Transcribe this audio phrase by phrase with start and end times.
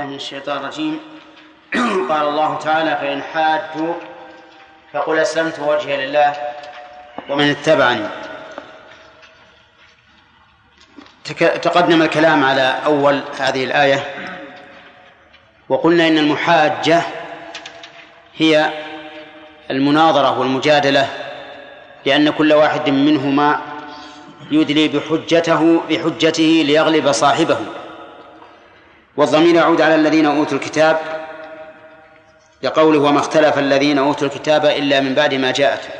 [0.00, 1.00] بالله من الشيطان الرجيم.
[2.10, 3.96] قال الله تعالى فإن حاجوك
[4.92, 6.32] فقل أسلمت وجهي لله
[7.28, 8.06] ومن اتبعني.
[11.62, 14.14] تقدم الكلام على أول هذه الآية.
[15.68, 17.02] وقلنا إن المحاجة
[18.36, 18.70] هي
[19.70, 21.08] المناظرة والمجادلة
[22.06, 23.60] لأن كل واحد منهما
[24.50, 27.58] يدلي بحجته بحجته ليغلب صاحبه.
[29.16, 30.98] والضمير يعود على الذين أوتوا الكتاب
[32.62, 35.92] لقوله وما اختلف الذين أوتوا الكتاب إلا من بعد ما جاءتهم.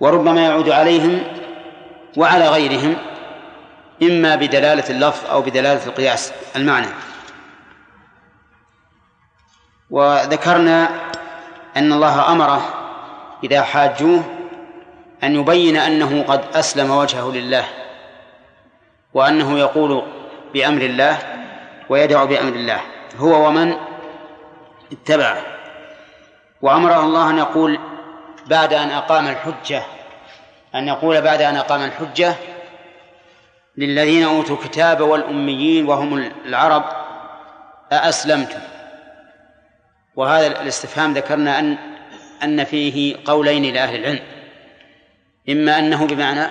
[0.00, 1.22] وربما يعود عليهم
[2.16, 2.96] وعلى غيرهم
[4.02, 6.86] إما بدلالة اللفظ أو بدلالة القياس المعنى.
[9.90, 10.88] وذكرنا
[11.76, 12.84] أن الله أمره
[13.44, 14.24] إذا حاجوه
[15.24, 17.64] أن يبين أنه قد أسلم وجهه لله
[19.14, 20.02] وأنه يقول
[20.54, 21.18] بأمر الله
[21.88, 22.80] ويدعو بأمر الله.
[23.16, 23.76] هو ومن؟
[24.92, 25.42] اتبعه
[26.62, 27.78] وأمره الله أن يقول
[28.46, 29.82] بعد أن أقام الحجة
[30.74, 32.34] أن يقول بعد أن أقام الحجة
[33.76, 36.84] للذين أوتوا الكتاب والأميين وهم العرب
[37.92, 38.60] أأسلمتم؟
[40.16, 41.78] وهذا الاستفهام ذكرنا أن
[42.42, 44.24] أن فيه قولين لأهل العلم.
[45.48, 46.46] إما أنه بمعنى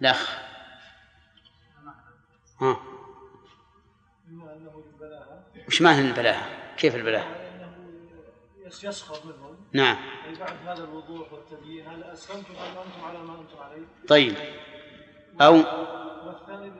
[0.00, 0.38] لخ
[2.60, 2.87] ها.
[5.68, 7.26] وش معنى البلاهة؟ كيف البلاهة؟
[8.82, 9.56] يسخر منهم.
[9.72, 9.96] نعم.
[10.40, 14.34] بعد هذا الوضوح والتبيين هل أسلمتم أم أنتم على ما أنتم عليه؟ طيب.
[15.40, 15.54] أو
[16.26, 16.72] والثاني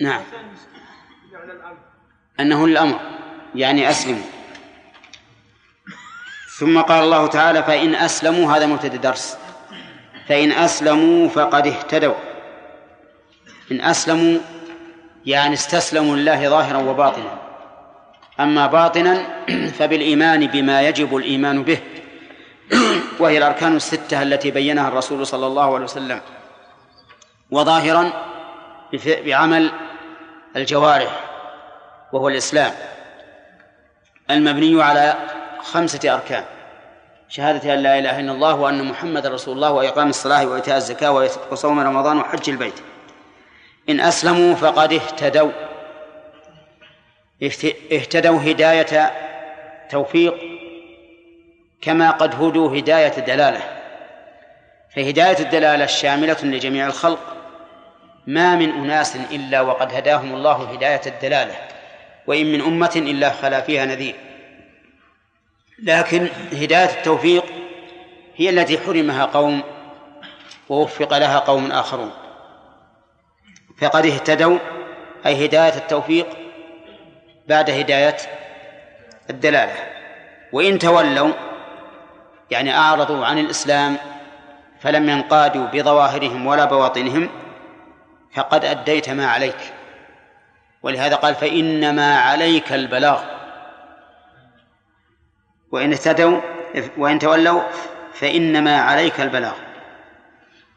[0.00, 0.22] نعم.
[2.40, 3.00] أنه الأمر.
[3.54, 4.26] يعني أسلموا
[6.58, 9.38] ثم قال الله تعالى فإن أسلموا هذا مبتدأ درس.
[10.28, 12.14] فإن أسلموا فقد اهتدوا.
[13.72, 14.38] إن أسلموا
[15.26, 17.38] يعني استسلموا لله ظاهرا وباطنا.
[18.40, 19.22] أما باطنا
[19.78, 21.78] فبالإيمان بما يجب الإيمان به.
[23.20, 26.20] وهي الأركان الستة التي بينها الرسول صلى الله عليه وسلم.
[27.50, 28.12] وظاهرا
[29.06, 29.72] بعمل
[30.56, 31.20] الجوارح
[32.12, 32.72] وهو الإسلام.
[34.30, 35.14] المبني على
[35.62, 36.44] خمسة أركان.
[37.28, 41.80] شهادة أن لا إله إلا الله وأن محمد رسول الله وإقام الصلاة وإيتاء الزكاة وصوم
[41.80, 42.91] رمضان وحج البيت.
[43.88, 45.52] إن أسلموا فقد اهتدوا.
[47.92, 49.10] اهتدوا هداية
[49.90, 50.34] توفيق
[51.80, 53.60] كما قد هدوا هداية دلالة
[54.96, 57.36] فهداية الدلالة شاملة لجميع الخلق.
[58.26, 61.54] ما من أناس إلا وقد هداهم الله هداية الدلالة
[62.26, 64.14] وإن من أمة إلا خلا فيها نذير.
[65.82, 67.44] لكن هداية التوفيق
[68.36, 69.62] هي التي حرمها قوم
[70.68, 72.21] ووفق لها قوم آخرون.
[73.80, 74.58] فقد اهتدوا
[75.26, 76.26] أي هداية التوفيق
[77.48, 78.16] بعد هداية
[79.30, 79.74] الدلالة.
[80.52, 81.32] وإن تولوا
[82.50, 83.96] يعني أعرضوا عن الإسلام
[84.80, 87.28] فلم ينقادوا بظواهرهم ولا بواطنهم
[88.34, 89.72] فقد أديت ما عليك.
[90.82, 93.22] ولهذا قال فإنما عليك البلاغ.
[95.72, 96.40] وإن اهتدوا
[96.96, 97.62] وإن تولوا
[98.14, 99.54] فإنما عليك البلاغ.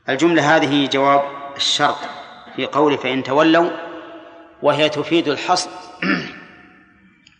[0.09, 1.23] الجملة هذه جواب
[1.55, 1.97] الشرط.
[2.55, 3.69] في قوله فإن تولوا
[4.61, 5.69] وهي تفيد الحصر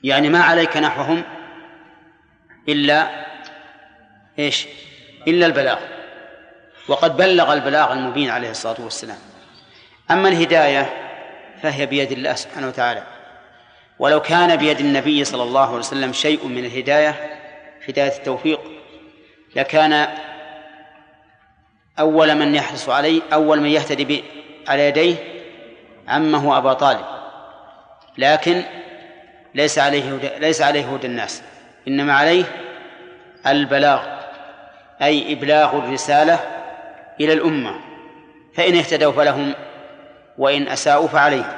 [0.04, 1.24] يعني ما عليك نحوهم
[2.70, 3.26] إلا
[4.40, 4.68] إيش؟
[5.28, 5.80] إلا البلاغ.
[6.88, 9.18] وقد بلغ البلاغ المبين عليه الصلاة والسلام.
[10.12, 10.90] أما الهداية
[11.62, 13.04] فهي بيد الله سبحانه وتعالى.
[14.00, 17.40] ولو كان بيد النبي صلى الله عليه وسلم شيء من الهداية
[17.90, 18.60] هداية التوفيق
[19.56, 20.08] لكان
[22.00, 24.06] أول من يحرص عليه أول من يهتدي
[24.68, 25.16] على يديه
[26.08, 27.06] عمه أبا طالب.
[28.18, 28.64] لكن
[29.56, 31.42] ليس عليه ليس عليه هدى الناس
[31.88, 32.46] إنما عليه
[33.48, 34.04] البلاغ
[35.02, 36.40] أي إبلاغ الرسالة
[37.22, 37.76] إلى الأمة.
[38.56, 39.54] فإن اهتدوا فلهم
[40.38, 41.54] وإن أساءوا فعليهم.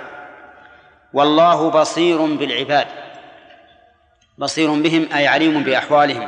[1.14, 2.88] والله بصير بالعباد
[4.38, 6.28] بصير بهم أي عليم بأحوالهم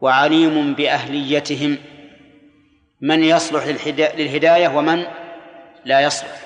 [0.00, 1.78] وعليم بأهليتهم.
[3.00, 3.66] من يصلح
[4.16, 5.06] للهداية ومن
[5.84, 6.40] لا يصلح.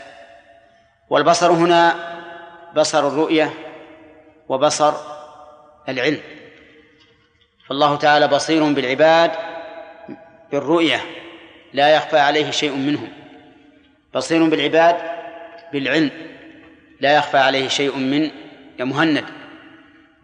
[1.11, 1.95] والبصر هنا
[2.77, 3.53] بصر الرؤية
[4.49, 4.95] وبصر
[5.89, 6.21] العلم.
[7.69, 9.31] فالله تعالى بصير بالعباد
[10.53, 11.01] بالرؤية
[11.73, 13.09] لا يخفى عليه شيء منهم.
[14.15, 14.97] بصير بالعباد
[15.73, 16.11] بالعلم
[17.01, 18.31] لا يخفى عليه شيء من
[18.79, 19.25] يا مهند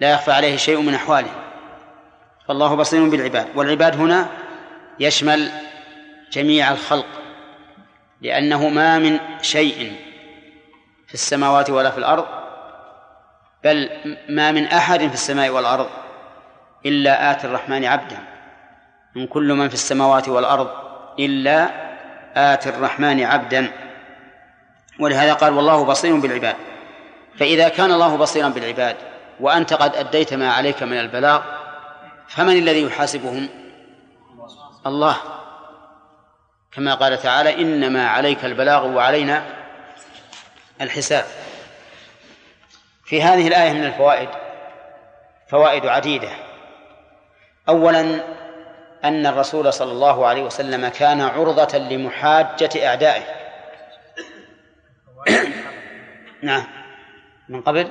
[0.01, 1.35] لا يخفى عليه شيء من أحواله.
[2.49, 4.29] فالله بصير بالعباد والعباد هنا
[5.01, 5.51] يشمل
[6.31, 7.07] جميع الخلق
[8.21, 9.97] لأنه ما من شيء
[11.07, 12.27] في السماوات ولا في الأرض
[13.65, 13.91] بل
[14.29, 15.89] ما من أحد في السماء والأرض
[16.87, 18.19] إلا آتي الرحمن عبدا.
[19.15, 20.71] من كل من في السماوات والأرض
[21.19, 21.71] إلا
[22.37, 23.73] آتي الرحمن عبدا.
[25.01, 26.57] ولهذا قال والله بصير بالعباد.
[27.39, 28.97] فإذا كان الله بصيرا بالعباد
[29.41, 31.43] وأنت قد أديت ما عليك من البلاغ
[32.29, 33.49] فمن الذي يحاسبهم؟
[34.87, 35.17] الله.
[36.73, 39.65] كما قال تعالى إنما عليك البلاغ وعلينا
[40.81, 41.25] الحساب.
[43.05, 44.29] في هذه الآية من الفوائد
[45.49, 46.31] فوائد عديدة.
[47.69, 48.25] أولا
[49.05, 53.23] أن الرسول صلى الله عليه وسلم كان عرضة لمحاجة أعدائه.
[56.43, 56.67] نعم.
[57.49, 57.91] من قبل؟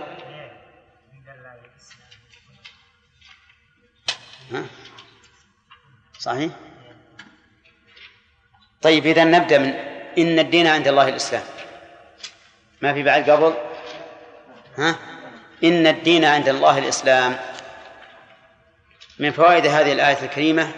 [6.19, 6.51] صحيح؟
[8.81, 9.73] طيب إذا نبدأ من
[10.17, 11.43] إن الدين عند الله الإسلام.
[12.81, 13.53] ما في بعد قبل؟
[14.77, 14.95] ها؟
[15.63, 17.35] إن الدين عند الله الإسلام.
[19.19, 20.71] من فوائد هذه الآية الكريمة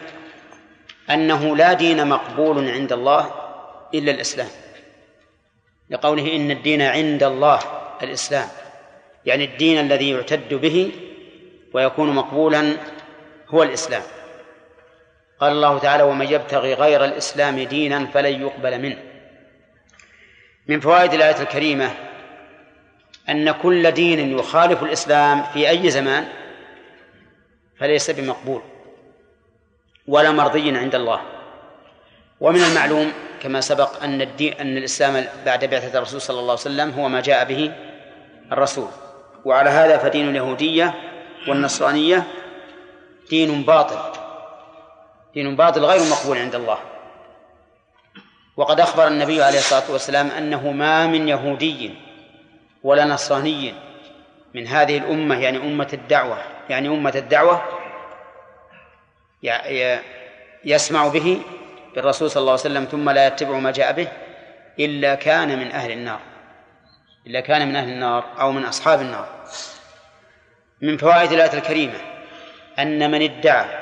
[1.09, 3.33] أنه لا دين مقبول عند الله
[3.93, 4.49] إلا الإسلام.
[5.89, 7.59] لقوله إن الدين عند الله
[8.03, 8.47] الإسلام
[9.25, 10.91] يعني الدين الذي يعتد به
[11.73, 12.77] ويكون مقبولا
[13.47, 14.03] هو الإسلام.
[15.41, 18.97] قال الله تعالى ومن يبتغي غير الإسلام دينا فلن يقبل منه.
[20.67, 21.89] من فوائد الآية الكريمة
[23.29, 26.27] أن كل دين يخالف الإسلام في أي زمان
[27.79, 28.61] فليس بمقبول
[30.07, 31.21] ولا مرضي عند الله.
[32.39, 33.11] ومن المعلوم
[33.41, 37.21] كما سبق أن الدين أن الإسلام بعد بعثة الرسول صلى الله عليه وسلم هو ما
[37.21, 37.71] جاء به
[38.51, 38.87] الرسول.
[39.45, 40.93] وعلى هذا فدين اليهودية
[41.47, 42.23] والنصرانية
[43.29, 44.20] دين باطل.
[45.33, 46.77] دين باطل غير مقبول عند الله.
[48.57, 51.93] وقد أخبر النبي عليه الصلاة والسلام أنه ما من يهودي
[52.83, 53.73] ولا نصراني
[54.53, 56.37] من هذه الأمة يعني أمة الدعوة
[56.69, 57.61] يعني أمة الدعوة
[60.65, 61.41] يسمع به
[61.95, 64.07] بالرسول صلى الله عليه وسلم ثم لا يتبع ما جاء به
[64.79, 66.19] إلا كان من أهل النار
[67.27, 69.27] إلا كان من أهل النار أو من أصحاب النار.
[70.81, 71.99] من فوائد الآية الكريمة
[72.79, 73.80] أن من ادعى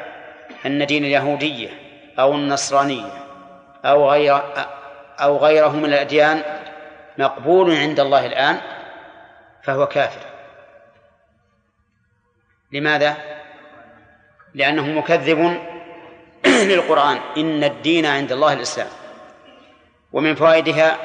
[0.66, 1.70] أن دين اليهودية
[2.20, 3.24] أو النصرانية
[3.86, 4.42] أو غير
[5.22, 6.44] أو غيره من الأديان
[7.18, 8.58] مقبول عند الله الآن
[9.64, 10.22] فهو كافر.
[12.72, 13.18] لماذا؟
[14.56, 15.62] لأنه مكذب
[16.70, 17.20] للقرآن.
[17.38, 18.88] إن الدين عند الله الإسلام.
[20.14, 20.98] ومن فوائدها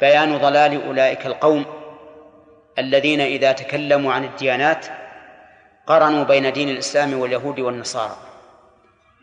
[0.00, 1.64] بيان ضلال أولئك القوم
[2.78, 4.86] الذين إذا تكلموا عن الديانات
[5.86, 8.16] قرنوا بين دين الإسلام واليهود والنصارى.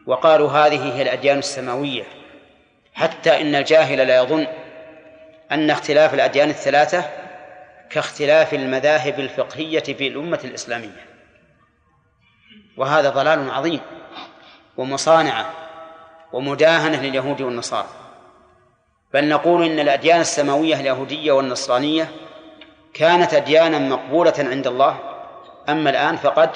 [0.07, 2.03] وقالوا هذه هي الأديان السماوية
[2.93, 4.47] حتى إن الجاهل لا يظن
[5.51, 7.05] أن اختلاف الأديان الثلاثة
[7.89, 11.05] كاختلاف المذاهب الفقهية في الأمة الإسلامية.
[12.77, 13.79] وهذا ضلال عظيم
[14.77, 15.49] ومصانعة
[16.33, 17.87] ومداهنة لليهود والنصارى.
[19.13, 22.11] بل نقول إن الأديان السماوية اليهودية والنصرانية
[22.93, 24.99] كانت أديانا مقبولة عند الله
[25.69, 26.49] أما الآن فقد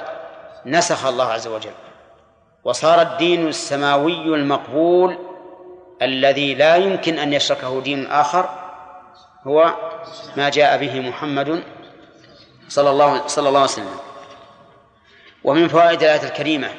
[0.65, 1.84] نسخ الله عز وجل.
[2.65, 5.17] وصار الدين السماوي المقبول
[6.01, 8.49] الذي لا يمكن أن يشركه دين آخر
[9.47, 9.73] هو
[10.37, 11.63] ما جاء به محمد
[12.67, 13.99] صلى الله صلى الله عليه وسلم.
[15.43, 16.69] ومن فوائد الآية الكريمة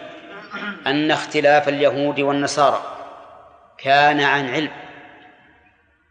[0.86, 2.82] أن اختلاف اليهود والنصارى
[3.78, 4.72] كان عن علم.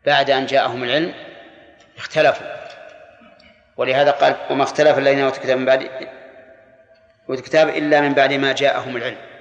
[0.05, 1.13] بعد أن جاءهم العلم
[1.98, 2.48] اختلفوا.
[3.77, 5.82] ولهذا قال وما اختلف الذين أوتوا الكتاب من بعد
[7.29, 9.35] أوتوا الكتاب إلا من بعد ما جاءهم العلم.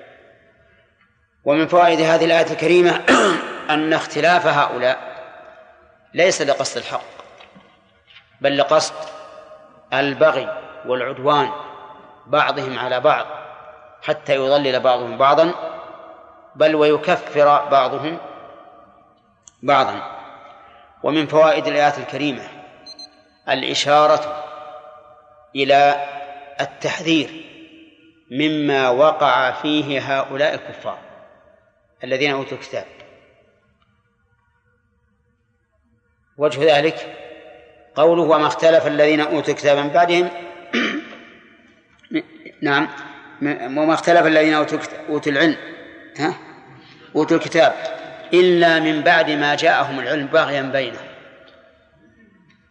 [1.44, 3.04] ومن فوائد هذه الآية الكريمة
[3.70, 4.98] أن اختلاف هؤلاء
[6.14, 7.14] ليس لقصد الحق
[8.40, 8.94] بل لقصد
[9.92, 11.50] البغي والعدوان
[12.26, 13.26] بعضهم على بعض
[14.02, 15.54] حتى يضلل بعضهم بعضا
[16.54, 18.18] بل ويكفر بعضهم
[19.62, 20.02] بعضا.
[21.02, 22.42] ومن فوائد الآيات الكريمة
[23.48, 24.44] الإشارة
[25.56, 26.06] إلى
[26.60, 27.44] التحذير
[28.30, 30.98] مما وقع فيه هؤلاء الكفار.
[32.04, 32.84] الذين أوتوا الكتاب.
[36.36, 37.16] وجه ذلك
[37.94, 40.30] قوله وما اختلف الذين أوتوا الكتاب من بعدهم.
[42.62, 42.88] نعم.
[43.78, 45.56] وما اختلف الذين أوتوا العلم.
[46.18, 46.34] ها؟
[47.16, 47.72] أوتوا الكتاب.
[48.32, 51.06] إلا من بعد ما جاءهم العلم باغيا بينهم.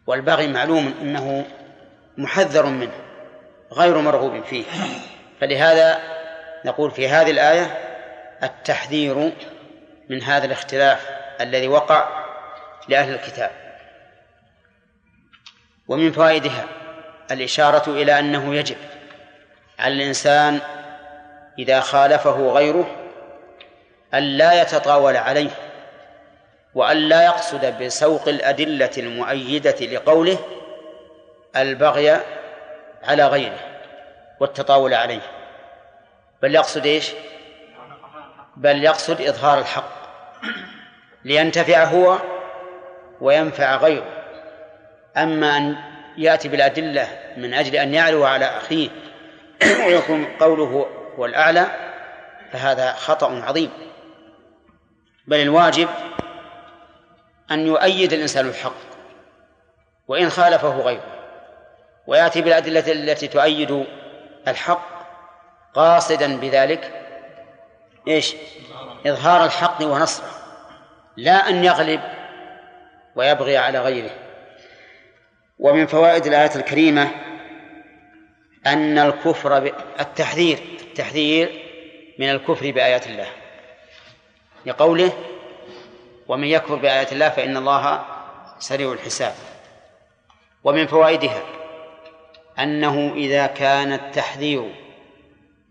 [0.08, 1.46] والبغي معلوم أنه
[2.18, 2.94] محذر منه
[3.72, 4.64] غير مرغوب فيه.
[5.42, 6.00] فلهذا
[6.66, 7.93] نقول في هذه الآية
[8.44, 9.32] التحذير
[10.10, 11.10] من هذا الاختلاف
[11.42, 12.26] الذي وقع
[12.88, 13.52] لأهل الكتاب
[15.88, 16.66] ومن فوائدها
[17.32, 18.78] الإشارة إلى أنه يجب
[19.80, 20.60] على الإنسان
[21.60, 22.96] إذا خالفه غيره
[24.14, 25.50] أن لا يتطاول عليه
[26.76, 30.40] وأن لا يقصد بسوق الأدلة المؤيدة لقوله
[31.56, 32.20] البغي
[33.04, 33.60] على غيره
[34.40, 35.22] والتطاول عليه
[36.42, 37.12] بل يقصد إيش؟
[38.58, 40.04] بل يقصد إظهار الحق
[41.26, 42.18] لينتفع هو
[43.22, 44.24] وينفع غيره.
[45.18, 45.76] أما أن
[46.18, 47.08] يأتي بالأدلة
[47.38, 48.90] من أجل أن يعلو على أخيه
[49.88, 51.68] ويكون قوله هو الأعلى
[52.52, 53.70] فهذا خطأ عظيم.
[55.28, 55.88] بل الواجب
[57.52, 58.74] أن يؤيد الإنسان الحق
[60.08, 61.14] وإن خالفه غيره.
[62.08, 63.86] ويأتي بالأدلة التي تؤيد
[64.48, 64.94] الحق
[65.74, 67.03] قاصدا بذلك
[68.08, 68.36] إيش؟
[69.06, 70.32] إظهار الحق ونصره
[71.18, 72.02] لا أن يغلب
[73.16, 74.12] ويبغي على غيره.
[75.60, 77.12] ومن فوائد الآية الكريمة
[78.68, 81.64] أن الكفر التحذير التحذير
[82.20, 83.28] من الكفر بآيات الله.
[84.66, 85.12] لقوله
[86.28, 88.06] ومن يكفر بآيات الله فإن الله
[88.60, 89.34] سريع الحساب.
[90.64, 91.42] ومن فوائدها
[92.60, 94.76] أنه إذا كان التحذير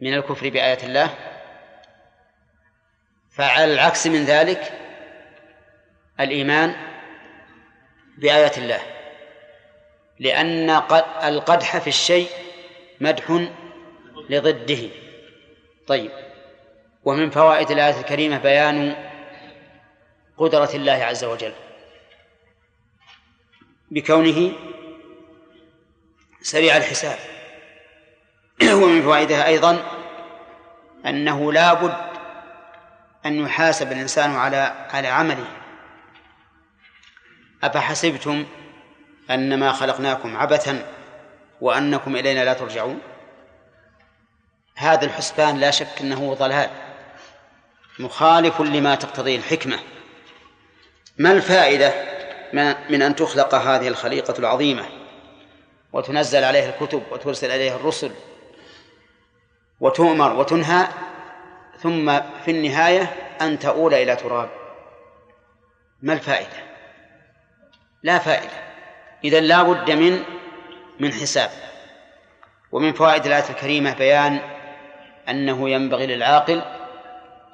[0.01, 1.11] من الكفر بآيات الله
[3.33, 4.73] فعلى العكس من ذلك
[6.21, 6.75] الإيمان
[8.19, 8.81] بآيات الله.
[10.19, 10.71] لأن
[11.25, 12.29] القدح في الشيء
[13.01, 13.47] مدح
[14.31, 14.89] لضده.
[15.87, 16.11] طيب.
[17.05, 18.97] ومن فوائد الآية الكريمة بيان
[20.39, 21.53] قدرة الله عز وجل.
[23.91, 24.53] بكونه
[26.43, 27.19] سريع الحساب.
[28.83, 29.83] ومن فوائدها أيضا
[31.07, 32.12] أنه لا بد
[33.26, 35.47] أن يحاسب الإنسان على على عمله.
[37.62, 38.47] أفحسبتم
[39.31, 40.87] أنما خلقناكم عبثا
[41.61, 43.00] وأنكم إلينا لا ترجعون؟
[44.76, 46.71] هذا الحسبان لا شك أنه ضلال
[47.99, 49.79] مخالف لما تقتضيه الحكمة.
[51.19, 51.93] ما الفائدة
[52.91, 54.87] من أن تخلق هذه الخليقة العظيمة
[55.93, 58.11] وتنزل عليها الكتب وترسل عليها الرسل
[59.81, 60.88] وتؤمر وتنهى؟
[61.83, 63.03] ثم في النهاية
[63.41, 64.51] أن تؤول إلى تراب.
[66.03, 66.73] ما الفائدة؟
[68.03, 68.73] لا فائدة.
[69.25, 70.23] إذا لا بد من
[71.01, 71.51] من حساب.
[72.73, 74.41] ومن فوائد الآية الكريمة بيان
[75.29, 76.62] أنه ينبغي للعاقل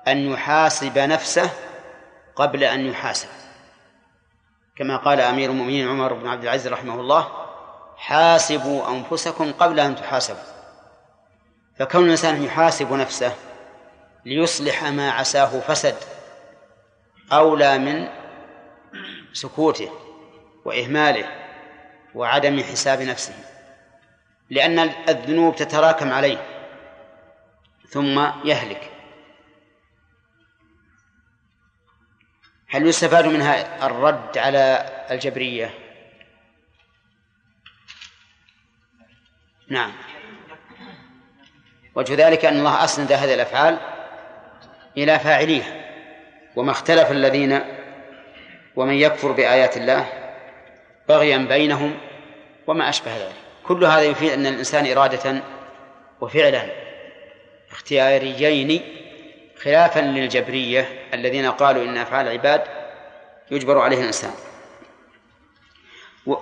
[0.08, 1.50] أن يحاسب نفسه
[2.36, 3.28] قبل أن يحاسب.
[4.76, 7.28] كما قال أمير المؤمنين عمر بن عبد العزيز رحمه الله
[7.96, 10.58] حاسبوا أنفسكم قبل أن تحاسبوا.
[11.78, 13.32] فكون الإنسان يحاسب نفسه
[14.28, 15.96] ليصلح ما عساه فسد
[17.32, 18.08] أولى من
[19.32, 19.90] سكوته
[20.64, 21.28] وإهماله
[22.14, 23.34] وعدم حساب نفسه
[24.50, 26.46] لأن الذنوب تتراكم عليه
[27.88, 28.90] ثم يهلك.
[32.68, 35.74] هل يستفاد منها الرد على الجبرية؟
[39.68, 39.92] نعم.
[41.94, 43.97] وجه ذلك أن الله أسند هذه الأفعال
[45.02, 45.74] إلى فاعليها
[46.56, 47.60] وما اختلف الذين
[48.76, 50.08] ومن يكفر بآيات الله
[51.08, 51.98] بغيا بينهم
[52.66, 53.34] وما أشبه ذلك.
[53.64, 55.42] كل هذا يفيد أن الإنسان إرادة
[56.20, 56.62] وفعلا.
[57.70, 58.82] اختياريين
[59.62, 62.62] خلافا للجبرية الذين قالوا إن أفعال العباد
[63.50, 64.32] يجبر عليه الإنسان.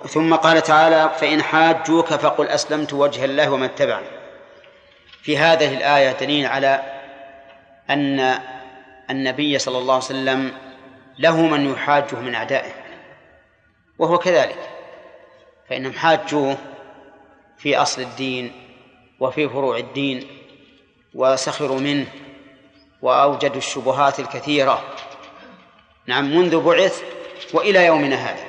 [0.07, 4.07] ثم قال تعالى فإن حاجوك فقل أسلمت وجه الله ومن اتبعني.
[5.21, 6.96] في هذه الآية دليل على
[7.89, 8.39] أن
[9.09, 10.51] النبي صلى الله عليه وسلم
[11.19, 12.71] له من يحاجه من أعدائه
[13.99, 14.69] وهو كذلك
[15.69, 16.57] فإنهم حاجوه
[17.57, 18.51] في أصل الدين
[19.19, 20.27] وفي فروع الدين
[21.13, 22.07] وسخروا منه
[23.01, 24.83] وأوجدوا الشبهات الكثيرة.
[26.07, 27.03] نعم منذ بعث
[27.53, 28.45] وإلى يومنا هذا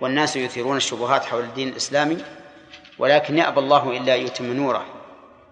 [0.00, 2.24] والناس يثيرون الشبهات حول الدين الإسلامي
[2.98, 4.84] ولكن يأبى الله إلا يتم نوره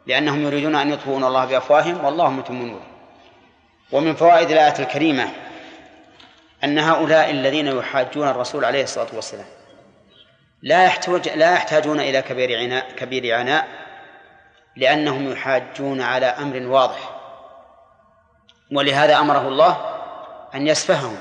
[0.06, 2.91] لأنهم يريدون أن يطفئوا الله بأفواههم والله متم نوره.
[3.92, 5.28] ومن فوائد الآية الكريمة
[6.64, 9.46] أن هؤلاء الذين يحاجون الرسول عليه الصلاة والسلام
[10.62, 13.68] لا يحتاج لا يحتاجون إلى كبير عناء كبير عناء
[14.76, 17.11] لأنهم يحاجون على أمر واضح
[18.72, 19.76] ولهذا أمره الله
[20.54, 21.16] أن يسفههم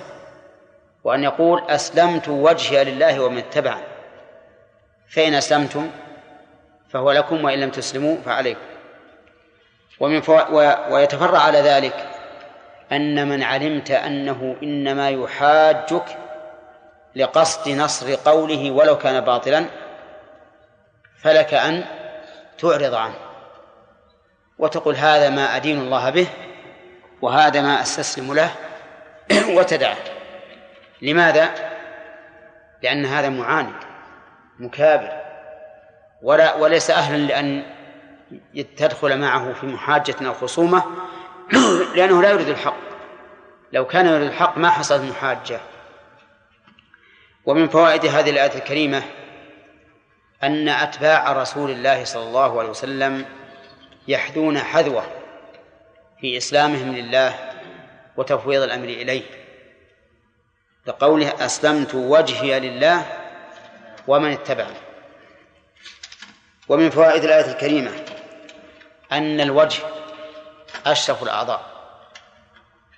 [1.03, 3.83] وأن يقول أسلمت وجهي لله ومن اتبعني
[5.09, 5.91] فإن أسلمتم
[6.89, 8.61] فهو لكم وإن لم تسلموا فعليكم
[9.99, 10.21] ومن.
[10.89, 12.10] ويتفرع على ذلك
[12.91, 16.17] أن من علمت أنه إنما يحاجك
[17.15, 19.65] لقصد نصر قوله ولو كان باطلا
[21.21, 21.83] فلك أن
[22.57, 23.15] تعرض عنه
[24.59, 26.27] وتقول هذا ما أدين الله به
[27.21, 28.51] وهذا ما أستسلم له
[29.57, 29.97] وتدعه
[31.01, 31.49] لماذا؟
[32.83, 33.75] لأن هذا معاند
[34.59, 35.21] مكابر
[36.21, 37.63] ولا وليس أهلا لأن
[38.77, 40.83] تدخل معه في محاجة أو خصومة
[41.95, 42.80] لأنه لا يريد الحق
[43.73, 45.59] لو كان يريد الحق ما حصلت محاجة.
[47.45, 49.03] ومن فوائد هذه الآية الكريمة
[50.43, 53.25] أن أتباع رسول الله صلى الله عليه وسلم
[54.07, 55.03] يحذون حذوة
[56.21, 57.51] في إسلامهم لله
[58.17, 59.23] وتفويض الأمر إليه.
[60.87, 63.05] لقوله أسلمت وجهي لله
[64.07, 64.77] ومن اتبعني.
[66.69, 67.91] ومن فوائد الآية الكريمة
[69.11, 69.83] أن الوجه
[70.85, 71.70] أشرف الأعضاء.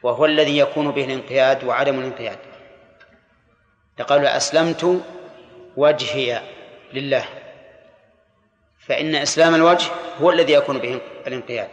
[0.03, 2.37] وهو الذي يكون به الانقياد وعدم الانقياد.
[3.99, 5.01] لقول أسلمت
[5.77, 6.41] وجهي
[6.93, 7.25] لله.
[8.79, 9.91] فإن إسلام الوجه
[10.21, 11.69] هو الذي يكون به الانقياد.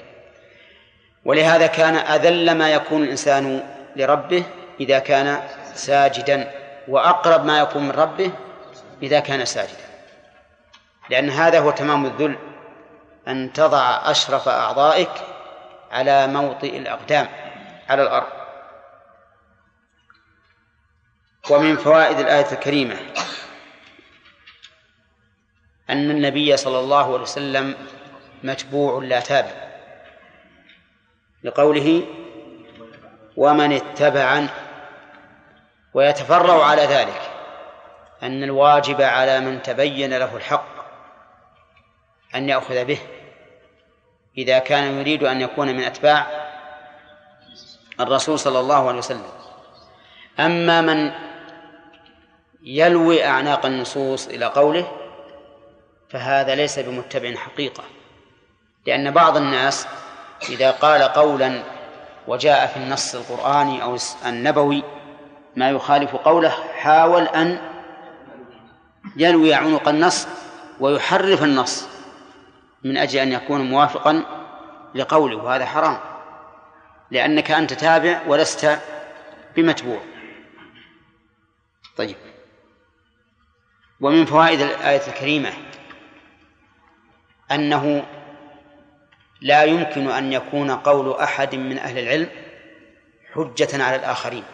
[1.24, 3.62] ولهذا كان أذل ما يكون الإنسان
[3.96, 4.44] لربه
[4.80, 5.42] إذا كان
[5.74, 6.50] ساجدا
[6.88, 8.30] وأقرب ما يكون من ربه
[9.02, 9.90] إذا كان ساجدا.
[11.10, 12.36] لأن هذا هو تمام الذل
[13.28, 15.10] أن تضع أشرف أعضائك
[15.92, 17.28] على موطئ الأقدام.
[17.90, 18.40] على الأرض.
[21.50, 22.96] ومن فوائد الآية الكريمة
[25.90, 27.74] أن النبي صلى الله عليه وسلم
[28.42, 29.70] متبوع لا تابع
[31.42, 32.06] لقوله
[33.36, 34.48] ومن اتبعن
[35.94, 37.30] ويتفرع على ذلك
[38.22, 40.80] أن الواجب على من تبين له الحق
[42.34, 42.98] أن يأخذ به
[44.38, 46.39] إذا كان يريد أن يكون من أتباع
[48.00, 49.22] الرسول صلى الله عليه وسلم.
[50.40, 51.12] أما من
[52.62, 54.92] يلوي أعناق النصوص إلى قوله
[56.08, 57.82] فهذا ليس بمتبع حقيقة.
[58.86, 59.86] لأن بعض الناس
[60.48, 61.62] إذا قال قولا
[62.26, 63.96] وجاء في النص القرآني أو
[64.26, 64.82] النبوي
[65.56, 67.58] ما يخالف قوله حاول أن
[69.16, 70.26] يلوي عنق النص
[70.80, 71.88] ويحرف النص
[72.84, 74.22] من أجل أن يكون موافقا
[74.94, 76.09] لقوله وهذا حرام.
[77.10, 78.78] لأنك أنت تابع ولست
[79.56, 80.00] بمتبوع.
[81.96, 82.16] طيب.
[84.00, 85.52] ومن فوائد الآية الكريمة
[87.50, 88.06] أنه
[89.40, 92.28] لا يمكن أن يكون قول أحد من أهل العلم
[93.34, 94.44] حجة على الآخرين.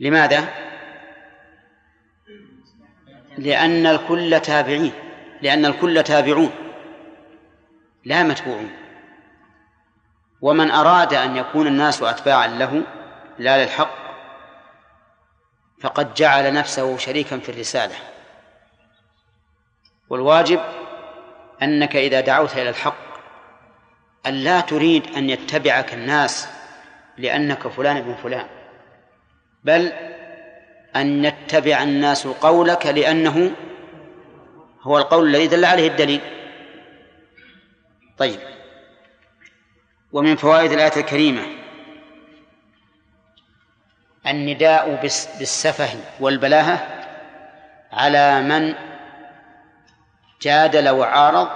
[0.00, 0.48] لماذا؟
[3.38, 4.92] لأن الكل تابعين.
[5.42, 6.50] لأن الكل تابعون.
[8.04, 8.79] لا متبوعون.
[10.42, 12.82] ومن أراد أن يكون الناس أتباعا له
[13.38, 13.90] لا للحق
[15.80, 17.94] فقد جعل نفسه شريكا في الرسالة.
[20.10, 20.60] والواجب
[21.62, 23.10] أنك إذا دعوت إلى الحق
[24.26, 26.48] أن لا تريد أن يتبعك الناس
[27.18, 28.46] لأنك فلان ابن فلان
[29.64, 29.92] بل
[30.96, 33.52] أن يتبع الناس قولك لأنه
[34.82, 36.20] هو القول الذي دل عليه الدليل.
[38.18, 38.40] طيب.
[40.12, 41.46] ومن فوائد الآية الكريمة.
[44.26, 45.00] النداء
[45.38, 47.06] بالسفه والبلاهة
[47.92, 48.74] على من
[50.42, 51.48] جادل وعارض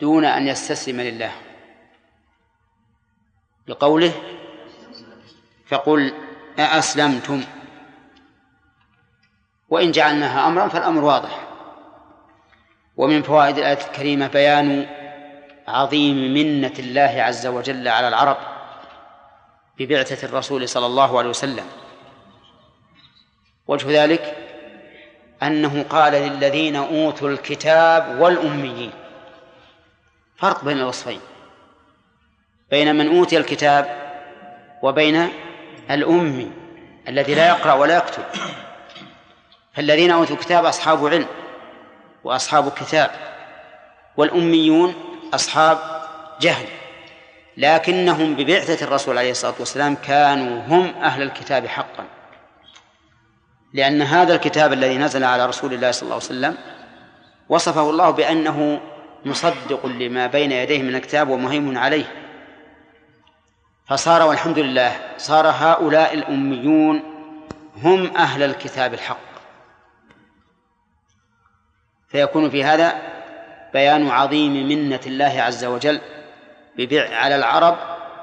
[0.00, 1.32] دون أن يستسلم لله.
[3.68, 4.12] بقوله
[5.66, 6.14] فقل
[6.58, 7.44] أأسلمتم؟
[9.68, 11.40] وإن جعلناها أمرا فالأمر واضح.
[12.96, 15.01] ومن فوائد الآية الكريمة بيان
[15.68, 18.36] عظيم منة الله عز وجل على العرب
[19.78, 21.64] ببعثة الرسول صلى الله عليه وسلم.
[23.68, 24.36] وجه ذلك
[25.42, 28.92] أنه قال للذين أوتوا الكتاب والأميين
[30.36, 31.20] فرق بين الوصفين
[32.70, 34.12] بين من أوتي الكتاب
[34.82, 35.28] وبين
[35.90, 36.50] الأمي
[37.08, 38.22] الذي لا يقرأ ولا يكتب.
[39.74, 41.26] فالذين أوتوا الكتاب أصحاب علم
[42.24, 43.10] وأصحاب كتاب
[44.16, 45.78] والأميون أصحاب
[46.40, 46.66] جهل
[47.56, 52.04] لكنهم ببعثة الرسول عليه الصلاة والسلام كانوا هم أهل الكتاب حقا.
[53.72, 56.58] لأن هذا الكتاب الذي نزل على رسول الله صلى الله عليه وسلم
[57.48, 58.80] وصفه الله بأنه
[59.24, 62.04] مصدق لما بين يديه من الكتاب ومهيمن عليه.
[63.86, 67.02] فصار والحمد لله صار هؤلاء الأميون
[67.76, 69.32] هم أهل الكتاب الحق.
[72.08, 73.12] فيكون في هذا
[73.72, 76.00] بيان عظيم منة الله عز وجل
[77.12, 77.76] على العرب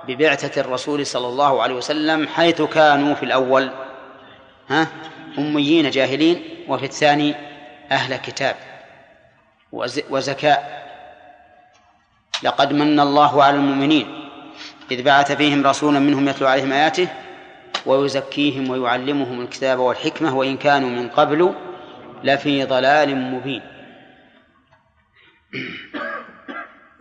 [0.08, 3.72] ببعثة الرسول صلى الله عليه وسلم حيث كانوا في الأول.
[4.70, 4.88] ها؟
[5.38, 7.36] أميين جاهلين وفي الثاني
[7.92, 8.56] أهل كتاب
[10.10, 10.60] وزكاة
[12.44, 14.30] لقد من الله على المؤمنين
[14.92, 17.08] إذ بعث فيهم رسولا منهم يتلو عليهم آياته
[17.86, 21.54] ويزكيهم ويعلمهم الكتاب والحكمة وإن كانوا من قبل
[22.24, 23.62] لفي ضلال مبين.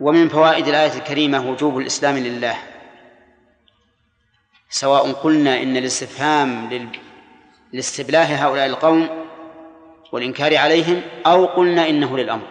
[0.01, 2.57] ومن فوائد الآية الكريمة وجوب الإسلام لله.
[4.71, 6.91] سواء قلنا إن الاستفهام
[7.73, 9.09] لاستبلاه هؤلاء القوم
[10.13, 12.47] والإنكار عليهم أو قلنا إنه للأمر.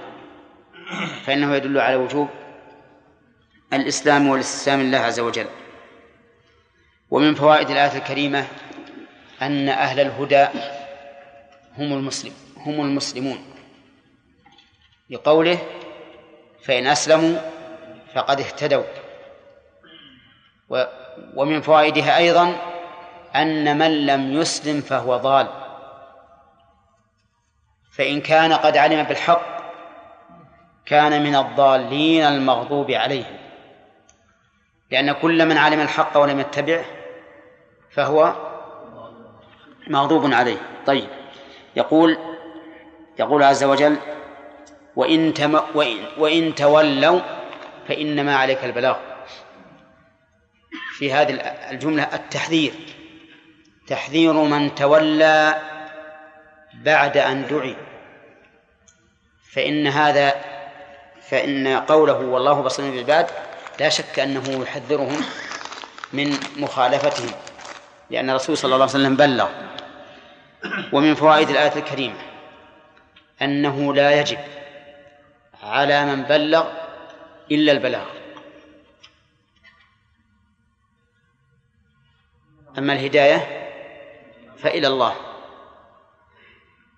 [1.23, 2.29] فإنه يدل على وجوب
[3.73, 5.47] الإسلام والاستسلام لله عز وجل.
[7.11, 8.47] ومن فوائد الآية الكريمة
[9.41, 10.47] أن أهل الهدى
[11.77, 13.45] هم المسلم هم المسلمون.
[15.09, 15.59] لقوله
[16.67, 17.39] فإن أسلموا
[18.15, 18.83] فقد اهتدوا.
[21.35, 22.57] ومن فوائدها أيضا
[23.35, 25.47] أن من لم يسلم فهو ضال.
[27.91, 29.57] فإن كان قد علم بالحق
[30.85, 33.37] كان من الضالين المغضوب عليهم.
[34.91, 36.85] لأن كل من علم الحق ولم يتبعه
[37.91, 38.35] فهو
[39.87, 40.57] مغضوب عليه.
[40.85, 41.09] طيب.
[41.75, 42.17] يقول
[43.19, 43.97] يقول عز وجل
[44.97, 47.21] وإن, تم وإن, وإن تولوا
[47.87, 48.97] فإنما عليك البلاغ.
[50.97, 51.33] في هذه
[51.71, 52.73] الجملة التحذير.
[53.87, 55.61] تحذير من تولى
[56.73, 57.75] بعد أن دعي.
[59.51, 60.35] فإن هذا
[61.21, 63.27] فإن قوله والله بصير بالعباد
[63.79, 65.21] لا شك أنه يحذرهم
[66.13, 67.31] من مخالفتهم
[68.09, 69.49] لأن الرسول صلى الله عليه وسلم بلغ.
[70.91, 72.17] ومن فوائد الآية الكريمة
[73.41, 74.37] أنه لا يجب
[75.67, 76.71] على من بلغ
[77.51, 78.05] إلا البلاغ.
[82.77, 83.69] أما الهداية
[84.57, 85.15] فإلى الله.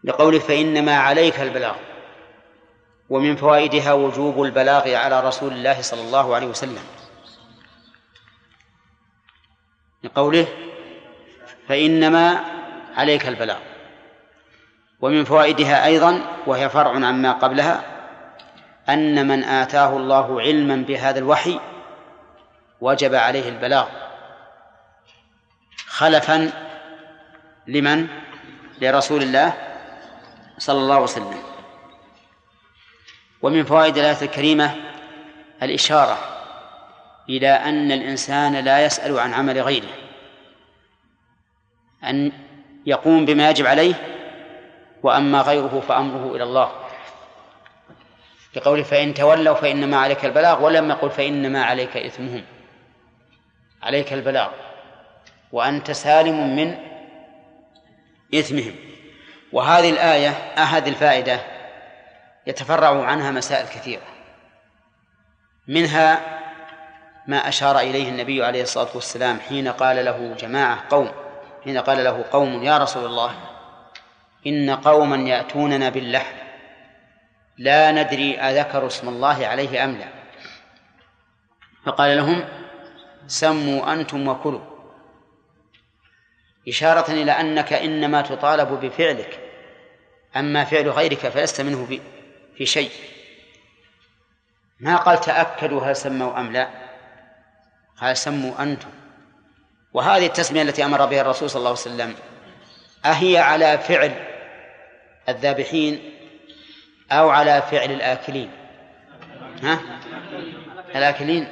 [0.03, 1.75] لقوله فإنما عليك البلاغ
[3.09, 6.83] ومن فوائدها وجوب البلاغ على رسول الله صلى الله عليه وسلم.
[10.03, 10.47] لقوله
[11.67, 12.43] فإنما
[12.95, 13.59] عليك البلاغ
[15.01, 17.88] ومن فوائدها أيضا وهي فرع عما قبلها
[18.93, 21.59] أن من آتاه الله علما بهذا الوحي
[22.81, 23.87] وجب عليه البلاغ
[25.87, 26.51] خلفا
[27.67, 28.07] لمن؟
[28.81, 29.53] لرسول الله
[30.57, 31.37] صلى الله عليه وسلم.
[33.41, 34.75] ومن فوائد الآية الكريمة
[35.63, 36.17] الإشارة
[37.29, 39.93] إلى أن الإنسان لا يسأل عن عمل غيره
[42.03, 42.31] أن
[42.85, 43.93] يقوم بما يجب عليه
[45.03, 46.71] وأما غيره فأمره إلى الله.
[48.55, 52.43] بقوله فإن تولوا فإنما عليك البلاغ ولم يقل فإنما عليك إثمهم.
[53.83, 54.49] عليك البلاغ.
[55.51, 56.77] وأنت سالم من
[58.35, 58.75] إثمهم.
[59.51, 61.39] وهذه الآية أحد الفائدة
[62.47, 64.01] يتفرع عنها مسائل كثيرة.
[65.67, 66.39] منها
[67.27, 71.11] ما أشار إليه النبي عليه الصلاة والسلام حين قال له جماعة قوم
[71.63, 73.31] حين قال له قوم يا رسول الله
[74.47, 76.48] إن قوما يأتوننا باللحم
[77.59, 80.07] لا ندري أذكر اسم الله عليه أم لا.
[81.85, 82.45] فقال لهم
[83.27, 84.61] سموا أنتم وكلوا.
[86.67, 89.39] إشارة إلى أنك إنما تطالب بفعلك
[90.35, 91.99] أما فعل غيرك فلست منه
[92.57, 92.91] في شيء.
[94.79, 96.69] ما قال تأكدوا هل سموا أم لا؟
[98.01, 98.89] قال سموا أنتم.
[99.93, 102.15] وهذه التسمية التي أمر بها الرسول صلى الله عليه وسلم
[103.05, 104.25] أهي على فعل
[105.29, 106.18] الذابحين
[107.11, 108.51] أو على فعل الآكلين.
[109.63, 109.79] ها؟
[110.95, 111.47] الآكلين.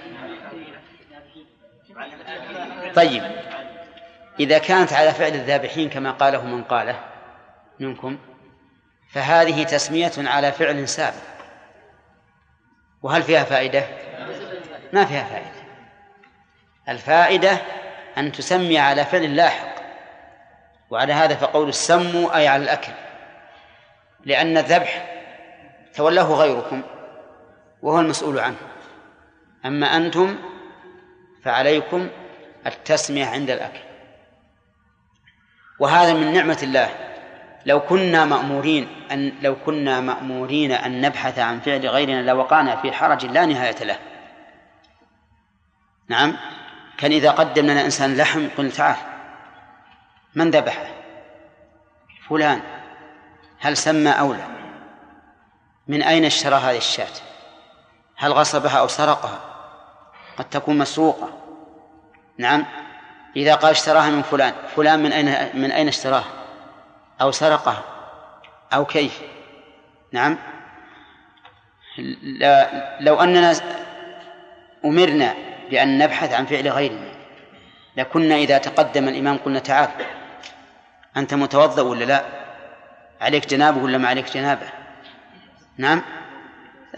[2.95, 3.23] طيب.
[4.39, 6.99] إذا كانت على فعل الذابحين كما قاله من قاله
[7.79, 8.17] منكم
[9.11, 11.15] فهذه تسمية على فعل سابق.
[13.03, 13.83] وهل فيها فائدة؟
[14.93, 15.57] ما فيها فائدة.
[16.89, 17.57] الفائدة
[18.17, 19.77] أن تسمي على فعل لاحق.
[20.89, 22.91] وعلى هذا فقول السموا أي على الأكل.
[24.25, 25.16] لأن الذبح
[25.97, 26.81] تولاه غيركم
[27.81, 28.57] وهو المسؤول عنه.
[29.65, 30.37] أما أنتم
[31.43, 32.09] فعليكم
[32.65, 33.79] التسمية عند الأكل.
[35.79, 36.89] وهذا من نعمة الله.
[37.65, 43.25] لو كنا مأمورين أن لو كنا مأمورين أن نبحث عن فعل غيرنا لوقعنا في حرج
[43.25, 43.99] لا نهاية له.
[46.07, 46.37] نعم.
[46.97, 48.95] كان إذا قدم لنا إنسان لحم قلنا تعال
[50.35, 50.87] من ذبحه؟
[52.29, 52.61] فلان.
[53.59, 54.56] هل سمى أو لا؟
[55.87, 57.07] من أين اشترى هذه الشاة؟
[58.15, 59.39] هل غصبها أو سرقها؟
[60.37, 61.29] قد تكون مسروقة.
[62.37, 62.65] نعم.
[63.35, 66.33] إذا قال اشتراها من فلان فلان من أين من أين اشتراها
[67.21, 67.83] أو سرقها
[68.73, 69.21] أو كيف
[70.11, 70.37] نعم.
[72.23, 72.69] لا
[72.99, 73.53] لو أننا
[74.85, 75.33] أمرنا
[75.69, 77.07] بأن نبحث عن فعل غيرنا
[77.97, 79.89] لكنا إذا تقدم الإمام قلنا تعال
[81.17, 82.23] أنت متوضأ ولا لا؟
[83.21, 84.69] عليك جنابه ولا ما عليك جنابه؟
[85.77, 86.01] نعم.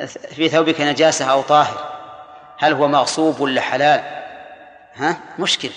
[0.08, 2.00] في ثوبك نجاسة أو طاهر.
[2.60, 4.04] هل هو مغصوب ولا حلال؟
[4.96, 5.70] ها؟ مشكل.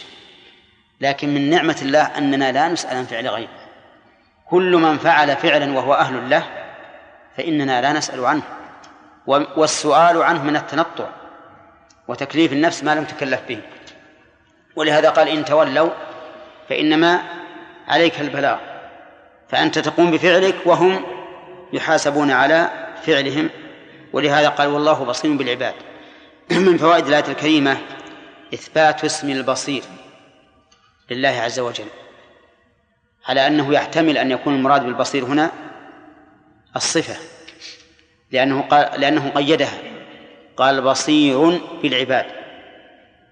[1.01, 3.63] لكن من نعمة الله أننا لا نسأل عن فعل غيره.
[4.51, 6.45] كل من فعل فعلا وهو أهل له
[7.37, 8.43] فإننا لا نسأل عنه.
[9.27, 11.09] والسؤال عنه من التنطع
[12.09, 13.61] وتكليف النفس ما لم تكلف به.
[14.77, 15.91] ولهذا قال إن تولوا
[16.69, 17.23] فإنما
[17.89, 18.59] عليك البلاغ.
[19.49, 21.05] فأنت تقوم بفعلك وهم
[21.73, 23.51] يحاسبون على فعلهم
[24.13, 25.75] ولهذا قال والله بصير بالعباد.
[26.67, 27.79] من فوائد الآية الكريمة
[28.55, 29.83] إثبات اسم البصير
[31.11, 31.87] لله عز وجل
[33.29, 35.51] على أنه يحتمل أن يكون المراد بالبصير هنا
[36.77, 37.17] الصفة
[38.31, 39.79] لأنه قال لأنه قيدها
[40.57, 42.27] قال بصير بالعباد.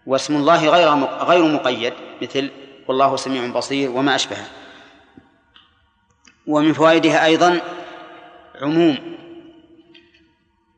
[0.07, 0.89] واسم الله غير
[1.25, 2.51] غير مقيد مثل
[2.89, 4.47] والله سميع بصير وما أشبهه.
[6.47, 7.61] ومن فوائدها أيضا
[8.63, 9.20] عموم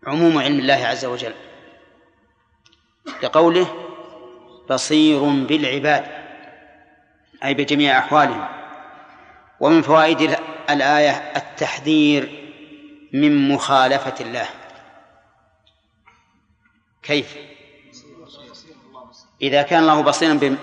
[0.07, 1.35] عموم علم الله عز وجل.
[3.23, 3.75] لقوله
[4.71, 6.05] بصير بالعباد
[7.45, 8.49] أي بجميع أحوالهم.
[9.61, 10.37] ومن فوائد
[10.71, 12.49] الآية التحذير
[13.13, 14.49] من مخالفة الله.
[17.03, 17.37] كيف؟
[19.43, 20.57] إذا كان الله بصيرا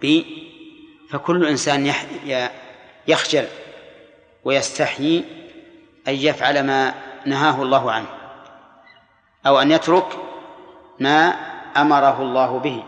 [0.00, 0.46] بي
[1.10, 1.92] فكل إنسان
[3.06, 3.46] يخجل
[4.44, 5.24] ويستحيي
[6.08, 6.94] أن يفعل ما
[7.26, 8.19] نهاه الله عنه.
[9.46, 10.06] أو أن يترك
[10.98, 11.34] ما
[11.76, 12.82] أمره الله به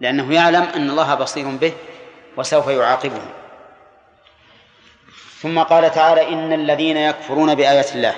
[0.00, 1.72] لأنه يعلم أن الله بصير به
[2.36, 3.22] وسوف يعاقبه.
[5.40, 8.14] ثم قال تعالى إن الذين يكفرون بآيات الله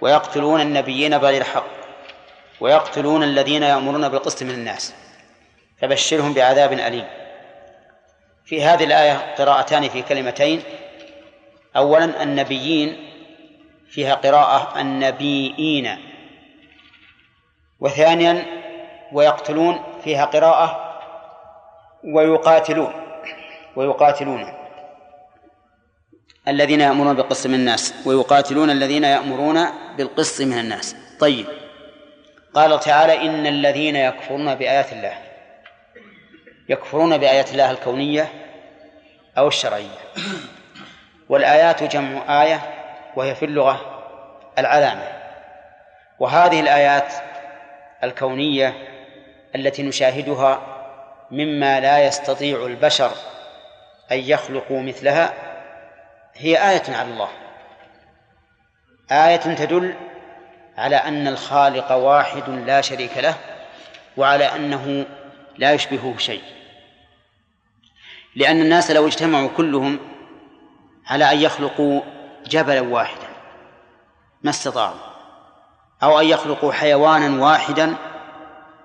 [0.00, 1.66] ويقتلون النبيين بغير حق
[2.60, 4.94] ويقتلون الذين يأمرون بالقسط من الناس
[5.80, 7.06] فبشرهم بعذاب أليم.
[8.44, 10.62] في هذه الآية قراءتان في كلمتين
[11.76, 13.10] أولا النبيين
[13.90, 16.11] فيها قراءة النبيين.
[17.82, 18.44] وثانيا
[19.12, 20.98] ويقتلون فيها قراءة
[22.14, 22.92] ويقاتلون
[23.76, 24.54] ويقاتلون
[26.48, 29.66] الذين يأمرون بالقسط من الناس ويقاتلون الذين يأمرون
[29.96, 30.96] بالقسط من الناس.
[31.20, 31.46] طيب.
[32.54, 35.14] قال تعالى إن الذين يكفرون بآيات الله
[36.68, 38.28] يكفرون بآيات الله الكونية
[39.38, 39.98] أو الشرعية.
[41.28, 42.60] والآيات جمع آية
[43.16, 43.80] وهي في اللغة
[44.58, 45.08] العلامة.
[46.18, 47.31] وهذه الآيات
[48.04, 48.88] الكونية
[49.54, 50.60] التي نشاهدها
[51.30, 53.10] مما لا يستطيع البشر
[54.12, 55.34] أن يخلقوا مثلها
[56.34, 57.28] هي آية على الله.
[59.10, 59.94] آية تدل
[60.76, 63.34] على أن الخالق واحد لا شريك له
[64.16, 65.06] وعلى أنه
[65.56, 66.42] لا يشبهه شيء.
[68.36, 69.98] لأن الناس لو اجتمعوا كلهم
[71.06, 72.00] على أن يخلقوا
[72.46, 73.28] جبلا واحدا
[74.42, 75.11] ما استطاعوا.
[76.02, 77.94] أو أن يخلقوا حيوانا واحدا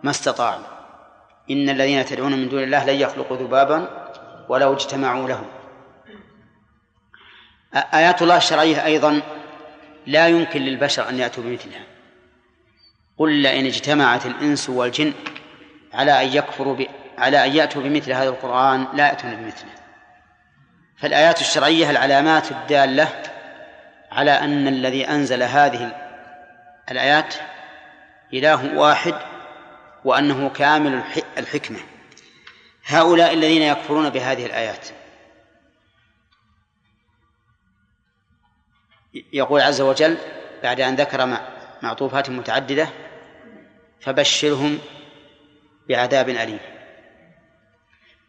[0.03, 0.63] ما استطاعوا.
[1.51, 4.09] إن الذين تدعون من دون الله لن يخلقوا ذبابا
[4.49, 5.45] ولو اجتمعوا له
[7.93, 9.21] آيات الله الشرعية أيضا
[10.07, 11.83] لا يمكن للبشر أن يأتوا بمثلها.
[13.17, 15.13] قل لئن اجتمعت الإنس والجن
[15.93, 16.87] على أن يكفروا ب...
[17.17, 19.71] على أن يأتوا بمثل هذا القرآن لا يأتون بمثله.
[20.97, 23.09] فالآيات الشرعية العلامات الدالة
[24.11, 26.06] على أن الذي أنزل هذه
[26.91, 27.35] الآيات
[28.33, 29.15] إله واحد
[30.05, 31.03] وأنه كامل
[31.37, 31.79] الحكمة.
[32.85, 34.87] هؤلاء الذين يكفرون بهذه الآيات.
[39.33, 40.17] يقول عز وجل
[40.63, 41.37] بعد أن ذكر
[41.81, 42.89] معطوفات متعددة
[44.01, 44.79] فبشرهم
[45.89, 46.59] بعذاب أليم.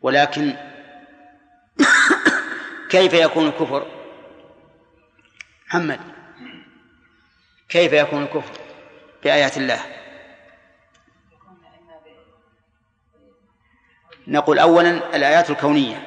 [0.03, 0.57] ولكن
[2.90, 3.87] كيف يكون الكفر؟
[5.66, 6.17] محمد
[7.68, 8.61] كيف يكون الكفر
[9.22, 9.81] بآيات الله؟
[14.26, 16.07] نقول أولا الآيات الكونية.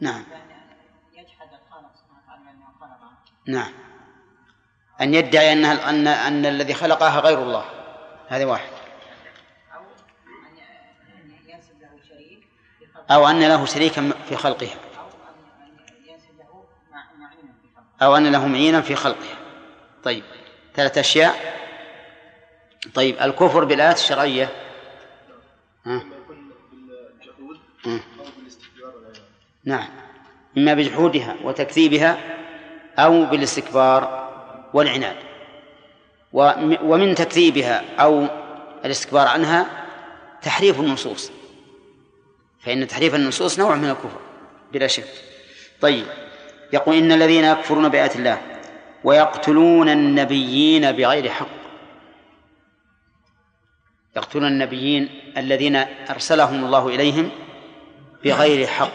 [0.00, 0.24] نعم.
[3.46, 3.72] نعم.
[5.00, 7.64] أن يدعي أنها أن أن الذي خلقها غير الله.
[8.28, 8.70] هذا واحد.
[13.10, 14.89] أو أن له شريكا في خلقها
[18.02, 19.38] أو أن له معينا في خلقها
[20.04, 20.22] طيب
[20.74, 21.60] ثلاث أشياء.
[22.94, 24.48] طيب الكفر بالآيات الشرعية.
[25.86, 26.02] ها؟
[29.64, 29.88] نعم.
[30.58, 32.18] إما بجحودها وتكذيبها
[32.98, 34.30] أو بالاستكبار
[34.74, 35.16] والعناد.
[36.82, 38.26] ومن تكذيبها أو
[38.84, 39.86] الاستكبار عنها
[40.42, 41.32] تحريف النصوص.
[42.60, 44.20] فإن تحريف النصوص نوع من الكفر
[44.72, 45.08] بلا شك.
[45.80, 46.06] طيب.
[46.72, 48.42] يقول إن الذين يكفرون بآيات الله
[49.04, 51.48] ويقتلون النبيين بغير حق.
[54.16, 55.76] يقتلون النبيين الذين
[56.10, 57.30] أرسلهم الله إليهم
[58.24, 58.92] بغير حق.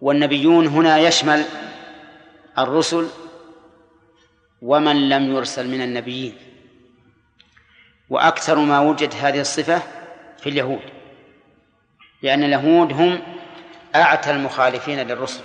[0.00, 1.44] والنبيون هنا يشمل
[2.58, 3.08] الرسل
[4.62, 6.34] ومن لم يرسل من النبيين.
[8.10, 9.82] وأكثر ما وجد هذه الصفة
[10.38, 10.82] في اليهود
[12.22, 13.22] لأن اليهود هم
[13.94, 15.42] أعتى المخالفين للرسل.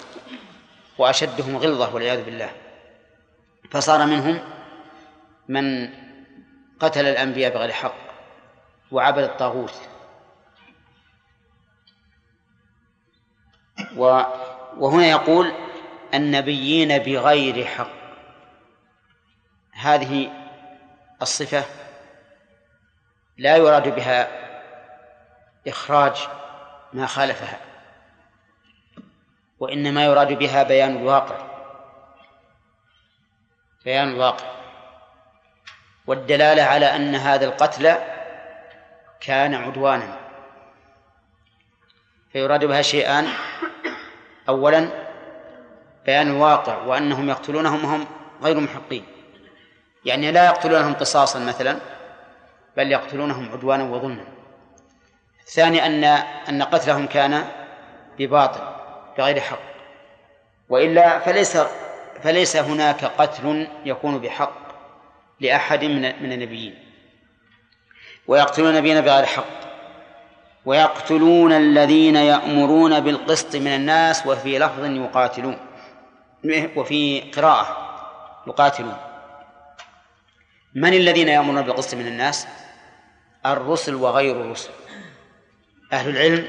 [0.98, 2.52] وأشدهم غلظة والعياذ بالله.
[3.72, 4.40] فصار منهم
[5.48, 5.90] من
[6.80, 7.96] قتل الأنبياء بغير حق
[8.92, 9.74] وعبد الطاغوت.
[14.78, 15.52] وهنا يقول
[16.14, 17.92] النبيين بغير حق.
[19.72, 20.32] هذه
[21.22, 21.64] الصفة
[23.38, 24.28] لا يراد بها
[25.68, 26.28] إخراج
[26.94, 27.60] ما خالفها.
[29.60, 31.36] وإنما يراد بها بيان الواقع.
[33.86, 34.46] بيان الواقع.
[36.08, 37.96] والدلالة على أن هذا القتل
[39.20, 40.20] كان عدوانا.
[42.34, 43.28] فيراد بها شيئان.
[44.50, 44.90] أولا
[46.06, 48.08] بيان الواقع وأنهم يقتلونهم وهم
[48.42, 49.06] غير محقين.
[50.06, 51.80] يعني لا يقتلونهم قصاصا مثلا
[52.78, 54.26] بل يقتلونهم عدوانا وظلما.
[55.48, 56.04] الثاني أن
[56.50, 57.46] أن قتلهم كان
[58.20, 58.77] بباطل.
[59.18, 59.60] بغير حق.
[60.70, 61.58] وإلا فليس
[62.24, 64.68] فليس هناك قتل يكون بحق
[65.40, 66.84] لأحد من من النبيين.
[68.28, 69.58] ويقتلون النبيين بغير حق.
[70.66, 75.58] ويقتلون الذين يأمرون بالقسط من الناس وفي لفظ يقاتلون
[76.76, 77.88] وفي قراءة
[78.48, 78.98] يقاتلون.
[80.76, 82.48] من الذين يأمرون بالقسط من الناس؟
[83.46, 84.70] الرسل وغير الرسل.
[85.94, 86.48] أهل العلم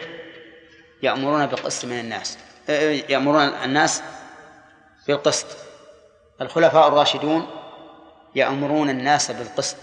[1.03, 2.39] يأمرون بالقسط من الناس.
[3.09, 4.03] يأمرون الناس
[5.07, 5.47] بالقسط.
[6.41, 7.47] الخلفاء الراشدون
[8.35, 9.77] يأمرون الناس بالقسط.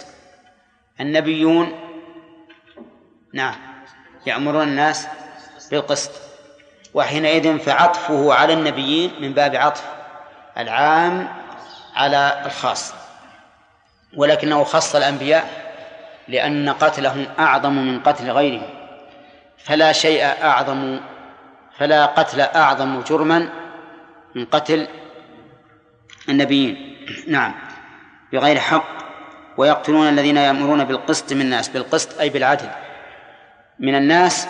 [1.00, 1.80] النبيون
[3.34, 3.56] نعم
[4.26, 5.08] يأمرون الناس
[5.72, 6.12] بالقسط.
[6.94, 9.84] وحينئذ فعطفه على النبيين من باب عطف
[10.58, 11.28] العام
[11.96, 12.94] على الخاص.
[14.18, 15.66] ولكنه خص الأنبياء
[16.28, 18.70] لأن قتلهم أعظم من قتل غيرهم.
[19.58, 21.00] فلا شيء أعظم
[21.78, 23.50] فلا قتل أعظم جرما
[24.36, 24.88] من قتل
[26.30, 26.98] النبيين.
[27.28, 27.54] نعم.
[28.34, 28.88] بغير حق.
[29.58, 31.70] ويقتلون الذين يأمرون بالقسط من الناس.
[31.70, 32.70] بالقسط أي بالعدل.
[33.80, 34.48] من الناس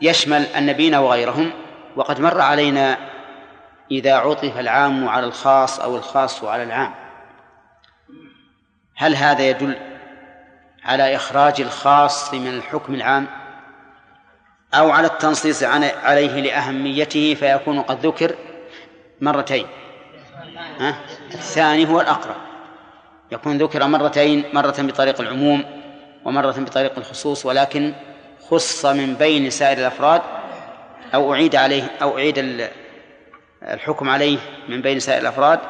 [0.00, 1.52] يشمل النبيين وغيرهم.
[1.96, 2.98] وقد مر علينا
[3.90, 6.94] إذا عطف العام على الخاص أو الخاص على العام.
[8.96, 9.76] هل هذا يدل
[10.84, 13.26] على إخراج الخاص من الحكم العام؟
[14.78, 18.34] أو على التنصيص عليه لأهميته فيكون قد ذكر
[19.20, 19.66] مرتين.
[20.78, 20.96] ها؟
[21.34, 22.36] الثاني هو الأقرب.
[23.32, 25.64] يكون ذكر مرتين مرة بطريق العموم
[26.24, 27.94] ومرة بطريق الخصوص ولكن
[28.50, 30.22] خص من بين سائر الأفراد
[31.14, 32.68] أو أعيد عليه أو أعيد
[33.62, 35.60] الحكم عليه من بين سائر الأفراد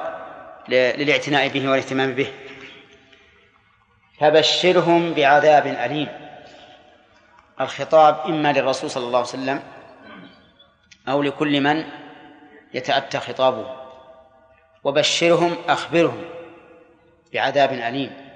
[0.68, 2.26] للاعتناء به والاهتمام به.
[4.20, 6.23] فبشرهم بعذاب أليم.
[7.60, 9.62] الخطاب إما للرسول صلى الله عليه وسلم
[11.08, 11.84] أو لكل من
[12.74, 13.76] يتأتى خطابه.
[14.84, 16.24] وبشرهم أخبرهم
[17.32, 18.30] بعذاب أليم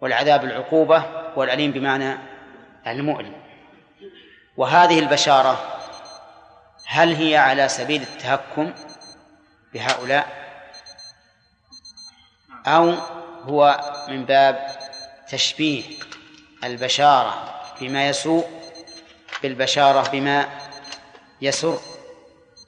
[0.00, 1.04] والعذاب العقوبة
[1.36, 2.18] والأليم بمعنى
[2.86, 3.34] المؤلم.
[4.56, 5.76] وهذه البشارة
[6.86, 8.72] هل هي على سبيل التهكم
[9.74, 10.46] بهؤلاء؟
[12.66, 12.90] أو
[13.44, 14.66] هو من باب
[15.28, 15.84] تشبيه
[16.64, 18.44] البشارة؟ بما يسوء
[19.42, 20.48] بالبشارة بما
[21.42, 21.78] يسر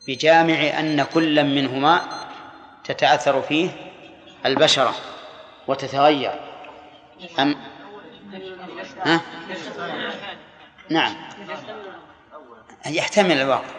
[0.09, 2.03] بجامع أن كلا منهما
[2.85, 3.71] تتأثر فيه
[4.47, 4.95] البشرة
[5.67, 6.41] وتتغير.
[7.39, 7.57] أم؟
[9.05, 9.21] ها؟
[10.89, 11.17] نعم.
[12.87, 13.75] يحتمل الواقع.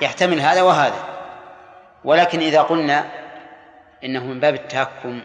[0.00, 1.04] يحتمل هذا وهذا.
[2.04, 3.10] ولكن إذا قلنا
[4.04, 5.22] إنه من باب التهكم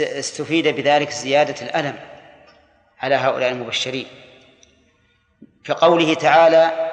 [0.00, 2.11] استفيد بذلك زيادة الألم.
[3.02, 4.06] على هؤلاء المبشرين.
[5.64, 6.90] كقوله تعالى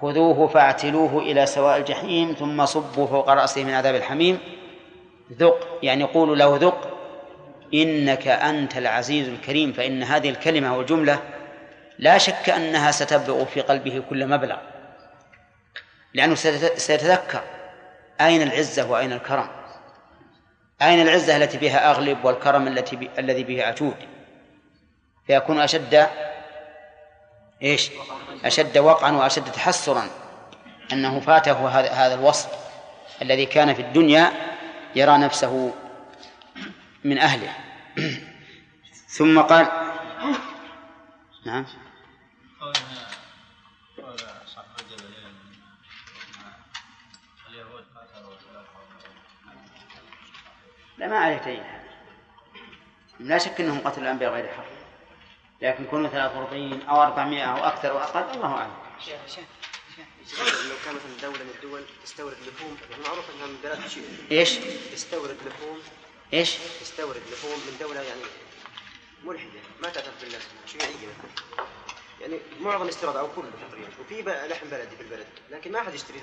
[0.00, 4.38] خذوه فاعتلوه إلى سواء الجحيم ثم صبوا فوق رأسه من عذاب الحميم.
[5.32, 6.98] ذق يعني قولوا له ذق.
[7.74, 11.22] إنك أنت العزيز الكريم فإن هذه الكلمة والجملة
[11.98, 14.56] لا شك أنها ستبلغ في قلبه كل مبلغ.
[16.14, 16.34] لأنه
[16.76, 17.42] سيتذكر
[18.20, 19.48] أين العزة وأين الكرم.
[20.82, 23.10] أين العزة التي بها أغلب والكرم التي.
[23.18, 23.96] الذي به أجود.
[25.28, 26.08] فيكون أشد
[27.62, 27.90] إيش؟
[28.44, 30.10] أشد وقعا وأشد تحسرا
[30.92, 32.48] أنه فاته هذا هذا الوصف
[33.22, 34.32] الذي كان في الدنيا
[34.96, 35.74] يرى نفسه
[37.04, 37.52] من أهله.
[39.08, 39.68] ثم قال
[41.46, 41.66] نعم.
[50.98, 51.62] لا ما عليه
[53.20, 54.67] لا شك أنهم قتلوا الأنبياء غير حق.
[55.62, 58.72] لكن كونوا 43 أو 400 أو أكثر أو أقل الله أعلم.
[59.04, 59.44] شيخ شيخ
[60.40, 63.80] لو كان مثلا دوله من الدول تستورد لحوم يعني معروف إنها من بلاد
[64.30, 64.58] إيش؟
[64.92, 65.78] تستورد لحوم.
[66.34, 68.20] إيش؟ تستورد لحوم من دولة يعني
[69.24, 70.94] ملحدة ما تعترف بالله شيوعية.
[70.94, 71.66] مثلا
[72.20, 76.20] يعني معظم استيراد أو كله تقريبا وفي لحم بلدي في البلد لكن ما أحد يشتري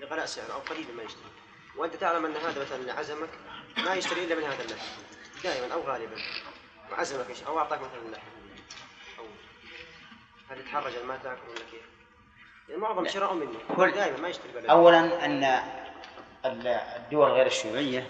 [0.00, 1.30] لغلاء سعر أو قليل ما يشتري.
[1.76, 3.30] وأنت تعلم أن هذا مثلا عزمك
[3.76, 4.86] ما يشتري إلا من هذا اللحم
[5.44, 6.16] دائما أو غالبا.
[6.92, 8.35] وعزمك أو أعطاك مثلا اللحم
[10.50, 11.82] هل يتحرج ما تاكل ولا كيف؟
[12.68, 14.66] يعني معظم شراء منه كل دائما ما يشتري بلد.
[14.66, 15.62] اولا أن
[16.44, 18.06] الدول غير الشيوعية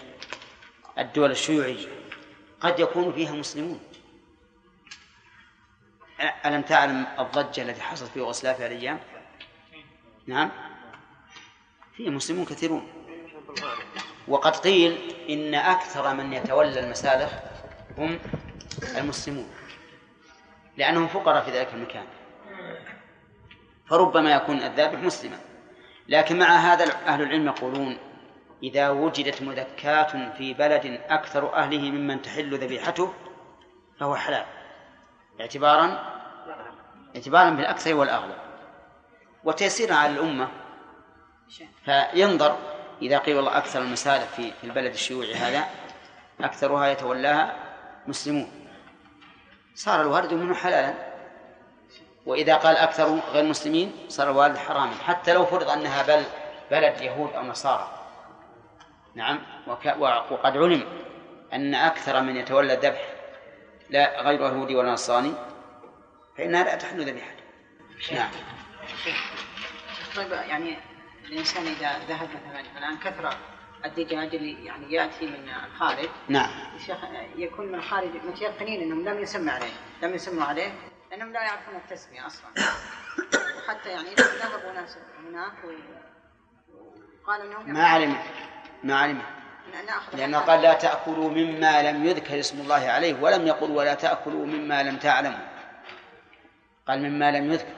[0.97, 1.87] الدول الشيوعية
[2.59, 3.79] قد يكون فيها مسلمون.
[6.45, 8.99] ألم تعلم الضجة التي حصلت في يوغوسلافيا الأيام؟
[10.27, 10.51] نعم.
[11.95, 12.87] فيه مسلمون كثيرون.
[14.27, 17.31] وقد قيل إن أكثر من يتولى المسالخ
[17.97, 18.19] هم
[18.97, 19.49] المسلمون
[20.77, 22.05] لأنهم فقراء في ذلك المكان.
[23.89, 25.37] فربما يكون الذابح مسلما.
[26.07, 27.97] لكن مع هذا أهل العلم يقولون
[28.63, 33.13] إذا وجدت مذكاة في بلد أكثر أهله ممن تحل ذبيحته
[33.99, 34.45] فهو حلال.
[35.41, 36.17] اعتبارا
[37.15, 38.37] اعتبارا بالأكثر والأغلب.
[39.43, 40.47] وتيسيرا على الأمة.
[41.85, 42.57] فينظر
[43.01, 45.63] إذا قيل والله أكثر المسالك في البلد الشيوعي هذا
[46.41, 47.55] أكثرها يتولاها
[48.07, 48.51] مسلمون.
[49.75, 51.06] صار الوارد منه حلالا.
[52.27, 56.23] وإذا قال أكثر غير مسلمين صار الوارد حراما حتى لو فرض أنها بل
[56.71, 57.97] بلد يهود أو نصارى.
[59.15, 60.83] نعم وقد علم
[61.53, 63.13] أن أكثر من يتولى الذبح
[63.89, 65.33] لا غير يهودي ولا نصراني
[66.37, 67.43] فإنها لا تحل ذبيحته
[68.13, 68.29] نعم.
[70.15, 70.77] طيب يعني
[71.25, 73.37] الإنسان إذا ذهب مثلا الآن كثرة
[73.85, 76.49] الدجاج اللي يعني يأتي من الخارج نعم.
[77.35, 80.73] يكون من الخارج متيقنين أنهم لم يسمى عليه لم يسموا عليه.
[81.11, 82.49] لأنهم لا يعرفون التسمية أصلا.
[83.57, 85.53] وحتى يعني ذهبوا ناس هناك
[87.23, 88.17] وقالوا أنهم ما علم
[88.83, 89.21] ما علم
[90.13, 94.83] لأنه قال لا تأكلوا مما لم يذكر اسم الله عليه ولم يقل ولا تأكلوا مما
[94.83, 95.47] لم تعلموا.
[96.87, 97.73] قال مما لم يذكر.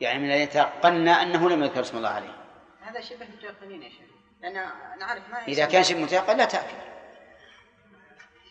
[0.00, 2.36] يعني من يتيقنا أنه لم يذكر اسم الله عليه.
[2.80, 4.08] هذا شبه متيقنين يا شيخ.
[4.42, 4.54] لأن
[4.98, 6.76] نعرف ما إذا كان شبه متيقن لا تأكل.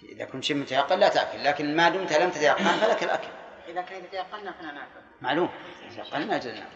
[0.03, 1.43] إذا كنت شبه متيقن لا تأكل.
[1.43, 3.36] لكن ما دمت لم تتيقن فلك الأكل.
[3.67, 5.49] إذا كان يتيقنا فلا نأكل معلوم.
[5.87, 6.67] يتيقن ما جزنا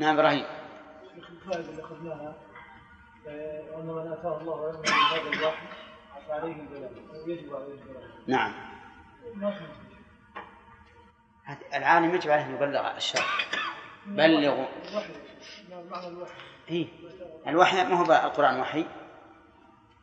[0.00, 0.44] نعم إبراهيم.
[1.16, 2.34] الفائدة اللي أخذناها
[3.76, 5.66] أن من آتاه الله علما هذا الوحي
[6.28, 6.90] فعليه البلاغ
[7.26, 8.52] ويجب عليه البلاغ نعم.
[11.74, 13.24] العالم يجب عليه أن يبلغ الشرع.
[14.06, 14.66] بلغوا.
[16.06, 16.32] الوحي
[16.70, 16.88] إيه.
[17.46, 18.86] الوحي ما هو القرآن وحي؟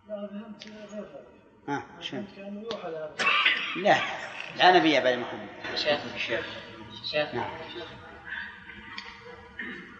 [0.07, 0.15] لا
[0.91, 1.05] غير
[1.67, 1.83] ها
[2.13, 3.15] لهذا
[3.75, 3.97] لا
[4.55, 6.45] لا نبي يا بني محمد شيخ شيخ
[7.11, 7.33] شيخ.
[7.35, 7.49] نعم.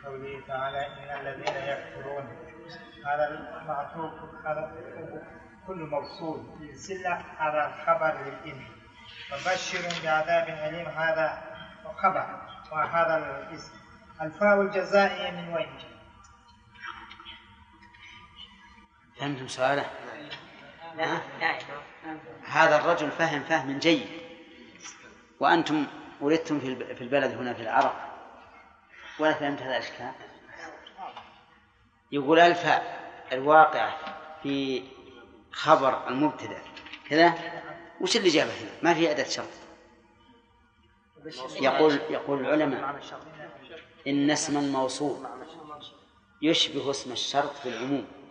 [0.05, 2.27] قوله تعالى إن الذين يكفرون
[3.05, 3.27] هذا
[3.61, 4.13] المعطوف
[4.45, 4.71] هذا
[5.67, 8.67] كل موصول للسلة هذا خبر للإن
[9.33, 11.43] وبشر بعذاب أليم هذا
[11.97, 12.41] خبر
[12.71, 13.73] وهذا الاسم
[14.21, 15.69] الفاء الجزائية من وين
[19.19, 20.02] فهمتم سؤاله؟
[20.97, 21.59] لا لا
[22.43, 24.07] هذا الرجل فهم فهم جيد.
[25.39, 25.85] وأنتم
[26.21, 27.93] ولدتم في البلد هنا في العرب.
[29.19, 30.11] ولا فهمت هذا الإشكال؟
[32.11, 33.97] يقول الفاء الواقعة
[34.43, 34.83] في
[35.51, 36.61] خبر المبتدأ.
[37.09, 37.33] كذا؟
[38.01, 39.47] وش اللي جابه هنا؟ ما في أداة شرط.
[41.61, 42.99] يقول يقول العلماء
[44.07, 45.27] إن اسم الموصول
[46.41, 48.07] يشبه اسم الشرط في العموم.
[48.07, 48.22] إيه،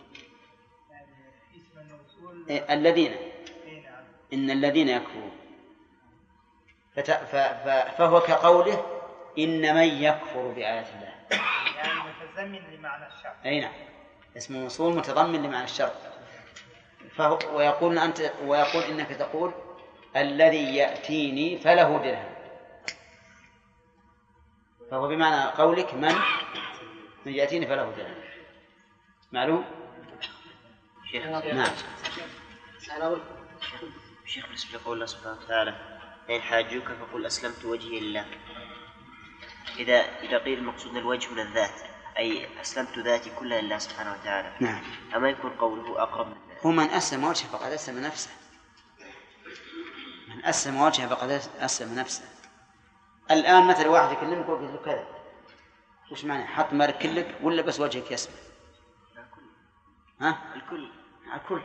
[2.49, 3.15] الذين.
[4.33, 5.31] إن الذين يكفرون.
[7.97, 8.85] فهو كقوله
[9.39, 11.13] إن من يكفر بآيات الله.
[11.77, 13.73] يعني متزمن لمعنى الشرط أي نعم.
[14.37, 15.93] اسم الموصول متضمن لمعنى الشرط
[17.15, 19.51] فهو ويقول أنت ويقول إنك تقول
[20.15, 22.33] الذي يأتيني فله درهم.
[24.91, 26.15] فهو بمعنى قولك من
[27.25, 28.15] من يأتيني فله دليل
[29.31, 29.65] معلوم؟
[31.11, 31.23] شيخ.
[34.25, 38.25] شيخ بالنسبة لقول الله سبحانه وتعالى فإن حاجوك فقل أسلمت وجهي لله.
[39.77, 41.81] إذا إذا قيل المقصود الوجه من الذات
[42.17, 44.83] أي أسلمت ذاتي كلها لله سبحانه وتعالى نعم.
[45.15, 48.31] أما يكون قوله أقرب من ذلك؟ هو من أسلم وجهه فقد أسلم نفسه.
[50.27, 52.23] من أسلم وجهه فقد أسلم نفسه.
[53.31, 55.07] الآن مثلا واحد يكلمك ويقول له كذا.
[56.11, 58.35] وش معنى؟ حط مارك كلك ولا بس وجهك يسمع؟
[60.21, 60.89] ها؟ الكل.
[61.35, 61.61] الكل.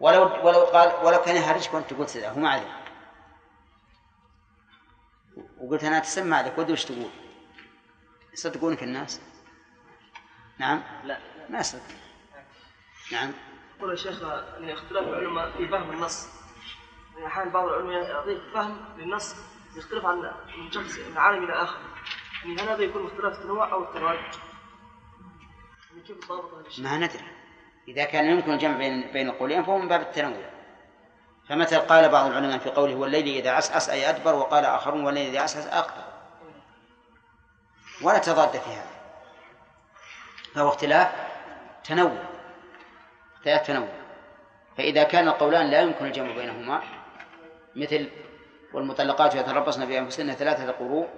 [0.00, 2.82] ولو ولو قال ولو كان يهرجك وانت قلت هو ما عليه
[5.58, 7.10] وقلت أنا اتسمع لك ودي وش تقول؟
[8.32, 9.20] يصدقونك الناس؟
[10.58, 11.18] نعم؟ لا.
[11.48, 11.82] ما يصدق.
[13.12, 13.32] نعم؟
[13.78, 16.28] يقول يا شيخ إن اختلاف العلماء في فهم النص.
[17.14, 19.34] يعني أحيانا بعض العلماء يعطيك فهم للنص
[19.76, 21.78] يختلف عن من شخص من عالم إلى آخر.
[22.44, 24.18] يعني هل هذا يكون اختلاف التنوع أو التراج؟
[25.90, 27.45] يعني كيف ضابط هذا الشيء؟ ما ندري.
[27.88, 30.42] إذا كان يمكن الجمع بين بين القولين فهو من باب التنوع.
[31.48, 35.40] فمثل قال بعض العلماء في قوله والليل إذا عسعس أي أدبر وقال آخرون والليل إذا
[35.40, 36.02] عسعس أقبل
[38.02, 38.90] ولا تضاد في هذا.
[40.54, 41.12] فهو اختلاف
[41.84, 42.16] تنوع.
[43.36, 43.88] اختلاف تنوع.
[44.76, 46.82] فإذا كان القولان لا يمكن الجمع بينهما
[47.76, 48.10] مثل
[48.72, 51.08] والمطلقات يتربصن بأنفسهن ثلاثة قروء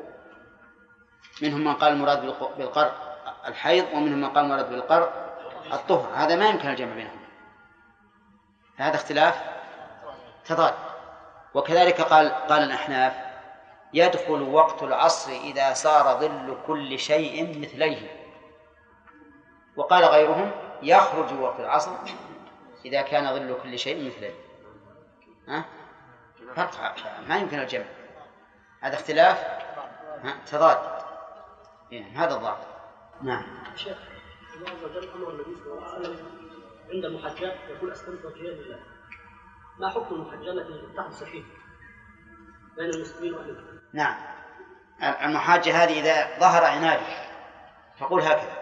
[1.43, 2.93] منهم من قال المراد بالق- بالقرء
[3.47, 5.28] الحيض ومنهم من قال المراد بالقرء
[5.73, 7.29] الطهر هذا ما يمكن الجمع بينهما.
[8.77, 9.43] هذا اختلاف
[10.45, 10.75] تضاد.
[11.55, 13.13] وكذلك قال قال الأحناف
[13.95, 18.29] يدخل وقت العصر إذا صار ظل كل شيء مثليه.
[19.77, 20.51] وقال غيرهم
[20.83, 21.93] يخرج وقت العصر
[22.85, 24.35] إذا كان ظل كل شيء مثليه.
[25.49, 25.65] ها؟
[26.57, 26.95] فرق
[27.29, 27.85] ما يمكن الجمع.
[28.81, 29.59] هذا اختلاف؟
[30.47, 30.79] تضاد.
[31.93, 32.67] إيه، هذا الضابط
[33.23, 33.45] نعم.
[33.77, 33.99] شيخ
[34.59, 36.27] الله عز وجل أمر النبي صلى الله عليه وسلم
[36.93, 38.81] عند المحجات يقول اسلمت وجهي لله
[39.79, 41.43] ما حكم المحجة التي تحدث فيه
[42.77, 44.17] بين المسلمين وأهل نعم.
[45.03, 47.29] المحاجة هذه إذا ظهر عنادي
[47.99, 48.59] فقول هكذا.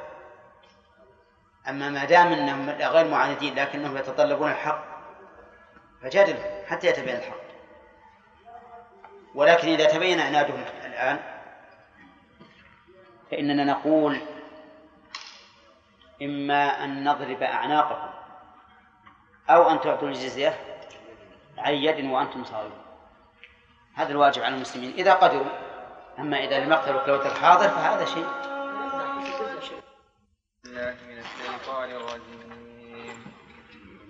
[1.68, 4.84] أما ما دام أنهم غير معاندين لكنهم يتطلبون الحق
[6.03, 6.36] فجادل
[6.66, 7.47] حتى يتبين الحق.
[9.34, 11.18] ولكن إذا تبين عنادهم الآن
[13.30, 14.20] فإننا نقول
[16.23, 18.14] إما أن نضرب أعناقكم
[19.51, 20.81] أو أن تعطوا الجزية
[21.59, 22.83] عن يد وأنتم صاغرون.
[23.95, 24.93] هذا الواجب على المسلمين.
[24.93, 25.51] إذا قدروا
[26.19, 28.29] أما إذا لم يقتلوا كلوة الحاضر فهذا شيء.
[30.67, 33.25] الله من الشيطان الرجيم.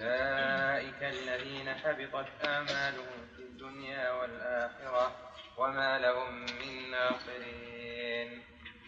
[0.00, 5.12] أولئك الذين حبطت أعمالهم في الدنيا والآخرة
[5.58, 8.42] وما لهم من ناصرين.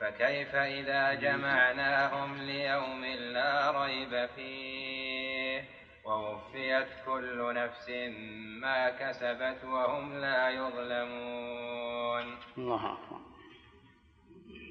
[0.00, 5.64] فكيف إذا جمعناهم ليوم لا ريب فيه؟
[6.04, 7.90] ووفيت كل نفس
[8.60, 12.38] ما كسبت وهم لا يظلمون.
[12.58, 13.18] الله أكبر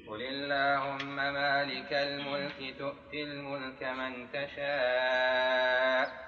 [0.08, 6.27] قل اللهم مالك الملك تؤتي الملك من تشاء.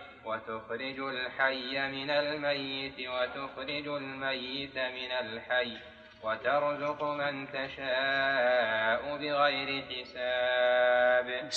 [0.25, 5.77] وتخرج الحي من الميت وتخرج الميت من الحي
[6.23, 11.49] وترزق من تشاء بغير حساب.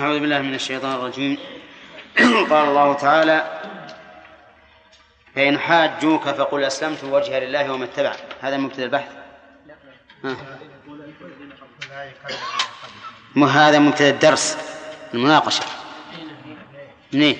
[0.00, 1.38] أعوذ بالله من الشيطان الرجيم.
[2.50, 3.60] قال الله تعالى
[5.34, 9.12] فإن حاجوك فقل أسلمت وجهي لله وما اتبعني هذا مبتدأ البحث.
[13.34, 14.58] مو هذا مبتدأ الدرس
[15.14, 15.64] المناقشة.
[17.12, 17.38] منين؟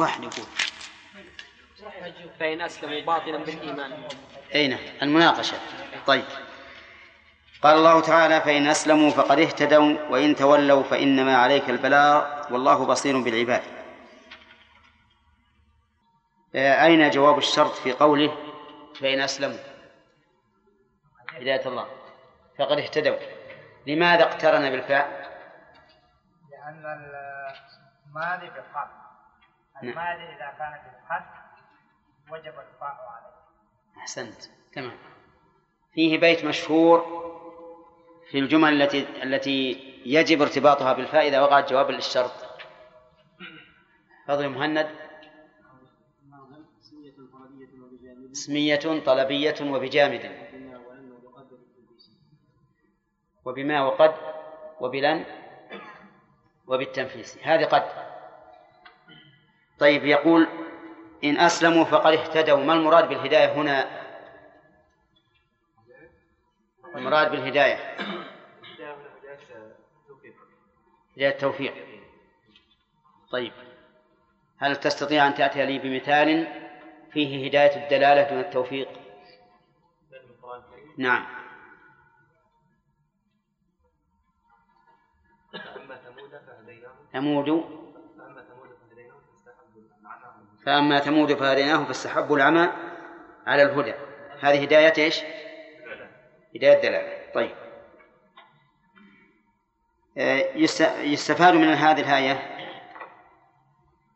[0.00, 0.46] واحد يقول.
[2.38, 4.08] فإن أسلموا باطلا بالإيمان.
[4.54, 5.56] أين المناقشة.
[6.06, 6.24] طيب.
[7.62, 13.62] قال الله تعالى فإن أسلموا فقد اهتدوا وإن تولوا فإنما عليك البلاغ والله بصير بالعباد.
[16.54, 18.36] آه، أين جواب الشرط في قوله
[19.00, 19.58] فإن أسلموا؟
[21.28, 21.86] هداية الله.
[22.58, 23.16] فقد اهتدوا.
[23.86, 25.30] لماذا اقترن بالفاء؟
[26.50, 26.84] لأن
[28.06, 28.99] المال بالقطع
[29.82, 31.40] المال إذا كان بالقطع
[32.30, 33.34] وجب الفاء عليه.
[33.98, 34.42] أحسنت.
[34.72, 34.98] تمام.
[35.94, 37.00] فيه بيت مشهور
[38.30, 42.32] في الجمل التي التي يجب ارتباطها بالفاء إذا وقعت جوابا للشرط.
[44.28, 44.90] فضل مهند.
[48.32, 50.50] اسمية طلبية وبجامد.
[53.44, 54.14] وبما وقد
[54.80, 55.24] وبلن
[56.66, 57.38] وبالتنفيس.
[57.42, 58.09] هذه قد
[59.80, 60.48] طيب يقول
[61.24, 62.64] إن أسلموا فقد اهتدوا.
[62.64, 64.00] ما المراد بالهداية هنا؟
[66.94, 67.96] المراد بالهداية
[71.16, 71.74] هداية التوفيق.
[73.30, 73.52] طيب
[74.58, 76.46] هل تستطيع أن تأتي لي بمثال
[77.12, 78.88] فيه هداية الدلالة دون التوفيق؟
[80.98, 81.26] نعم.
[87.12, 87.79] ثمود
[90.66, 92.68] فأما ثمود فهديناه فاستحبوا العمى
[93.46, 93.94] على الهدى.
[94.40, 95.20] هذه هداية إيش؟
[96.56, 97.50] هداية دلالة طيب.
[100.18, 100.56] آه،
[101.02, 102.56] يستفاد من هذه الآية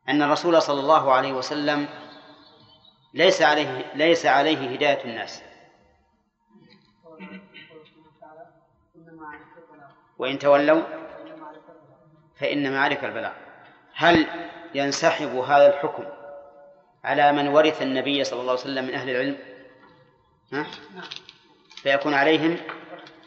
[0.09, 1.89] أن الرسول صلى الله عليه وسلم
[3.15, 5.43] ليس عليه ليس عليه هداية الناس.
[10.19, 10.83] وإن تولوا
[12.37, 13.33] فإنما عليك البلاغ.
[13.95, 14.27] هل
[14.75, 16.05] ينسحب هذا الحكم
[17.05, 19.39] على من ورث النبي صلى الله عليه وسلم من أهل العلم
[20.53, 20.67] ها؟
[21.69, 22.57] فيكون عليهم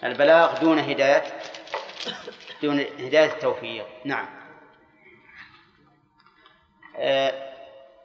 [0.04, 1.24] البلاغ دون هداية
[2.62, 4.28] دون هداية التوفيق نعم
[6.98, 7.54] آه،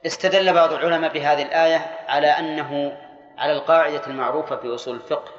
[0.05, 2.97] استدل بعض العلماء بهذه الآية على أنه
[3.37, 5.31] على القاعدة المعروفة في أصول الفقه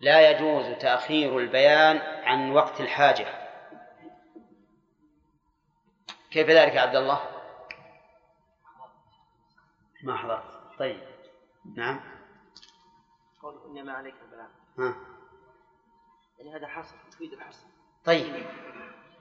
[0.00, 3.26] لا يجوز تأخير البيان عن وقت الحاجة
[6.30, 7.33] كيف ذلك يا عبد الله؟
[10.04, 10.42] ما حضرت.
[10.78, 11.00] طيب.
[11.76, 12.00] نعم.
[13.42, 14.48] قول إنما عليك البلاغ.
[14.78, 14.94] ها.
[16.38, 17.66] يعني هذا حصر تفيد الحصر.
[18.04, 18.46] طيب.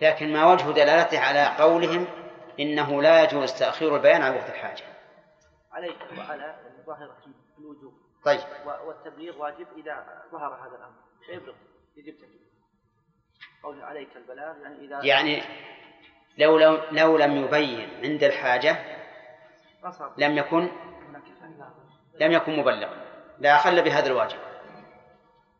[0.01, 2.07] لكن ما وجه دلالته على قولهم
[2.59, 4.83] إنه لا يجوز تأخير البيان عن وقت الحاجة؟
[5.71, 7.93] عليك وعلى الظاهر في الوجوب.
[8.25, 8.39] طيب.
[8.65, 10.95] والتبليغ واجب إذا ظهر هذا الأمر.
[11.25, 11.55] فيبلغ
[11.97, 12.43] يجب تبليغ.
[13.63, 15.43] قول عليك البلاغ يعني إذا يعني
[16.37, 19.02] لو لو, لو لم يبين عند الحاجة
[20.17, 20.69] لم يكن
[22.19, 23.03] لم يكن مبلغا.
[23.39, 24.37] لا أخل بهذا الواجب.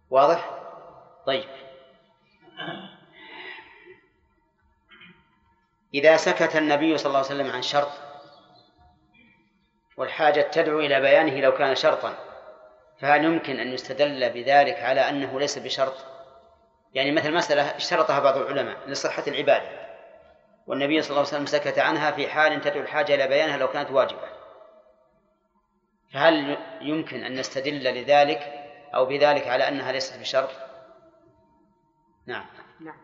[0.09, 0.49] واضح؟
[1.25, 1.49] طيب.
[5.93, 7.91] إذا سكت النبي صلى الله عليه وسلم عن شرط
[9.97, 12.13] والحاجة تدعو إلى بيانه لو كان شرطا
[12.99, 16.05] فهل يمكن أن يستدل بذلك على أنه ليس بشرط؟
[16.93, 19.82] يعني مثل مسألة اشترطها بعض العلماء لصحة العبادة.
[20.67, 23.91] والنبي صلى الله عليه وسلم سكت عنها في حال تدعو الحاجة إلى بيانها لو كانت
[23.91, 24.33] واجبة.
[26.13, 28.39] فهل يمكن أن نستدل لذلك
[28.95, 30.49] أو بذلك على أنها ليست بشرط؟
[32.27, 32.45] نعم.
[32.79, 32.97] نعم.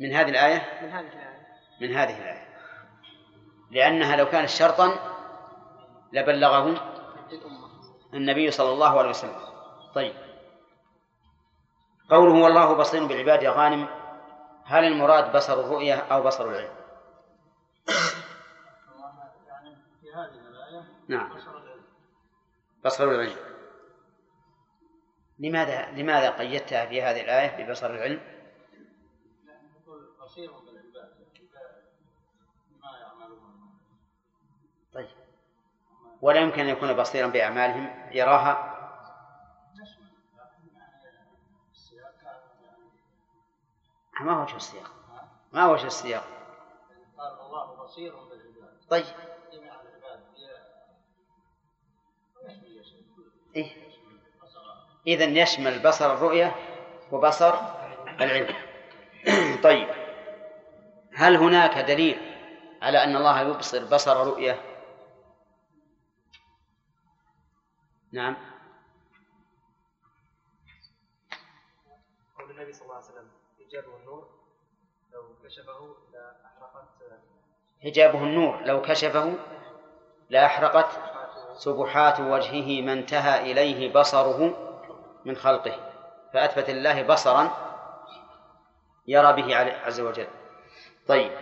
[0.00, 1.46] من هذه الآية؟ من هذه الآية.
[1.80, 2.48] من هذه الآية.
[3.70, 4.98] لأنها لو كانت شرطا
[6.12, 6.90] لبلغه
[8.14, 9.40] النبي صلى الله عليه وسلم.
[9.94, 10.14] طيب.
[12.10, 14.03] قوله والله بصير بالعباد يا غانم.
[14.64, 16.74] هل المراد بصر الرؤية أو بصر العلم؟
[21.08, 21.36] نعم.
[21.36, 21.82] بصر العلم.
[22.84, 23.36] بصر العلم
[25.38, 28.20] لماذا لماذا قيدتها في هذه الآية ببصر العلم؟
[30.24, 31.14] بصير بالعباد
[33.00, 33.38] يعملون
[34.92, 35.08] طيب.
[36.22, 38.73] ولا يمكن أن يكون بصيرا بأعمالهم؟ يراها؟
[44.20, 44.90] ما وجه السياق
[45.52, 46.24] ما وجه السياق
[47.18, 48.80] قال الله بصير بالعباد.
[48.90, 49.04] طيب.
[49.52, 50.24] جميع العباد
[53.56, 53.84] إيه؟
[55.06, 56.54] إذا يشمل بصر الرؤية
[57.12, 57.54] وبصر
[58.20, 58.56] العلم.
[59.62, 59.88] طيب.
[61.14, 62.20] هل هناك دليل
[62.82, 64.60] على أن الله يبصر بصر رؤية؟
[68.12, 68.36] نعم.
[72.38, 73.33] قول النبي صلى الله عليه وسلم
[73.74, 74.28] حجابه النور
[75.12, 76.88] لو كشفه لأحرقت
[77.82, 79.34] حجابه النور لو كشفه
[80.30, 81.00] لأحرقت
[81.56, 84.54] سبحات وجهه ما انتهى إليه بصره
[85.24, 85.90] من خلقه
[86.32, 87.50] فأثبت لله بصرا
[89.06, 90.28] يرى به عز وجل.
[91.06, 91.32] طيب.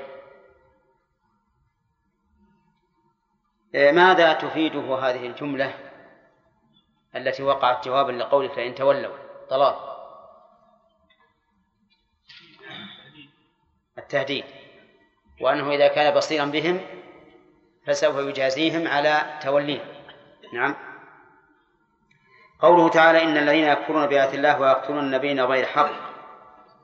[3.74, 5.74] ماذا تفيده هذه الجملة
[7.16, 9.16] التي وقعت جوابا لقوله فإن تولوا؟
[9.48, 9.91] طلال
[13.98, 14.44] التهديد
[15.40, 16.80] وأنه إذا كان بصيرا بهم
[17.86, 19.88] فسوف يجازيهم على توليهم
[20.54, 20.76] نعم.
[22.60, 25.90] قوله تعالى إن الذين يكفرون بآيات الله ويقتلون النبيين غير حق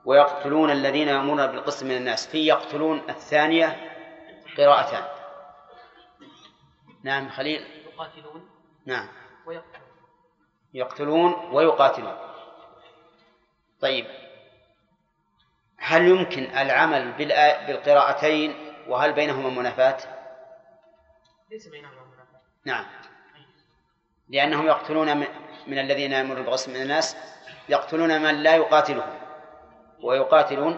[0.05, 3.95] ويقتلون الذين يأمرون بالقسط من الناس في يقتلون الثانية
[4.57, 5.05] قراءتان.
[7.03, 7.67] نعم خليل.
[7.87, 8.51] يقاتلون.
[8.87, 9.09] نعم.
[9.47, 9.89] ويقتلون.
[10.75, 12.17] يقتلون ويقاتلون.
[13.81, 14.07] طيب.
[15.89, 17.13] هل يمكن العمل
[17.67, 18.55] بالقراءتين
[18.89, 19.97] وهل بينهما منافاة؟
[21.51, 22.85] ليس بينهما منافاة نعم.
[24.29, 25.17] لأنهم يقتلون
[25.67, 27.17] من الذين يأمرون بالقسط من الناس
[27.69, 29.19] يقتلون من لا يقاتلهم.
[30.03, 30.77] ويقاتلون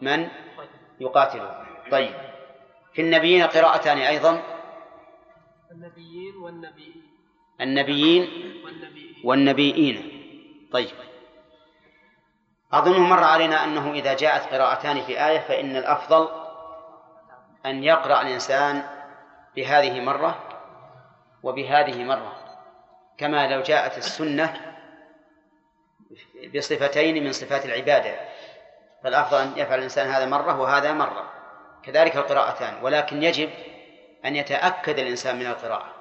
[0.00, 0.28] من
[1.00, 1.66] يقاتلهم.
[1.90, 2.14] طيب.
[2.92, 4.42] في النبيين قراءتان أيضا؟
[5.70, 7.02] النبيين والنبيين.
[7.60, 8.28] النبيين
[9.24, 10.20] والنبيين.
[10.72, 11.09] طيب.
[12.72, 16.28] أظن مر علينا أنه إذا جاءت قراءتان في آية فإن الأفضل
[17.66, 18.82] أن يقرأ الإنسان
[19.56, 20.38] بهذه مرة
[21.42, 22.32] وبهذه مرة
[23.18, 24.56] كما لو جاءت السنة
[26.54, 28.14] بصفتين من صفات العبادة
[29.04, 31.32] فالأفضل أن يفعل الإنسان هذا مرة وهذا مرة
[31.82, 33.50] كذلك القراءتان ولكن يجب
[34.24, 35.94] أن يتأكد الإنسان من القراءة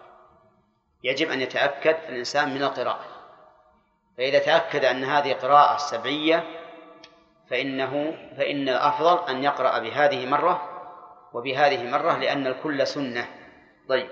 [1.03, 3.18] يجب أن يتأكد الإنسان من القراءة.
[4.19, 6.43] فإذا تأكد أن هذه قراءة سبعية
[7.49, 10.69] فإنه فإن الأفضل أن يقرأ بهذه مرة
[11.33, 13.27] وبهذه مرة لأن الكل سنة.
[13.89, 14.09] طيب.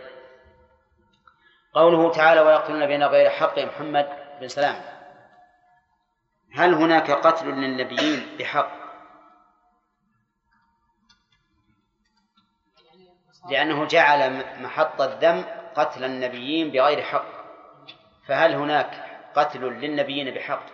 [1.74, 4.10] قوله تعالى ويقتلون بين غير حق محمد
[4.42, 4.82] بن سلام.
[6.54, 8.72] هل هناك قتل للنبيين بحق؟
[13.50, 15.44] لأنه جعل محط الذم
[15.76, 17.26] قتل النبيين بغير حق.
[18.28, 19.07] فهل هناك
[19.38, 20.66] قتل للنبيين بحق.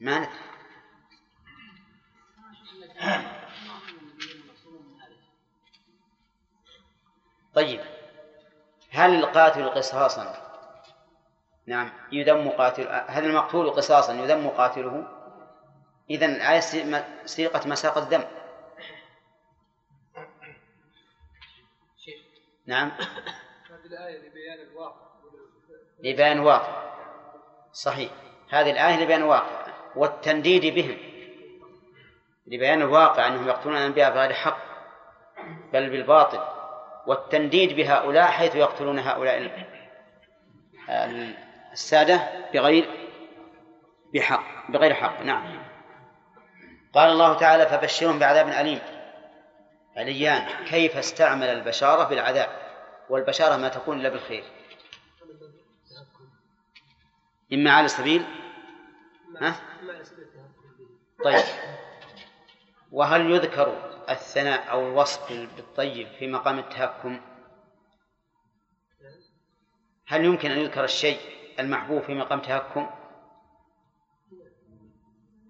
[0.00, 0.30] ما ندري.
[7.54, 7.80] طيب
[8.90, 10.50] هل القاتل قصاصا؟
[11.66, 15.16] نعم يذم قاتل هل المقتول قصاصا يذم قاتله.
[16.10, 16.60] إذا الآية
[17.24, 18.24] سيقة مساق الذم.
[22.66, 22.92] نعم.
[23.90, 25.10] لبيان الواقع.
[26.04, 26.92] لبيان الواقع
[27.72, 28.10] صحيح.
[28.50, 29.66] هذه الآية لبيان الواقع
[29.96, 30.98] والتنديد بهم.
[32.46, 34.58] لبيان الواقع أنهم يقتلون الأنبياء بغير حق
[35.72, 36.40] بل بالباطل.
[37.06, 39.66] والتنديد بهؤلاء حيث يقتلون هؤلاء
[41.72, 42.88] السادة بغير
[44.14, 45.22] بحق بغير حق.
[45.22, 45.62] نعم.
[46.94, 48.80] قال الله تعالى فبشرهم بعذاب أليم.
[49.96, 50.46] عليان.
[50.64, 52.69] كيف استعمل البشارة بالعذاب؟
[53.10, 54.44] والبشارة ما تكون إلا بالخير.
[57.52, 58.24] إما على سبيل
[59.40, 59.54] ها؟
[61.24, 61.44] طيب.
[62.92, 67.20] وهل يذكر الثناء أو الوصف بالطيب في مقام التهكم؟
[70.06, 71.20] هل يمكن أن يذكر الشيء
[71.58, 72.90] المحبوب في مقام تهكم؟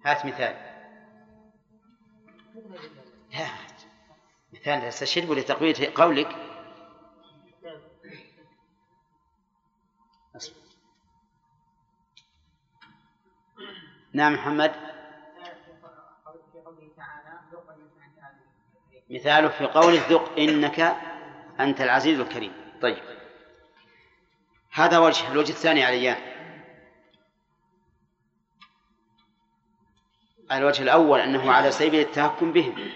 [0.05, 0.55] هات مثال.
[3.33, 3.47] لا
[4.53, 4.89] مثال.
[4.89, 6.50] تستشهد لتقوية قولك.
[14.13, 14.71] نعم محمد.
[19.09, 20.95] مثاله في قوله ذق إنك
[21.59, 22.53] أنت العزيز الكريم.
[22.81, 23.03] طيب.
[24.71, 26.17] هذا وجه الوجه الثاني عليان
[30.51, 32.91] الوجه الأول أنه على سبيل التهكم بهم.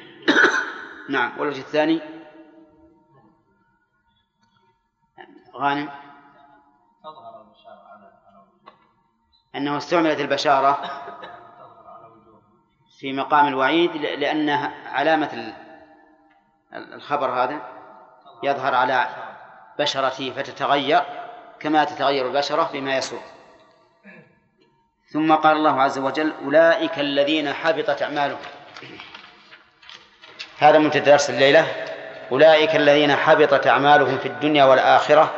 [1.09, 1.39] نعم.
[1.39, 2.01] والوجه الثاني؟
[5.55, 6.04] غانم.
[9.55, 10.77] أنه استعملت البشارة
[12.99, 15.53] في مقام الوعيد لأنها علامة
[16.73, 17.61] الخبر هذا
[18.43, 19.07] يظهر على
[19.79, 21.01] بشرته فتتغير
[21.59, 23.21] كما تتغير البشرة بما يسوء.
[25.07, 28.39] ثم قال الله عز وجل أولئك الذين حبطت أعمالهم.
[30.59, 31.67] هذا من درس الليلة.
[32.31, 35.33] أولئك الذين حبطت أعمالهم في الدنيا والآخرة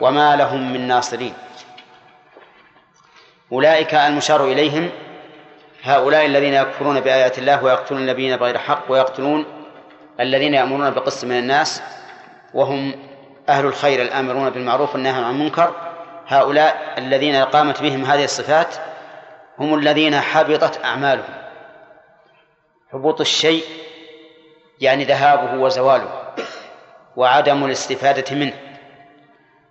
[0.00, 1.34] وما لهم من ناصرين.
[3.52, 4.90] أولئك المشار إليهم
[5.82, 9.44] هؤلاء الذين يكفرون بآيات الله ويقتلون النبيين بغير حق ويقتلون
[10.20, 11.82] الذين يأمرون بقسط من الناس
[12.54, 12.94] وهم
[13.48, 15.74] أهل الخير الآمرون بالمعروف والنهي عن المنكر.
[16.26, 18.74] هؤلاء الذين قامت بهم هذه الصفات
[19.58, 21.34] هم الذين حبطت أعمالهم.
[22.92, 23.64] حبوط الشيء
[24.80, 26.32] يعني ذهابه وزواله
[27.16, 28.65] وعدم الاستفادة منه.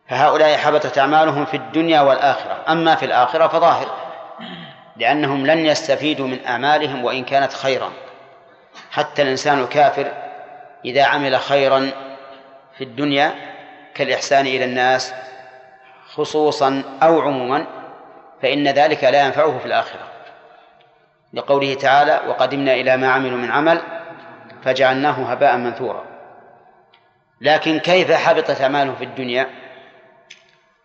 [0.10, 2.64] فهؤلاء حبطت أعمالهم في الدنيا والآخرة.
[2.70, 3.88] أما في الآخرة فظاهر
[4.98, 7.92] لأنهم لن يستفيدوا من أعمالهم وإن كانت خيرا.
[8.92, 10.12] حتى الإنسان الكافر
[10.86, 11.92] إذا عمل خيرا
[12.78, 13.36] في الدنيا
[13.96, 15.14] كالإحسان إلى الناس
[16.08, 17.66] خصوصا أو عموما
[18.42, 20.08] فإن ذلك لا ينفعه في الآخرة.
[21.34, 23.82] لقوله تعالى وقدمنا إلى ما عملوا من عمل
[24.64, 26.04] فجعلناه هباء منثورا.
[27.42, 29.65] لكن كيف حبطت أعمالهم في الدنيا؟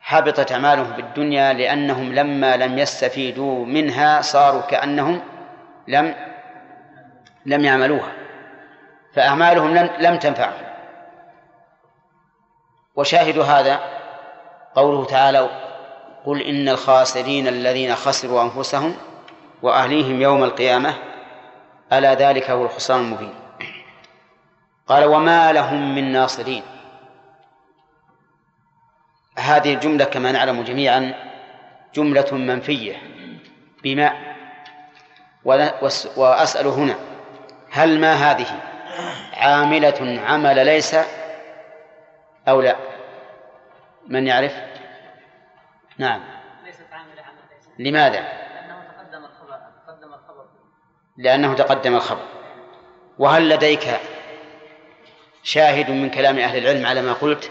[0.01, 5.21] حبطت أعمالهم في الدنيا لأنهم لما لم يستفيدوا منها صاروا كأنهم
[5.89, 6.15] لم
[7.47, 8.13] لم يعملوها.
[9.15, 10.65] فأعمالهم لم لم تنفعهم
[12.97, 13.81] وشاهد هذا
[14.75, 15.51] قوله تعالى
[16.27, 18.97] قل إن الخاسرين الذين خسروا أنفسهم
[19.63, 20.95] وأهليهم يوم القيامة
[21.93, 23.35] ألا ذلك هو الخسران المبين.
[24.87, 26.63] قال وما لهم من ناصرين.
[29.41, 31.15] هذه الجملة كما نعلم جميعا
[31.95, 32.97] جملة منفية
[33.83, 34.31] بما
[36.17, 36.95] وأسأل هنا
[37.71, 38.47] هل ما هذه
[39.33, 40.97] عاملة عمل ليس
[42.49, 42.77] أو لا؟
[44.09, 44.53] من يعرف؟
[45.99, 46.21] نعم.
[46.65, 47.89] ليست عاملة عمل ليس.
[47.89, 50.45] لماذا؟ لأنه تقدم الخبر تقدم الخبر.
[51.17, 52.27] لأنه تقدم الخبر.
[53.19, 53.87] وهل لديك
[55.43, 57.51] شاهد من كلام أهل العلم على ما قلت؟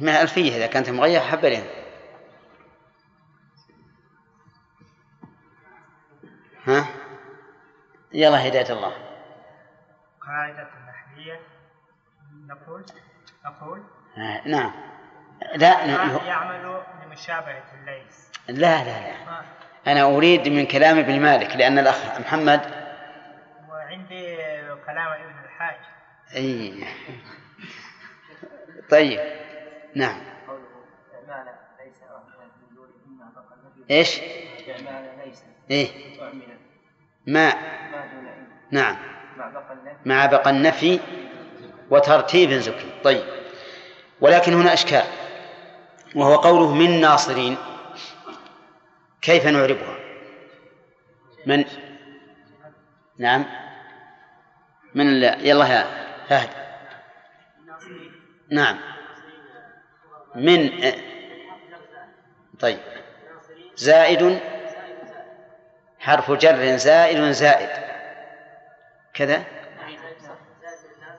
[0.00, 1.64] من الألفية إذا كانت مغيرة حبلين
[6.66, 6.86] ها؟
[8.12, 8.92] يلا هداية الله.
[10.20, 11.40] قاعدة نحوية
[12.46, 12.84] نقول
[13.44, 13.82] نقول.
[14.18, 14.72] آه، نعم.
[15.54, 15.84] لا
[16.26, 18.28] يعمل لمشابهة الليث.
[18.48, 19.42] لا لا لا.
[19.86, 22.60] أنا أريد من كلام ابن مالك لأن الأخ محمد
[23.68, 24.36] وعندي
[24.86, 25.78] كلام ابن الحاج.
[26.36, 26.84] أي.
[28.90, 29.45] طيب.
[29.96, 30.20] نعم.
[33.90, 35.10] إعمال
[35.68, 35.90] ليس
[36.20, 36.42] أعمل.
[37.26, 37.52] ما؟
[38.70, 38.96] نعم.
[40.06, 41.00] مع بقى النفي.
[41.90, 43.00] وترتيب زكي.
[43.04, 43.24] طيب.
[44.20, 45.04] ولكن هنا أشكال.
[46.14, 47.56] وهو قوله من ناصرين.
[49.22, 49.96] كيف نعربها؟
[51.46, 51.64] من؟
[53.18, 53.44] نعم.
[54.94, 55.22] من.
[55.22, 56.50] يلا يا فهد
[58.50, 58.95] نعم.
[60.36, 60.92] من
[62.60, 62.78] طيب.
[63.76, 64.40] زائد
[65.98, 67.68] حرف جر زائد زائد.
[69.14, 69.42] كذا؟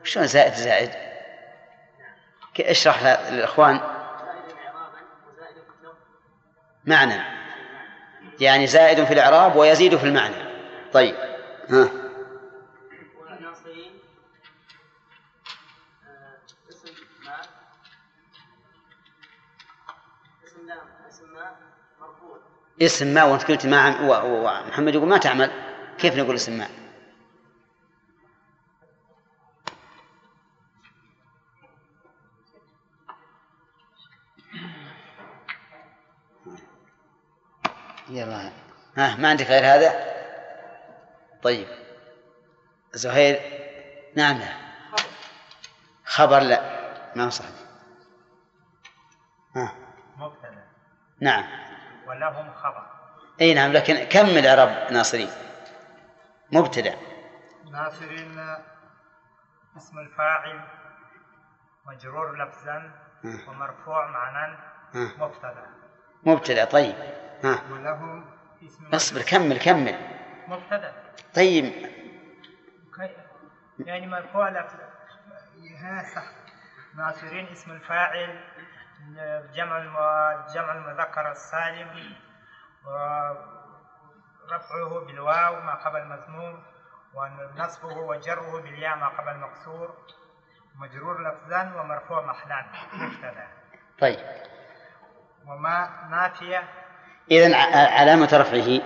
[0.03, 0.91] شلون زائد زائد؟
[2.59, 3.79] اشرح للإخوان.
[6.85, 7.21] معنى.
[8.39, 10.35] يعني زائد في الإعراب ويزيد في المعنى.
[10.93, 11.15] طيب.
[11.69, 12.06] ها.
[22.81, 24.09] اسم ما وانت قلت ما عم...
[24.09, 24.13] و...
[24.13, 24.47] و...
[24.47, 25.51] ومحمد يقول ما تعمل.
[25.97, 26.67] كيف نقول اسم ما؟
[38.09, 38.51] يلا.
[38.97, 40.05] ها ما عندك غير هذا؟
[41.43, 41.67] طيب.
[42.93, 43.39] زهير؟
[44.15, 44.37] نعم.
[44.37, 44.53] لا
[46.05, 46.77] خبر لا.
[47.15, 47.51] ما هو صحيح
[49.55, 49.73] ها
[50.17, 50.65] مبتدا
[51.19, 51.66] نعم.
[52.07, 52.85] ولهم خبر.
[53.41, 55.29] أي نعم لكن كمل عرب ناصرين؟
[56.51, 56.95] مبتدأ.
[57.71, 58.39] ناصرين
[59.77, 60.61] اسم الفاعل
[61.87, 62.91] مجرور لفظا.
[63.47, 64.57] ومرفوع معنى
[64.93, 65.11] مم.
[65.17, 65.65] مبتدأ.
[66.23, 66.95] مبتدأ طيب.
[67.43, 67.61] ها.
[67.71, 68.25] ولهم
[68.63, 69.95] اسم اصبر كمل كمل.
[70.47, 70.93] مبتدأ.
[71.35, 71.73] طيب.
[73.79, 74.75] يعني مرفوع لفظ.
[75.81, 76.23] ها صح.
[76.95, 78.43] ناصرين اسم الفاعل
[79.53, 79.79] جمع
[80.53, 82.15] جمع المذكر السالم
[84.45, 86.63] ورفعه بالواو ما قبل مذموم
[87.13, 89.95] ونصبه وجره بالياء ما قبل مكسور
[90.75, 92.65] مجرور لفظا ومرفوع محلا.
[92.93, 93.47] مبتدأ.
[94.01, 94.19] طيب.
[95.47, 96.63] وما نافية
[97.31, 98.81] إذن ع- علامة رفعه.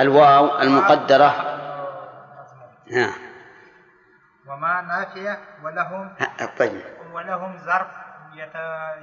[0.00, 1.26] الواو المقدرة.
[2.92, 3.10] ها.
[4.46, 6.16] وما نافية ولهم
[6.58, 6.84] طيب.
[7.12, 8.03] ولهم ظرف.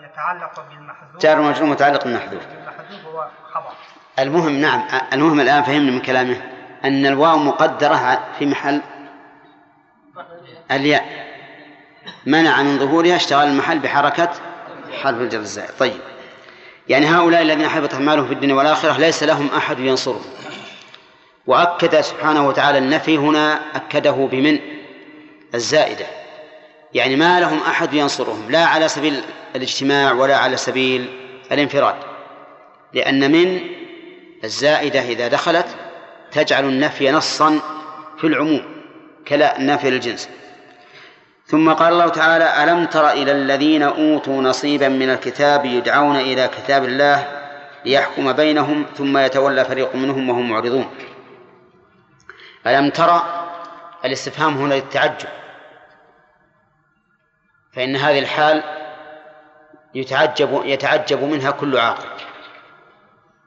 [0.03, 1.21] يتعلق بالمحذوف.
[1.21, 3.71] جار ومجرور متعلق بالمحذوف؟ المحذوف هو خبر.
[4.19, 4.83] المهم نعم.
[5.13, 6.41] المهم الآن فهمنا من كلامه
[6.85, 8.81] أن الواو مقدرة في محل
[10.71, 11.31] الياء.
[12.25, 14.29] منع من ظهورها اشتغال المحل بحركة
[15.03, 15.71] حرف الجر الزائد.
[15.79, 16.01] طيب.
[16.87, 20.25] يعني هؤلاء الذين حبط أعمالهم في الدنيا والآخرة ليس لهم أحد ينصرهم.
[21.47, 24.59] وأكد سبحانه وتعالى النفي هنا أكده بمن؟
[25.53, 26.05] الزائدة.
[26.93, 29.21] يعني ما لهم أحد ينصرهم لا على سبيل
[29.55, 31.09] الاجتماع ولا على سبيل
[31.51, 31.95] الانفراد.
[32.93, 33.59] لأن من
[34.43, 35.67] الزائدة إذا دخلت
[36.31, 37.59] تجعل النفي نصا
[38.17, 38.61] في العموم
[39.27, 40.29] كلا النافي للجنس.
[41.45, 46.85] ثم قال الله تعالى ألم تر إلى الذين أوتوا نصيبا من الكتاب يدعون إلى كتاب
[46.85, 47.27] الله
[47.85, 50.89] ليحكم بينهم ثم يتولى فريق منهم وهم معرضون؟
[52.67, 53.47] ألم ترى
[54.05, 55.27] الاستفهام هنا للتعجب.
[57.73, 58.63] فإن هذه الحال
[59.95, 62.07] يتعجب يتعجب منها كل عاقل.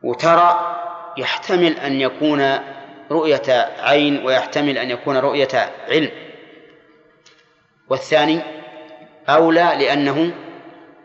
[0.03, 0.77] وترى
[1.17, 2.61] يحتمل أن يكون
[3.11, 6.11] رؤية عين ويحتمل أن يكون رؤية علم.
[7.89, 8.41] والثاني
[9.29, 10.33] أولى لأنه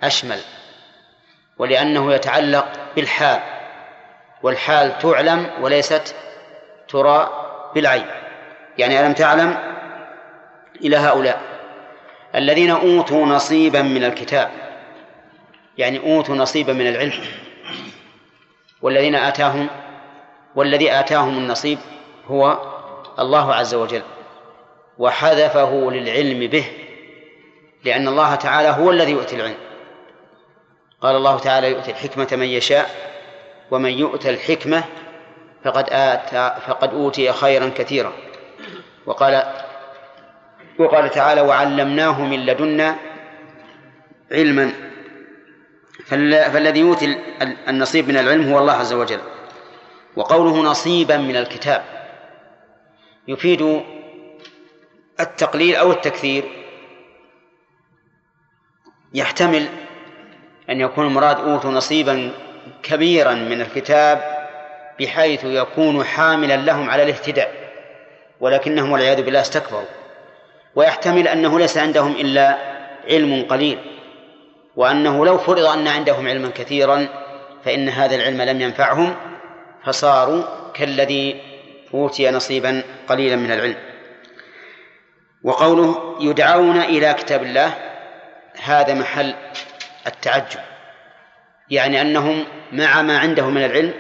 [0.03, 0.39] أشمل
[1.57, 3.39] ولأنه يتعلق بالحال.
[4.43, 6.15] والحال تعلم وليست
[6.87, 7.29] ترى
[7.75, 8.07] بالعين.
[8.77, 9.57] يعني ألم تعلم
[10.81, 11.58] إلى هؤلاء؟
[12.35, 14.51] الذين أوتوا نصيبا من الكتاب.
[15.77, 17.23] يعني أوتوا نصيبا من العلم.
[18.81, 19.67] والذين آتاهم
[20.55, 21.79] والذي آتاهم النصيب
[22.27, 22.59] هو
[23.19, 24.01] الله عز وجل
[24.97, 26.65] وحذفه للعلم به
[27.83, 29.57] لأن الله تعالى هو الذي يؤتي العلم.
[31.01, 32.89] قال الله تعالى يؤتي الحكمة من يشاء
[33.71, 34.83] ومن يؤتى الحكمة
[35.63, 38.13] فقد آتى فقد أوتي خيرا كثيرا.
[39.05, 39.43] وقال
[40.79, 42.95] وقال تعالى وعلمناه من لدنا
[44.31, 44.73] علما.
[46.05, 47.17] فالذي يؤتي
[47.67, 49.19] النصيب من العلم هو الله عز وجل.
[50.15, 51.83] وقوله نصيبا من الكتاب.
[53.27, 53.83] يفيد
[55.19, 56.43] التقليل أو التكثير.
[59.13, 59.67] يحتمل
[60.69, 62.31] أن يكون المراد أوتوا نصيبا
[62.83, 64.47] كبيرا من الكتاب
[64.99, 67.53] بحيث يكون حاملا لهم على الاهتداء.
[68.39, 69.98] ولكنهم والعياذ بالله استكبروا.
[70.79, 72.57] ويحتمل أنه ليس عندهم إلا
[73.09, 73.79] علم قليل
[74.75, 77.07] وأنه لو فرض أن عندهم علما كثيرا
[77.65, 79.15] فإن هذا العلم لم ينفعهم
[79.85, 81.41] فصاروا كالذي
[81.93, 83.75] أوتي نصيبا قليلا من العلم.
[85.43, 87.73] وقوله يدعون إلى كتاب الله
[88.63, 89.33] هذا محل
[90.07, 90.59] التعجب
[91.69, 93.93] يعني أنهم مع ما عندهم من العلم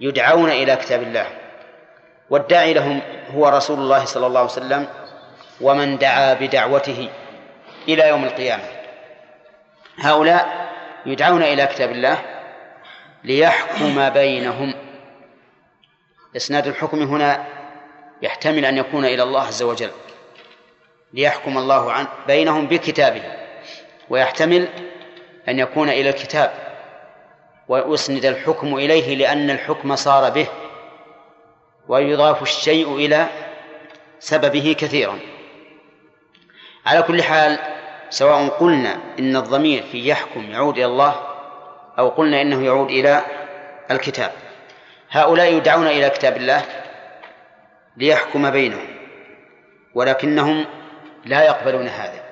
[0.00, 1.26] يدعون إلى كتاب الله
[2.30, 3.00] والداعي لهم
[3.34, 5.03] هو رسول الله صلى الله عليه وسلم
[5.64, 7.08] ومن دعا بدعوته
[7.88, 8.64] إلى يوم القيامة.
[9.98, 10.68] هؤلاء
[11.06, 12.18] يدعون إلى كتاب الله
[13.24, 14.74] ليحكم بينهم.
[16.36, 17.46] إسناد الحكم هنا
[18.22, 19.90] يحتمل أن يكون إلى الله عز وجل.
[21.12, 23.22] ليحكم الله عن بينهم بكتابه.
[24.08, 24.68] ويحتمل
[25.48, 26.52] أن يكون إلى الكتاب.
[27.68, 30.46] ويسند الحكم إليه لأن الحكم صار به.
[31.88, 33.26] ويضاف الشيء إلى
[34.18, 35.18] سببه كثيرا.
[36.86, 37.58] على كل حال
[38.10, 41.14] سواء قلنا إن الضمير في يحكم يعود إلى الله
[41.98, 43.24] أو قلنا إنه يعود إلى
[43.90, 44.32] الكتاب.
[45.10, 46.62] هؤلاء يدعون إلى كتاب الله
[47.96, 48.86] ليحكم بينهم
[49.94, 50.64] ولكنهم
[51.24, 52.24] لا يقبلون هذا.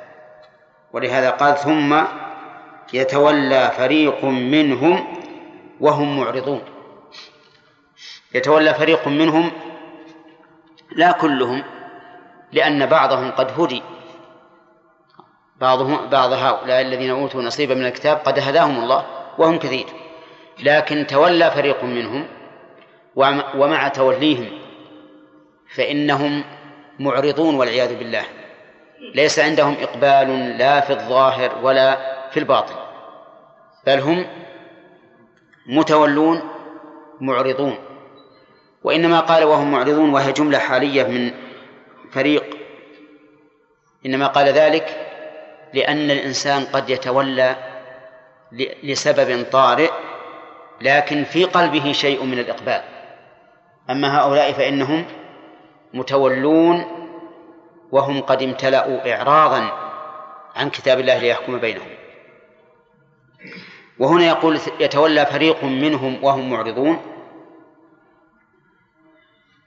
[0.92, 2.02] ولهذا قال ثم
[2.92, 5.18] يتولى فريق منهم
[5.80, 6.62] وهم معرضون.
[8.34, 9.52] يتولى فريق منهم
[10.96, 11.64] لا كلهم
[12.52, 13.82] لأن بعضهم قد هدي.
[15.62, 19.06] بعضهم بعض هؤلاء الذين أوتوا نصيبا من الكتاب قد هداهم الله
[19.38, 19.86] وهم كثير.
[20.62, 22.26] لكن تولى فريق منهم
[23.54, 24.58] ومع توليهم
[25.74, 26.44] فإنهم
[26.98, 28.24] معرضون والعياذ بالله.
[29.14, 31.98] ليس عندهم إقبال لا في الظاهر ولا
[32.30, 32.74] في الباطن.
[33.86, 34.26] بل هم
[35.66, 36.42] متولون
[37.20, 37.78] معرضون.
[38.84, 41.30] وإنما قال وهم معرضون وهي جملة حالية من
[42.12, 42.44] فريق.
[44.06, 45.11] إنما قال ذلك
[45.74, 47.56] لأن الإنسان قد يتولى
[48.82, 49.90] لسبب طارئ
[50.80, 52.82] لكن في قلبه شيء من الإقبال.
[53.90, 55.04] أما هؤلاء فإنهم
[55.94, 56.84] متولون
[57.92, 59.72] وهم قد امتلأوا إعراضا
[60.56, 61.88] عن كتاب الله ليحكم بينهم.
[63.98, 67.02] وهنا يقول يتولى فريق منهم وهم معرضون.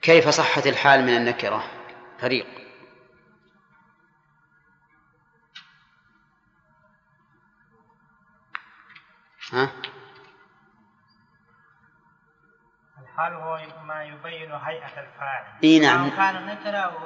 [0.02, 1.64] كيف صحت الحال من النكرة؟
[2.18, 2.46] فريق.
[9.52, 9.70] ها؟
[13.02, 15.44] الحال هو ما يبين هيئة الفاعل.
[15.64, 16.10] إي نعم.
[16.10, 16.96] كان نكرة أو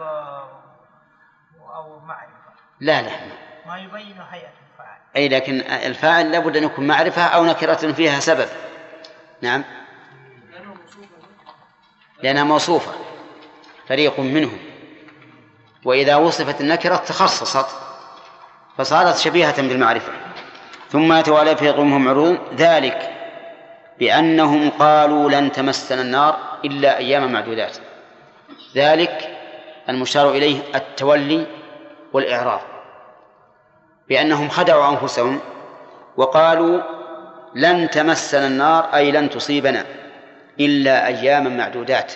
[1.74, 2.30] أو معرفة.
[2.80, 3.10] لا لا.
[3.66, 4.98] ما يبين هيئة الفاعل.
[5.16, 8.48] أي لكن الفاعل لابد أن يكون معرفة أو نكرة فيها سبب.
[9.42, 9.64] نعم.
[12.22, 12.92] لأنها موصوفة.
[13.88, 14.58] فريق منهم.
[15.84, 17.80] وإذا وصفت النكرة تخصصت.
[18.78, 20.29] فصارت شبيهة بالمعرفة.
[20.90, 23.10] ثم يتوالى في قومهم عروض ذلك
[23.98, 27.76] بأنهم قالوا لن تمسنا النار إلا أياما معدودات.
[28.74, 29.38] ذلك
[29.88, 31.46] المشار إليه التولي
[32.12, 32.60] والإعراض.
[34.08, 35.40] بأنهم خدعوا أنفسهم
[36.16, 36.80] وقالوا
[37.54, 39.84] لن تمسنا النار أي لن تصيبنا
[40.60, 42.12] إلا أياما معدودات.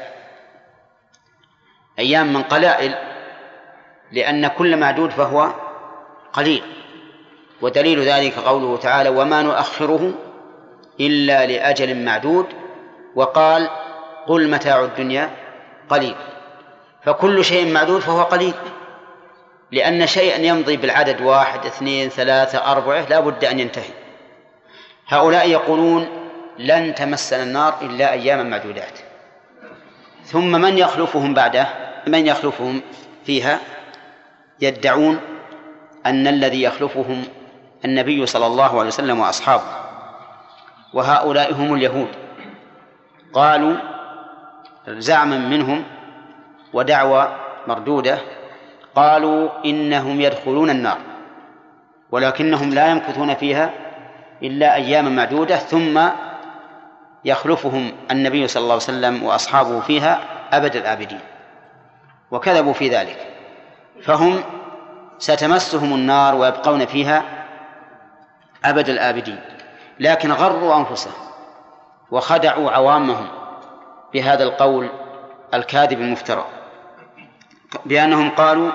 [1.98, 2.94] أيام من قلائل
[4.12, 5.52] لأن كل معدود فهو
[6.32, 6.83] قليل.
[7.62, 10.12] ودليل ذلك قوله تعالى وما نؤخره
[11.00, 12.46] إلا لأجل معدود
[13.14, 13.68] وقال
[14.26, 15.30] قل متاع الدنيا
[15.88, 16.14] قليل
[17.04, 18.54] فكل شيء معدود فهو قليل
[19.72, 23.90] لأن شيئا يمضي بالعدد واحد اثنين ثلاثة أربعة لا بد أن ينتهي.
[25.08, 26.08] هؤلاء يقولون
[26.58, 28.98] لن تمسنا النار إلا أياما معدودات.
[30.24, 31.66] ثم من يخلفهم بعده؟
[32.06, 32.82] من يخلفهم
[33.26, 33.58] فيها؟
[34.60, 35.20] يدعون
[36.06, 37.24] أن الذي يخلفهم
[37.84, 39.62] النبي صلى الله عليه وسلم وأصحابه.
[40.92, 42.08] وهؤلاء هم اليهود.
[43.32, 43.76] قالوا
[44.88, 45.84] زعما منهم
[46.72, 47.28] ودعوى
[47.66, 48.18] مردودة
[48.94, 50.98] قالوا إنهم يدخلون النار
[52.10, 53.70] ولكنهم لا يمكثون فيها
[54.42, 56.00] إلا أياما معدودة ثم
[57.24, 60.20] يخلفهم النبي صلى الله عليه وسلم وأصحابه فيها
[60.52, 61.20] أبد الآبدين.
[62.30, 63.26] وكذبوا في ذلك.
[64.02, 64.40] فهم
[65.18, 67.22] ستمسهم النار ويبقون فيها
[68.64, 69.40] أبد الآبدين
[70.00, 71.24] لكن غروا أنفسهم
[72.10, 73.28] وخدعوا عوامهم
[74.14, 74.90] بهذا القول
[75.54, 76.44] الكاذب المفترى
[77.86, 78.72] بأنهم قالوا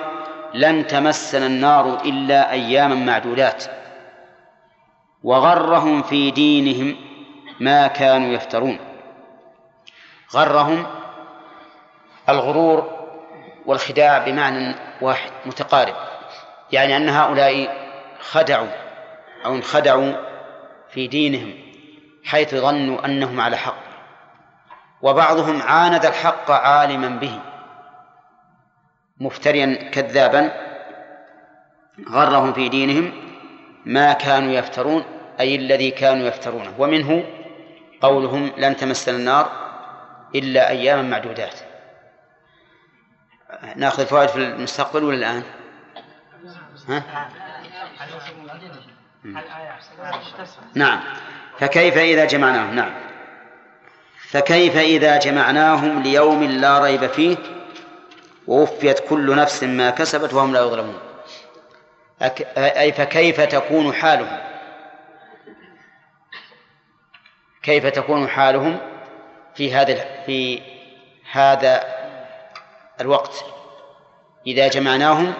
[0.54, 3.64] لن تمسنا النار إلا أياما معدودات
[5.22, 6.96] وغرهم في دينهم
[7.60, 8.78] ما كانوا يفترون
[10.34, 10.86] غرهم
[12.28, 13.00] الغرور
[13.66, 15.94] والخداع بمعنى واحد متقارب
[16.72, 17.76] يعني أن هؤلاء
[18.20, 18.89] خدعوا
[19.44, 20.12] أو انخدعوا
[20.90, 21.54] في دينهم
[22.24, 23.90] حيث ظنوا أنهم على حق
[25.02, 27.40] وبعضهم عاند الحق عالما به
[29.20, 30.52] مفتريا كذابا
[32.08, 33.12] غرهم في دينهم
[33.84, 35.04] ما كانوا يفترون
[35.40, 37.24] أي الذي كانوا يفترونه ومنه
[38.00, 39.52] قولهم لن تمسنا النار
[40.34, 41.54] إلا أياما معدودات
[43.76, 45.42] ناخذ الفوائد في المستقبل ولا الآن؟
[46.88, 47.28] ها؟
[50.74, 51.00] نعم.
[51.58, 52.92] فكيف إذا جمعناهم؟ نعم.
[54.30, 57.36] فكيف إذا جمعناهم ليوم لا ريب فيه
[58.46, 60.98] ووفيت كل نفس ما كسبت وهم لا يظلمون؟
[62.56, 64.38] أي فكيف تكون حالهم؟
[67.62, 68.78] كيف تكون حالهم
[69.54, 69.94] في هذا
[70.26, 70.62] في
[71.32, 71.84] هذا
[73.00, 73.44] الوقت؟
[74.46, 75.34] إذا جمعناهم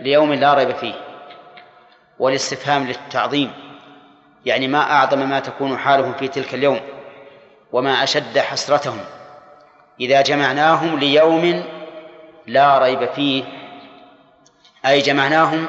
[0.00, 1.09] ليوم لا ريب فيه.
[2.20, 3.52] والاستفهام للتعظيم
[4.46, 6.80] يعني ما أعظم ما تكون حالهم في تلك اليوم
[7.72, 8.98] وما أشد حسرتهم
[10.00, 11.64] إذا جمعناهم ليوم
[12.46, 13.44] لا ريب فيه
[14.86, 15.66] أي جمعناهم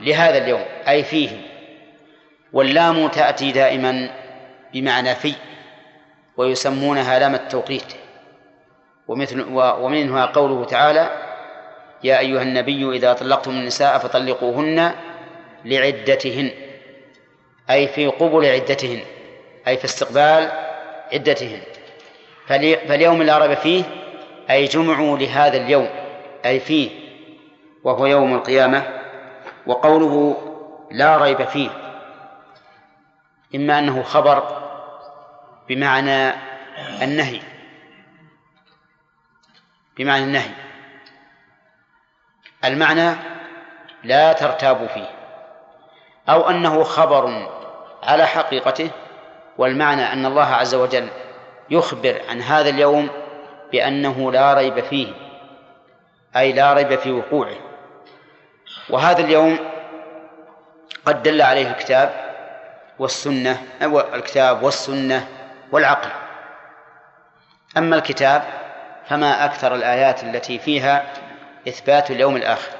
[0.00, 1.30] لهذا اليوم أي فيه
[2.52, 4.10] واللام تأتي دائما
[4.72, 5.34] بمعنى في
[6.36, 7.94] ويسمونها لام التوقيت
[9.08, 11.10] ومثل ومنها قوله تعالى
[12.04, 14.92] يا أيها النبي إذا طلقتم النساء فطلقوهن
[15.64, 16.50] لعدتهن
[17.70, 19.02] أي في قبل عدتهن
[19.68, 20.52] أي في استقبال
[21.12, 21.60] عدتهن.
[22.88, 23.84] فاليوم لا ريب فيه
[24.50, 25.88] أي جمعوا لهذا اليوم
[26.44, 26.90] أي فيه
[27.84, 29.00] وهو يوم القيامة
[29.66, 30.36] وقوله
[30.90, 31.70] لا ريب فيه.
[33.54, 34.64] إما أنه خبر
[35.68, 36.32] بمعنى
[37.02, 37.40] النهي
[39.96, 40.50] بمعنى النهي.
[42.64, 43.16] المعنى
[44.04, 45.13] لا ترتابوا فيه.
[46.28, 47.48] أو أنه خبر
[48.02, 48.90] على حقيقته
[49.58, 51.08] والمعنى أن الله عز وجل
[51.70, 53.08] يخبر عن هذا اليوم
[53.72, 55.12] بأنه لا ريب فيه
[56.36, 57.56] أي لا ريب في وقوعه.
[58.90, 59.58] وهذا اليوم
[61.06, 62.14] قد دل عليه الكتاب
[62.98, 63.62] والسنة
[64.14, 65.28] الكتاب والسنة
[65.72, 66.10] والعقل.
[67.76, 68.44] أما الكتاب
[69.06, 71.04] فما أكثر الآيات التي فيها
[71.68, 72.70] إثبات اليوم الآخر.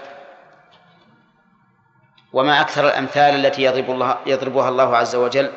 [2.35, 5.53] وما أكثر الأمثال التي يضرب الله يضربها الله عز وجل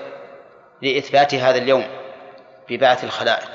[0.82, 1.88] لإثبات هذا اليوم
[2.70, 3.50] ببعث الخلائق.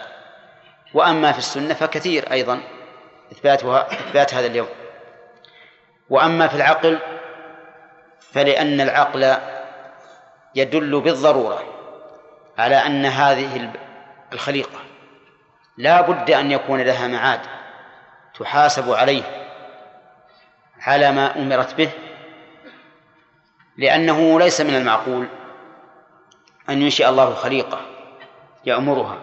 [0.94, 2.60] وأما في السنة فكثير أيضا
[3.32, 4.68] إثباتها إثبات هذا اليوم.
[6.10, 6.98] وأما في العقل
[8.32, 9.36] فلأن العقل
[10.54, 11.62] يدل بالضرورة
[12.58, 13.72] على أن هذه
[14.32, 14.80] الخليقة
[15.76, 17.40] لا بد أن يكون لها معاد
[18.38, 19.22] تحاسب عليه
[20.80, 21.90] على ما أمرت به
[23.76, 25.26] لأنه ليس من المعقول
[26.68, 27.80] أن ينشئ الله خليقة
[28.64, 29.18] يأمرها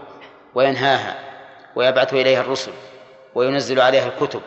[0.56, 1.16] وينهاها
[1.76, 2.72] ويبعث إليها الرسل
[3.36, 4.42] وينزل عليها الكتب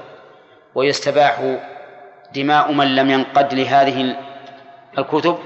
[0.74, 1.56] ويستباح
[2.34, 4.16] دماء من لم ينقد لهذه
[4.98, 5.38] الكتب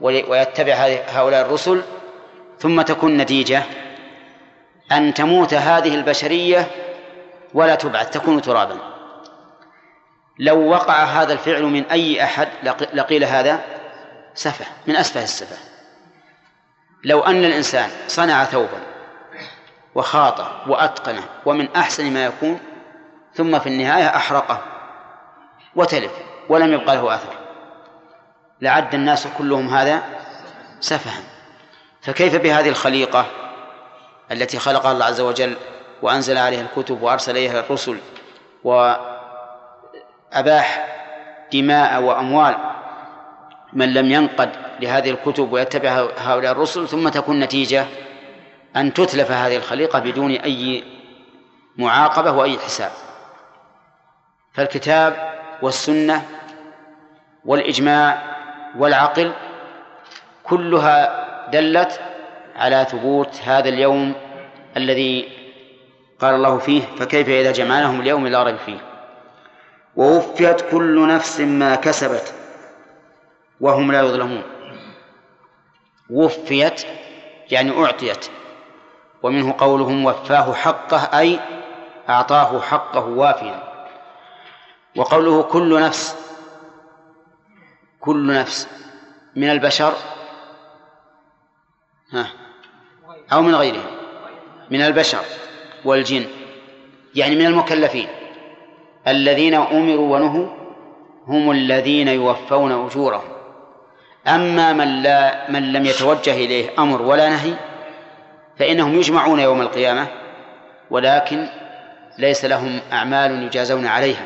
[0.00, 0.74] ويتبع
[1.08, 1.82] هؤلاء الرسل
[2.58, 3.62] ثم تكون النتيجة
[4.92, 6.66] أن تموت هذه البشرية
[7.54, 8.78] ولا تبعث تكون ترابا.
[10.38, 12.48] لو وقع هذا الفعل من أي أحد
[12.94, 13.73] لقيل هذا؟
[14.34, 15.56] سفه من أسفه السفه.
[17.04, 18.80] لو أن الإنسان صنع ثوبا
[19.94, 22.60] وخاطه وأتقنه ومن أحسن ما يكون
[23.34, 24.62] ثم في النهاية أحرقه
[25.76, 26.12] وتلف
[26.48, 27.34] ولم يبقى له أثر.
[28.60, 30.02] لعد الناس كلهم هذا
[30.80, 31.22] سفها.
[32.02, 33.26] فكيف بهذه الخليقة
[34.32, 35.56] التي خلقها الله عز وجل
[36.02, 37.98] وأنزل عليها الكتب وأرسل إليها الرسل
[40.32, 40.86] وأباح
[41.52, 42.73] دماء وأموال؟
[43.74, 47.86] من لم ينقد لهذه الكتب ويتبع هؤلاء الرسل ثم تكون نتيجة
[48.76, 50.84] أن تتلف هذه الخليقة بدون أي
[51.76, 52.90] معاقبة وأي حساب.
[54.52, 55.32] فالكتاب
[55.62, 56.22] والسنة
[57.44, 58.22] والإجماع
[58.78, 59.32] والعقل
[60.44, 62.00] كلها دلت
[62.56, 64.14] على ثبوت هذا اليوم
[64.76, 65.28] الذي
[66.20, 68.78] قال الله فيه فكيف إذا جمعناهم اليوم لا ريب فيه؟
[69.96, 72.43] ووفيت كل نفس ما كسبت.
[73.60, 74.42] وهم لا يظلمون.
[76.10, 76.86] وفيت
[77.50, 78.26] يعني أعطيت.
[79.22, 81.40] ومنه قولهم وفاه حقه أي
[82.08, 83.62] أعطاه حقه وافيا.
[84.96, 86.16] وقوله كل نفس
[88.00, 88.68] كل نفس
[89.36, 89.92] من البشر
[92.12, 92.26] ها
[93.32, 93.86] أو من غيرهم
[94.70, 95.24] من البشر
[95.84, 96.26] والجن
[97.14, 98.08] يعني من المكلفين.
[99.08, 100.48] الذين أمروا ونهوا
[101.26, 103.33] هم الذين يوفون أجورهم.
[104.26, 107.54] أما من لا من لم يتوجه إليه أمر ولا نهي
[108.58, 110.06] فإنهم يجمعون يوم القيامة
[110.90, 111.48] ولكن
[112.18, 114.24] ليس لهم أعمال يجازون عليها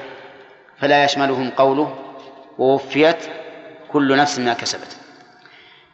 [0.80, 1.96] فلا يشملهم قوله
[2.58, 3.16] ووفيت
[3.92, 4.96] كل نفس ما كسبت.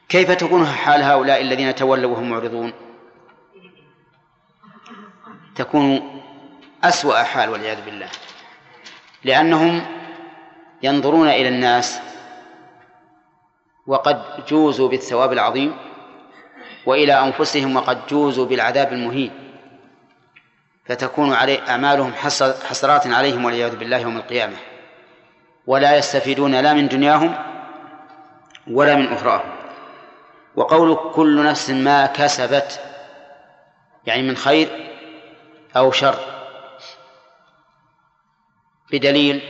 [0.08, 2.72] كيف تكون حال هؤلاء الذين تولوا وهم معرضون؟
[5.56, 6.20] تكون
[6.84, 8.08] أسوأ حال والعياذ بالله
[9.24, 9.86] لأنهم
[10.82, 12.00] ينظرون إلى الناس
[13.86, 15.76] وقد جوزوا بالثواب العظيم
[16.86, 19.30] وإلى أنفسهم وقد جوزوا بالعذاب المهين
[20.84, 22.12] فتكون علي أعمالهم
[22.68, 24.56] حسرات عليهم والعياذ بالله يوم القيامة.
[25.66, 27.34] ولا يستفيدون لا من دنياهم
[28.70, 29.50] ولا من أخراهم.
[30.56, 32.80] وقول كل نفس ما كسبت
[34.06, 34.90] يعني من خير
[35.76, 36.18] أو شر
[38.92, 39.42] بدليل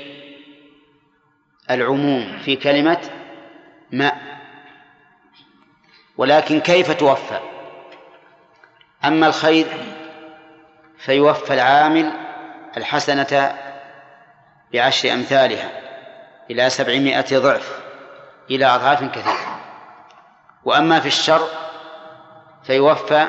[1.71, 3.01] العموم في كلمة
[3.93, 4.13] ما
[6.17, 7.41] ولكن كيف توفى؟
[9.05, 9.67] أما الخير
[10.99, 12.13] فيوفى العامل
[12.77, 13.57] الحسنة
[14.73, 15.71] بعشر أمثالها
[16.51, 17.81] إلى سبعمائة ضعف
[18.51, 19.61] إلى أضعاف كثيرة.
[20.65, 21.49] وأما في الشر
[22.65, 23.29] فيوفى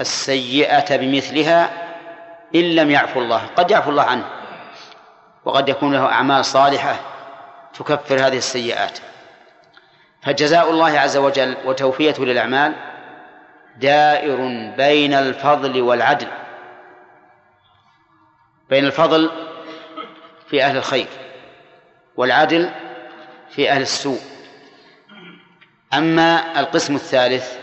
[0.00, 1.70] السيئة بمثلها
[2.54, 4.24] إن لم يعفو الله قد يعفو الله عنه
[5.44, 6.96] وقد يكون له أعمال صالحة
[7.78, 8.98] تكفر هذه السيئات.
[10.22, 12.74] فجزاء الله عز وجل وتوفيته للأعمال
[13.76, 14.36] دائر
[14.76, 16.28] بين الفضل والعدل.
[18.70, 19.30] بين الفضل
[20.50, 21.06] في أهل الخير
[22.16, 22.70] والعدل
[23.50, 24.20] في أهل السوء.
[25.94, 27.58] أما القسم الثالث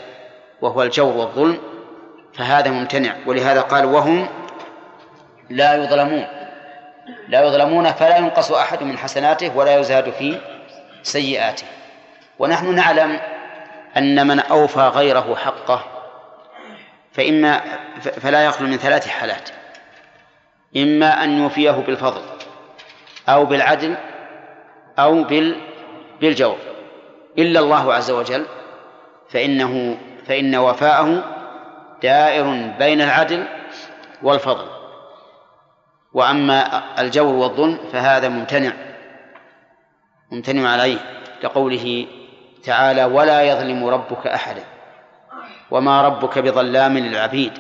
[0.62, 1.60] وهو الجور والظلم
[2.34, 4.30] فهذا ممتنع ولهذا قال وهم
[5.50, 6.43] لا يظلمون.
[7.28, 10.40] لا يظلمون فلا ينقص أحد من حسناته ولا يزاد في
[11.04, 11.66] سيئاته.
[12.40, 13.20] ونحن نعلم
[13.98, 15.84] أن من أوفى غيره حقه
[17.12, 17.62] فإما
[18.02, 19.50] فلا يخلو من ثلاث حالات.
[20.78, 22.22] إما أن يوفيه بالفضل
[23.30, 23.96] أو بالعدل
[25.00, 25.62] أو بال
[26.22, 26.58] بالجور.
[27.38, 28.46] إلا الله عز وجل
[29.30, 29.98] فإنه
[30.28, 31.24] فإن وفاءه
[32.04, 33.48] دائر بين العدل
[34.24, 34.83] والفضل.
[36.14, 38.72] وأما الجور والظلم فهذا ممتنع
[40.32, 40.98] ممتنع عليه
[41.44, 42.08] لقوله
[42.64, 44.64] تعالى ولا يظلم ربك أحدا
[45.72, 47.54] وما ربك بظلام للعبيد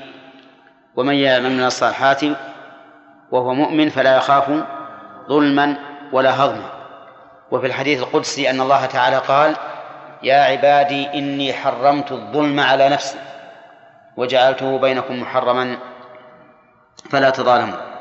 [0.95, 2.21] ومن يعمل من الصالحات
[3.31, 4.51] وهو مؤمن فلا يخاف
[5.30, 5.75] ظلما
[6.11, 6.69] ولا هضما.
[7.51, 9.55] وفي الحديث القدسي أن الله تعالى قال
[10.23, 13.17] يا عبادي إني حرمت الظلم على نفسي
[14.17, 15.77] وجعلته بينكم محرما
[17.09, 17.93] فلا تظالموا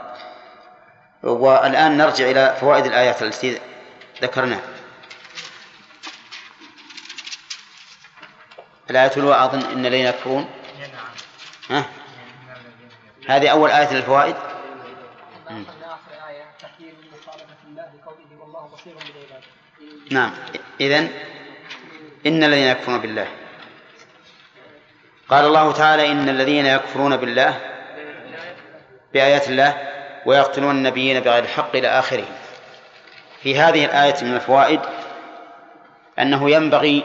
[1.22, 3.60] والآن نرجع إلى فوائد الآيات التي
[4.22, 4.62] ذكرناها.
[8.90, 10.50] الآية الأولى أظن إن الذين يكفرون.
[11.70, 11.84] ها؟
[13.28, 14.36] هذه أول آية للفوائد.
[20.10, 20.34] نعم.
[20.80, 21.10] إذن
[22.26, 23.28] إن الذين يكفرون بالله.
[25.28, 27.60] قال الله تعالى إن الذين يكفرون بالله
[29.12, 30.01] بآيات الله.
[30.26, 32.24] ويقتلون النبيين بغير الحق إلى آخره.
[33.42, 34.80] في هذه الآية من الفوائد
[36.18, 37.02] أنه ينبغي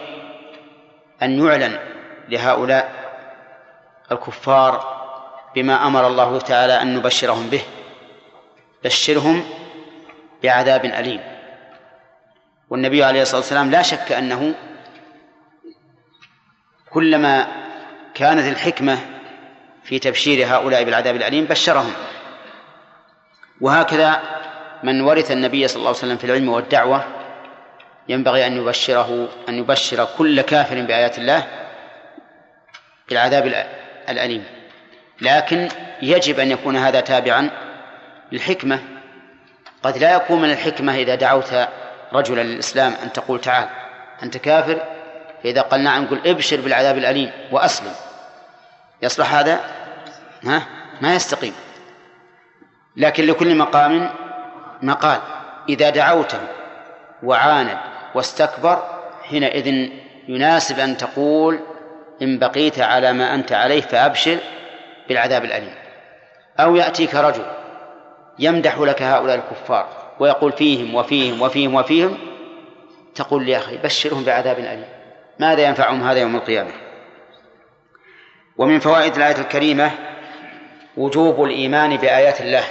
[1.21, 1.79] أن يعلن
[2.29, 2.91] لهؤلاء
[4.11, 4.97] الكفار
[5.55, 7.61] بما أمر الله تعالى أن نبشرهم به.
[8.83, 9.45] بشرهم
[10.43, 11.21] بعذاب أليم.
[12.69, 14.55] والنبي عليه الصلاة والسلام لا شك أنه
[16.89, 17.47] كلما
[18.13, 18.97] كانت الحكمة
[19.83, 21.93] في تبشير هؤلاء بالعذاب الأليم بشرهم.
[23.61, 24.21] وهكذا
[24.83, 27.03] من ورث النبي صلى الله عليه وسلم في العلم والدعوة
[28.09, 31.47] ينبغي أن يبشره أن يبشر كل كافر بآيات الله
[33.09, 33.65] بالعذاب
[34.09, 34.43] الأليم.
[35.21, 35.69] لكن
[36.01, 37.49] يجب أن يكون هذا تابعا
[38.31, 38.79] للحكمة.
[39.83, 41.67] قد لا يكون من الحكمة إذا دعوت
[42.13, 43.69] رجلا للإسلام أن تقول تعال
[44.23, 44.81] أنت كافر؟
[45.43, 47.93] فإذا قال نعم قل ابشر بالعذاب الأليم وأسلم.
[49.01, 49.59] يصلح هذا؟
[50.43, 50.67] ها؟
[51.01, 51.53] ما يستقيم.
[52.97, 54.09] لكن لكل مقام
[54.81, 55.19] مقال.
[55.69, 56.39] إذا دعوته
[57.23, 57.77] وعاند
[58.15, 58.83] واستكبر
[59.23, 59.89] حينئذ
[60.27, 61.59] يناسب أن تقول
[62.21, 64.37] إن بقيت على ما أنت عليه فأبشر
[65.07, 65.73] بالعذاب الأليم.
[66.59, 67.45] أو يأتيك رجل
[68.39, 69.87] يمدح لك هؤلاء الكفار
[70.19, 72.17] ويقول فيهم وفيهم وفيهم وفيهم
[73.15, 74.85] تقول يا أخي بشرهم بعذاب أليم.
[75.39, 76.71] ماذا ينفعهم هذا يوم القيامة؟
[78.57, 79.91] ومن فوائد الآية الكريمة
[80.97, 82.63] وجوب الإيمان بآيات الله.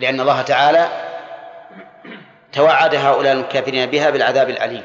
[0.00, 0.88] لأن الله تعالى
[2.52, 4.82] توعد هؤلاء الكافرين بها بالعذاب الأليم.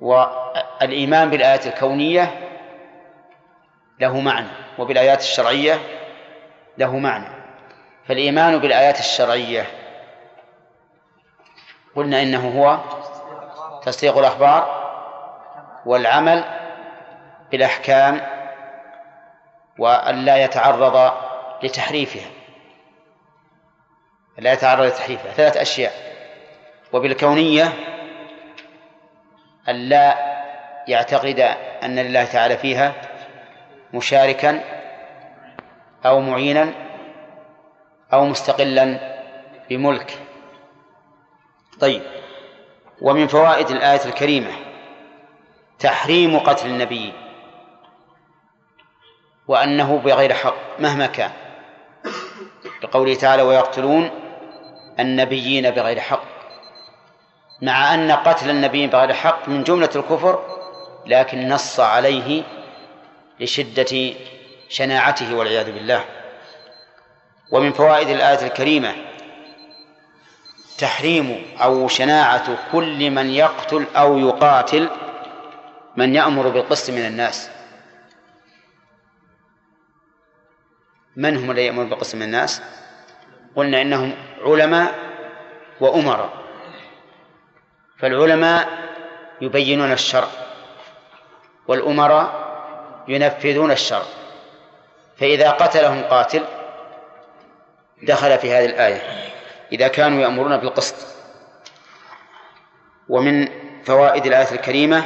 [0.00, 2.48] والإيمان بالآيات الكونية
[4.00, 4.48] له معنى
[4.78, 5.78] وبالآيات الشرعية
[6.78, 7.26] له معنى.
[8.08, 9.66] فالإيمان بالآيات الشرعية
[11.96, 12.78] قلنا إنه هو
[13.82, 14.80] تصديق الأخبار
[15.86, 16.44] والعمل
[17.50, 18.20] بالأحكام
[19.78, 21.12] وأن لا يتعرض
[21.62, 22.30] لتحريفها.
[24.38, 25.32] لا يتعرض لتحريفها.
[25.32, 25.92] ثلاث أشياء.
[26.92, 27.72] وبالكونية
[29.68, 30.30] أن لا
[30.88, 31.40] يعتقد
[31.82, 32.92] أن لله تعالى فيها
[33.94, 34.64] مشاركا
[36.06, 36.72] أو معينا
[38.12, 38.98] أو مستقلا
[39.70, 40.18] بملك.
[41.80, 42.02] طيب.
[43.00, 44.52] ومن فوائد الآية الكريمة
[45.78, 47.12] تحريم قتل النبي
[49.48, 51.30] وأنه بغير حق مهما كان.
[52.82, 54.10] لقوله تعالى ويقتلون
[55.00, 56.22] النبيين بغير حق.
[57.62, 60.42] مع أن قتل النبي بغير حق من جملة الكفر
[61.06, 62.42] لكن نص عليه
[63.40, 64.14] لشدة
[64.68, 66.04] شناعته والعياذ بالله.
[67.50, 68.94] ومن فوائد الآية الكريمة
[70.78, 74.88] تحريم أو شناعة كل من يقتل أو يقاتل
[75.96, 77.50] من يأمر بالقسط من الناس.
[81.16, 82.62] من هم الذين يأمرون بالقسط من الناس؟
[83.56, 84.94] قلنا إنهم علماء
[85.80, 86.30] وأمراء.
[87.98, 88.68] فالعلماء
[89.40, 90.28] يبينون الشرع
[91.68, 92.50] والأمراء
[93.08, 94.04] ينفذون الشرع.
[95.16, 96.44] فإذا قتلهم قاتل
[98.02, 99.02] دخل في هذه الآية
[99.72, 100.94] إذا كانوا يأمرون بالقسط
[103.08, 103.48] ومن
[103.84, 105.04] فوائد الآية الكريمة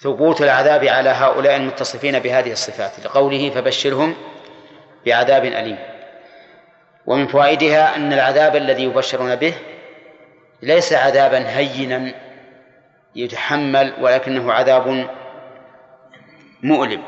[0.00, 4.14] ثبوت العذاب على هؤلاء المتصفين بهذه الصفات لقوله فبشرهم
[5.06, 5.78] بعذاب أليم.
[7.06, 9.54] ومن فوائدها أن العذاب الذي يبشرون به
[10.62, 12.14] ليس عذابا هينا
[13.16, 15.08] يتحمل ولكنه عذاب
[16.62, 17.02] مؤلم.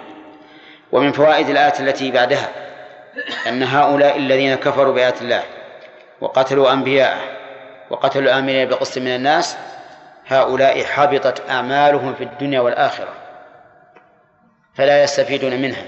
[0.92, 2.48] ومن فوائد الآية التي بعدها
[3.48, 5.42] أن هؤلاء الذين كفروا بآيات الله
[6.20, 7.20] وقتلوا أنبياءه
[7.90, 9.56] وقتلوا الآمنين بقسط من الناس
[10.28, 13.14] هؤلاء حبطت أعمالهم في الدنيا والآخرة
[14.74, 15.84] فلا يستفيدون منها.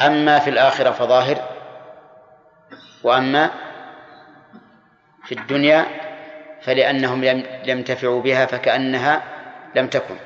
[0.00, 1.36] أما في الآخرة فظاهر
[3.02, 3.50] وأما
[5.24, 5.86] في الدنيا
[6.62, 9.22] فلأنهم لم ينتفعوا بها فكأنها
[9.74, 10.16] لم تكن.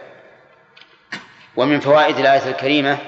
[1.57, 2.99] ومن فوائد الآية الكريمة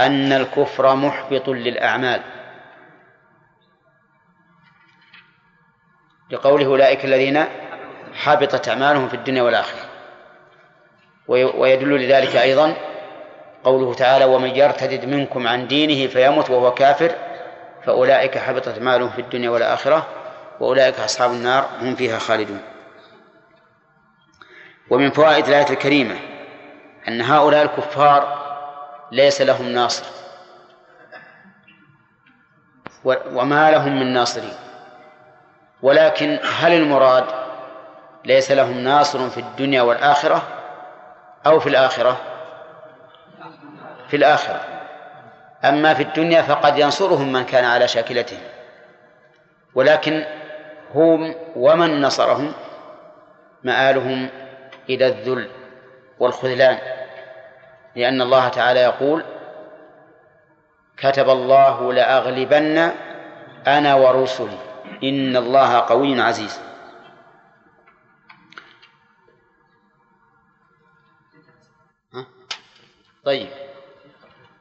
[0.00, 2.22] أن الكفر محبط للأعمال.
[6.30, 7.46] لقوله أولئك الذين
[8.14, 9.80] حبطت أعمالهم في الدنيا والآخرة.
[11.28, 12.74] وي- ويدل لذلك أيضا
[13.64, 17.12] قوله تعالى ومن يرتد منكم عن دينه فيمت وهو كافر
[17.84, 20.06] فأولئك حبطت أعمالهم في الدنيا والآخرة
[20.60, 22.60] وأولئك أصحاب النار هم فيها خالدون.
[24.90, 26.16] ومن فوائد الآية الكريمة
[27.08, 28.42] أن هؤلاء الكفار
[29.12, 30.04] ليس لهم ناصر.
[33.04, 34.54] وما لهم من ناصرين.
[35.82, 37.24] ولكن هل المراد
[38.24, 40.42] ليس لهم ناصر في الدنيا والآخرة
[41.46, 42.16] أو في الآخرة؟
[44.08, 44.60] في الآخرة.
[45.64, 48.40] أما في الدنيا فقد ينصرهم من كان على شاكلتهم.
[49.74, 50.24] ولكن
[50.94, 52.52] هم ومن نصرهم؟
[53.64, 54.28] مآلهم
[54.90, 55.50] إلى الذل
[56.18, 56.78] والخذلان.
[57.96, 59.24] لأن الله تعالى يقول
[60.96, 62.90] كتب الله لأغلبن
[63.66, 64.58] أنا ورسلي.
[65.02, 66.71] إن الله قوي عزيز.
[73.24, 73.48] طيب.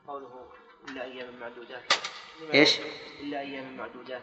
[0.07, 0.47] قوله
[0.89, 1.93] إلا أيام معدودات.
[2.53, 2.79] إيش؟
[3.19, 4.21] إلا أيام معدودات؟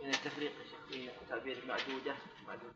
[0.00, 0.52] يعني التفريق
[0.90, 2.14] بين تعبير معدودة
[2.46, 2.74] معدودة.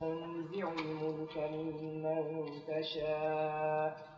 [0.00, 4.14] تنزع الملك ممن تشاء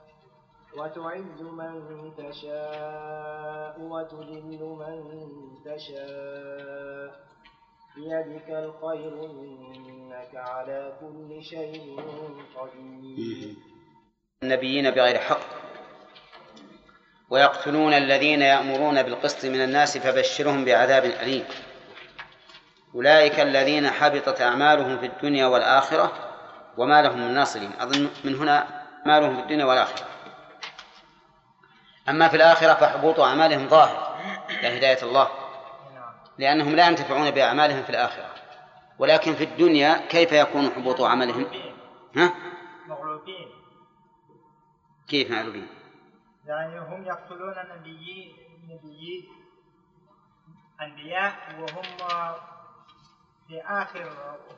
[0.77, 7.27] وتعز من تشاء وتذل من تشاء.
[7.97, 11.97] بيدك الخير إنك على كل شيء
[12.57, 13.55] قدير.
[14.43, 15.41] النبيين بغير حق
[17.31, 21.45] ويقتلون الذين يأمرون بالقسط من الناس فبشرهم بعذاب أليم.
[22.95, 26.13] أولئك الذين حبطت أعمالهم في الدنيا والآخرة
[26.79, 27.73] وما لهم من ناصرين.
[27.81, 30.07] أظن من هنا أعمالهم في الدنيا والآخرة.
[32.09, 34.19] أما في الآخرة فحبوط أعمالهم ظاهر
[34.63, 35.46] لا هداية الله.
[36.39, 38.35] لأنهم لا ينتفعون بأعمالهم في الآخرة.
[38.99, 41.47] ولكن في الدنيا كيف يكون حبوط عملهم؟
[42.17, 42.33] ها؟
[42.87, 43.49] مغلوبين.
[45.09, 45.67] كيف معلومين
[46.47, 49.29] يعني هم يقتلون نبيين نبيين
[50.83, 51.83] أنبياء وهم
[53.49, 54.13] في آخر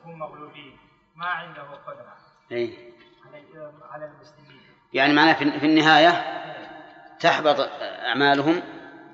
[0.05, 0.77] هم مغلوبين.
[1.15, 2.15] ما عنده قدرة
[2.51, 2.93] أي.
[3.91, 4.61] على المسلمين.
[4.93, 6.09] يعني معناه في في النهاية
[7.19, 8.61] تحبط أعمالهم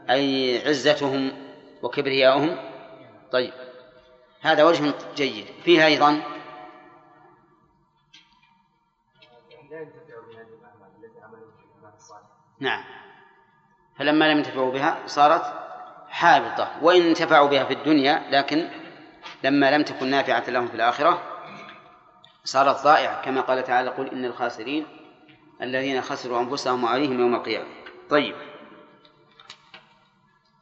[0.10, 1.45] أي عزتهم
[1.86, 2.58] وكبرياؤهم.
[3.32, 3.54] طيب
[4.42, 5.46] هذا وجه جيد.
[5.64, 6.22] فيها أيضا
[12.60, 12.84] نعم
[13.98, 15.54] فلما لم ينتفعوا بها صارت
[16.10, 18.70] حابطة وإن انتفعوا بها في الدنيا لكن
[19.44, 21.22] لما لم تكن نافعة لهم في الآخرة
[22.44, 23.22] صارت ضائعة.
[23.22, 24.88] كما قال تعالى قل إن الخاسرين
[25.62, 27.70] الذين خسروا أنفسهم وعليهم يوم القيامة.
[28.10, 28.36] طيب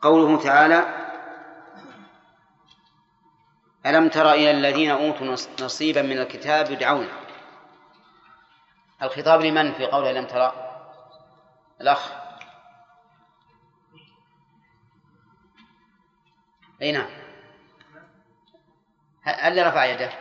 [0.01, 1.02] قوله تعالى
[3.85, 7.07] ألم تر إلى الذين أوتوا نص- نصيبا من الكتاب يدعون؟
[9.01, 10.53] الخطاب لمن في قوله ألم ترى
[11.81, 12.11] الأخ.
[16.81, 17.09] أي نعم.
[19.23, 20.11] هل رفع يده؟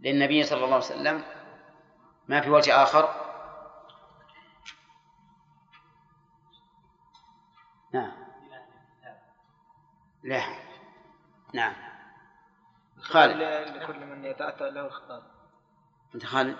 [0.00, 1.22] للنبي صلى الله عليه وسلم.
[2.28, 3.27] ما في وجه آخر؟
[10.22, 10.42] لا
[11.54, 11.74] نعم.
[13.00, 13.36] خالد.
[13.76, 15.22] لكل من يتأتى له الخطاب
[16.14, 16.56] أنت خالد؟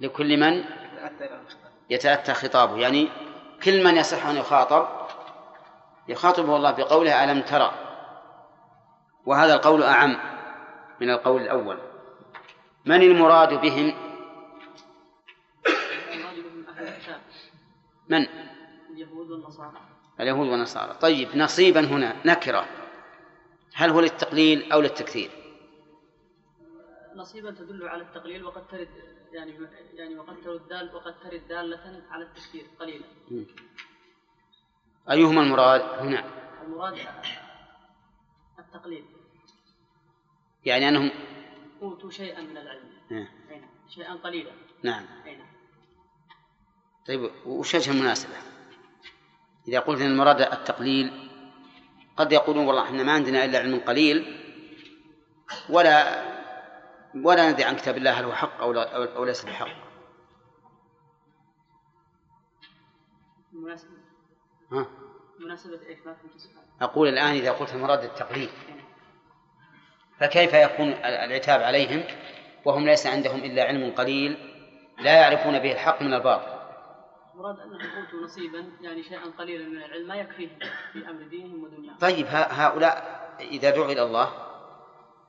[0.00, 2.76] لكل من يتأتى له الخطاب يتأتى خطابه.
[2.76, 3.08] يعني
[3.62, 4.88] كل من يصح أن يخاطب
[6.08, 7.72] يخاطبه الله بقوله ألم ترى
[9.26, 10.16] وهذا القول أعم
[11.00, 11.78] من القول الأول.
[12.84, 13.94] من المراد بهم؟
[18.08, 18.26] من؟
[18.90, 19.95] اليهود والنصارى.
[20.20, 20.94] اليهود والنصارى.
[20.94, 22.66] طيب نصيبا هنا نكرة.
[23.74, 25.30] هل هو للتقليل أو للتكثير؟
[27.16, 28.88] نصيبا تدل على التقليل وقد ترد
[29.32, 33.04] يعني يعني وقد ترد دال وقد ترد دالة على التكثير قليلا.
[35.10, 36.24] أيهما المراد هنا؟
[36.62, 36.98] المراد
[38.58, 39.04] التقليل.
[40.64, 41.10] يعني أنهم
[41.82, 42.90] أوتوا شيئا من العلم.
[43.10, 43.16] أي
[43.50, 43.68] نعم.
[43.88, 44.52] شيئا قليلا.
[44.82, 45.04] نعم.
[45.26, 45.46] نعم.
[47.06, 48.34] طيب وش وجه المناسبة؟
[49.68, 51.30] إذا قلت أن المراد التقليل
[52.16, 54.40] قد يقولون والله إحنا ما عندنا إلا علم قليل
[55.70, 56.22] ولا
[57.24, 59.68] ولا ندري عن كتاب الله هل هو حق أو, لا أو, ليس بحق.
[63.52, 63.90] مناسبة.
[64.72, 64.86] ها؟
[65.40, 66.56] مناسبة السؤال.
[66.80, 68.50] أقول الآن إذا قلت المراد التقليد
[70.20, 72.04] فكيف يكون ال- العتاب عليهم
[72.64, 74.36] وهم ليس عندهم إلا علم قليل
[74.98, 76.55] لا يعرفون به الحق من الباطل؟
[77.36, 80.58] مراد انهم اوتوا نصيبا يعني شيئا قليلا من العلم ما يكفيهم
[80.92, 81.98] في أمر دينهم ودنياهم.
[81.98, 84.28] طيب هؤلاء إذا دعوا إلى الله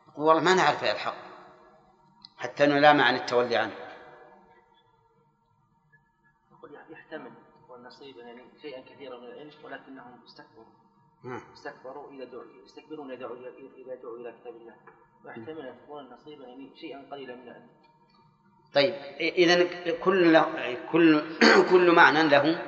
[0.08, 1.28] يقول والله ما نعرف الحق
[2.38, 3.76] حتى نلام عن التولي عنه.
[6.52, 7.32] يقول يحتمل
[7.70, 10.66] والنصيب يعني شيئا كثيرا من العلم ولكنهم استكبروا
[11.24, 11.42] نعم.
[11.54, 13.36] استكبروا إذا دعوا يستكبرون إذا دعوا
[13.78, 14.76] إذا دعوا إلى كتاب الله.
[15.26, 17.70] ويحتمل أن يكون النصيب يعني شيئا قليلا من العلم.
[18.78, 19.68] طيب إذا
[20.04, 20.42] كل
[20.92, 21.24] كل
[21.72, 22.62] كل معنى له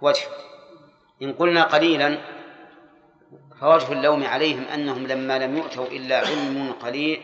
[0.00, 0.22] وجه.
[1.22, 2.18] إن قلنا قليلا
[3.60, 7.20] فوجه اللوم عليهم أنهم لما لم يؤتوا إلا علم قليل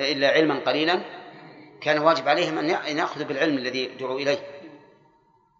[0.00, 1.00] إلا علما قليلا
[1.80, 4.38] كان واجب عليهم أن يأخذوا بالعلم الذي دعوا إليه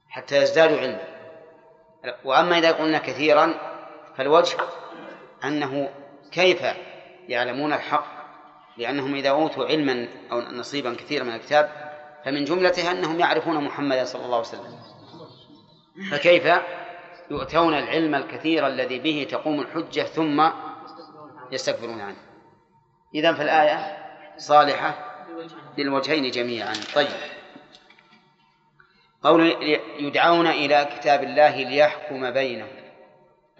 [0.08, 1.04] حتى يزدادوا علما.
[2.24, 3.54] وأما إذا قلنا كثيرا
[4.16, 4.56] فالوجه
[5.44, 5.90] أنه
[6.32, 6.62] كيف
[7.28, 8.15] يعلمون الحق
[8.78, 11.92] لأنهم إذا أوتوا علما أو نصيبا كثيرا من الكتاب
[12.24, 14.78] فمن جملته أنهم يعرفون محمدا صلى الله عليه وسلم.
[16.10, 16.46] فكيف
[17.30, 20.50] يؤتون العلم الكثير الذي به تقوم الحجة ثم
[21.52, 22.16] يستكبرون عنه؟
[23.14, 25.16] إذا فالآية صالحة
[25.78, 26.74] للوجهين جميعا.
[26.94, 27.08] طيب.
[29.22, 29.56] قول
[29.98, 32.68] يدعون إلى كتاب الله ليحكم بينهم.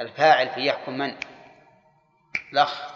[0.01, 1.14] الفاعل في يحكم من؟
[2.52, 2.95] الأخ.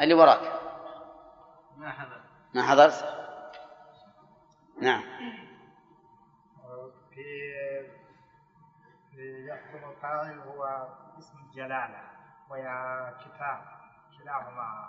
[0.00, 0.60] اللي وراك.
[1.76, 2.20] ما حضر.
[2.54, 3.22] ما حضرت؟
[4.80, 5.02] نعم.
[7.14, 7.24] في
[9.10, 10.88] في يحكم الفاعل هو
[11.18, 12.00] اسم الجلالة
[12.50, 13.64] ويا كتاب
[14.18, 14.88] كلاهما.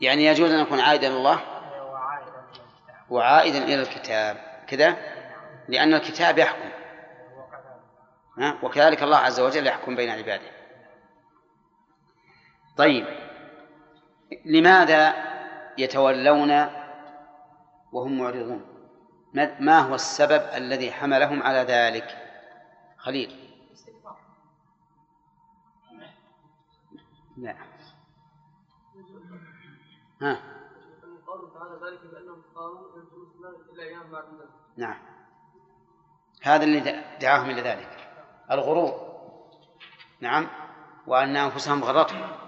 [0.00, 1.40] يعني يجوز أن يكون عائدا الله
[1.82, 3.10] وعائدا إلى الكتاب.
[3.10, 4.36] وعائدا إلى الكتاب.
[4.68, 4.96] كذا؟
[5.68, 6.70] لأن الكتاب يحكم.
[8.38, 10.50] ها؟ وكذلك الله عز وجل يحكم بين عباده.
[12.76, 13.27] طيب.
[14.44, 15.14] لماذا
[15.78, 16.50] يتولون
[17.92, 18.64] وهم معرضون؟
[19.34, 22.18] ما- هو السبب الذي حملهم على ذلك؟
[22.96, 23.48] خليل.
[27.36, 27.54] لا.
[30.22, 30.42] ها.
[34.76, 34.96] نعم.
[36.42, 38.08] هذا اللي دعاهم إلى ذلك.
[38.50, 39.08] الغرور.
[40.20, 40.48] نعم.
[41.06, 42.47] وأن أنفسهم غرتهم.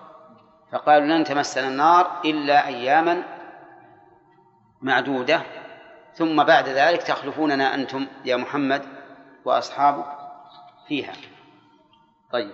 [0.72, 3.22] فقالوا لن تمسنا النار إلا أياما
[4.82, 5.42] معدودة
[6.14, 8.82] ثم بعد ذلك تخلفوننا أنتم يا محمد
[9.44, 10.06] وأصحابك
[10.88, 11.12] فيها.
[12.32, 12.50] طيب.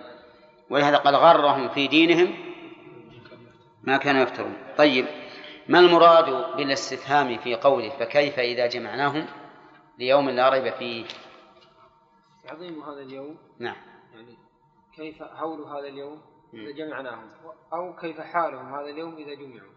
[0.69, 2.35] ولهذا قال غرهم في دينهم
[3.83, 4.57] ما كانوا يفترون.
[4.77, 5.05] طيب.
[5.67, 9.25] ما المراد بالاستفهام في قوله فكيف إذا جمعناهم
[9.99, 11.05] ليوم لا ريب فيه؟
[12.49, 13.75] عظيم هذا اليوم؟ نعم.
[14.13, 14.37] يعني
[14.95, 16.21] كيف هول هذا اليوم؟
[16.53, 16.71] إذا.
[16.71, 17.29] جمعناهم.
[17.73, 19.73] أو كيف حالهم؟ هذا اليوم إذا جمعوا.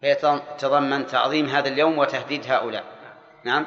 [0.00, 2.84] فيتضمن تعظيم هذا اليوم وتهديد هؤلاء.
[3.44, 3.66] نعم.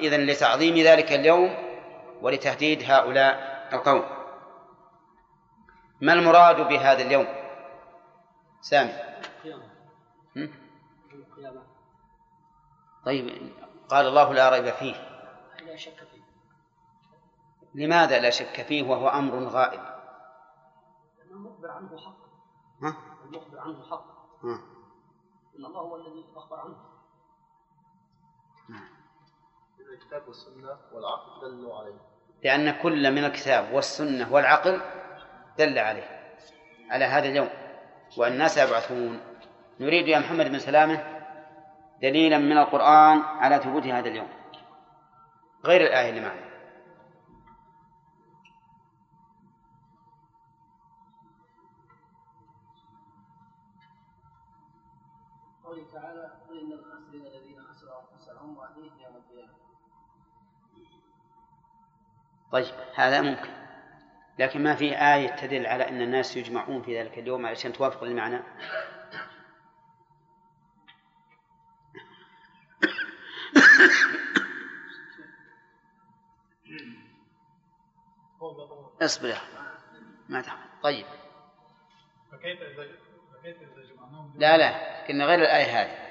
[0.00, 1.54] إذن لتعظيم ذلك اليوم
[2.22, 4.04] ولتهديد هؤلاء القوم.
[6.00, 7.26] ما المراد بهذا اليوم؟
[8.60, 8.92] سامي.
[13.04, 13.52] طيب
[13.88, 14.94] قال الله لا ريب فيه.
[15.66, 16.20] لا شك فيه.
[17.74, 19.99] لماذا لا شك فيه وهو أمر غائب؟
[21.60, 22.16] المخبر عنه حق
[22.82, 24.04] ها؟ المخبر عنه حق
[24.44, 24.60] ها.
[25.58, 26.76] إن الله هو الذي أخبر عنه.
[29.92, 32.00] الكتاب والسنة والعقل دلوا عليه.
[32.44, 34.80] لأن كل من الكتاب والسنة والعقل
[35.58, 36.36] دل عليه
[36.90, 37.48] على هذا اليوم.
[38.18, 39.20] والناس يبعثون.
[39.80, 41.20] نريد يا محمد بن سلامة
[42.02, 44.28] دليلا من القرآن على ثبوت هذا اليوم.
[45.64, 46.49] غير الآية اللي معنا.
[62.52, 63.50] طيب هذا ممكن.
[64.38, 68.40] لكن ما في آية تدل على أن الناس يجمعون في ذلك اليوم عشان توافق المعنى؟
[79.02, 79.52] اصبر يا أخي.
[80.28, 81.06] ما تحمل طيب.
[82.32, 82.88] فكيف إذا
[83.32, 86.10] فكيف إذا جمعناهم لا لا كنا غير الآية هذه.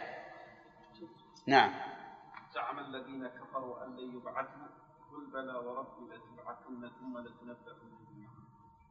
[1.48, 1.74] نعم.
[2.54, 4.68] زعم الذين كفروا أن لن يبعثوا
[5.12, 6.16] قل بلى وربي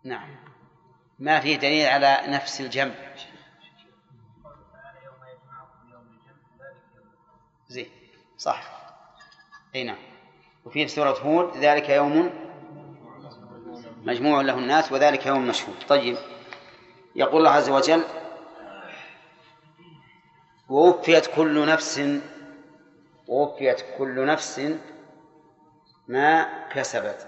[0.04, 0.36] نعم.
[1.18, 2.94] ما في دليل على نفس الجمع.
[7.68, 7.90] زين.
[8.38, 8.62] صح.
[9.74, 9.98] أي نعم.
[10.64, 12.30] وفي في سورة هود ذلك يوم
[14.02, 15.76] مجموع له الناس وذلك يوم مشهود.
[15.88, 16.16] طيب.
[17.16, 18.04] يقول الله عز وجل
[20.68, 22.02] ووفيت كل نفس
[23.28, 24.78] ووفيت كل نفس
[26.08, 27.27] ما كسبت.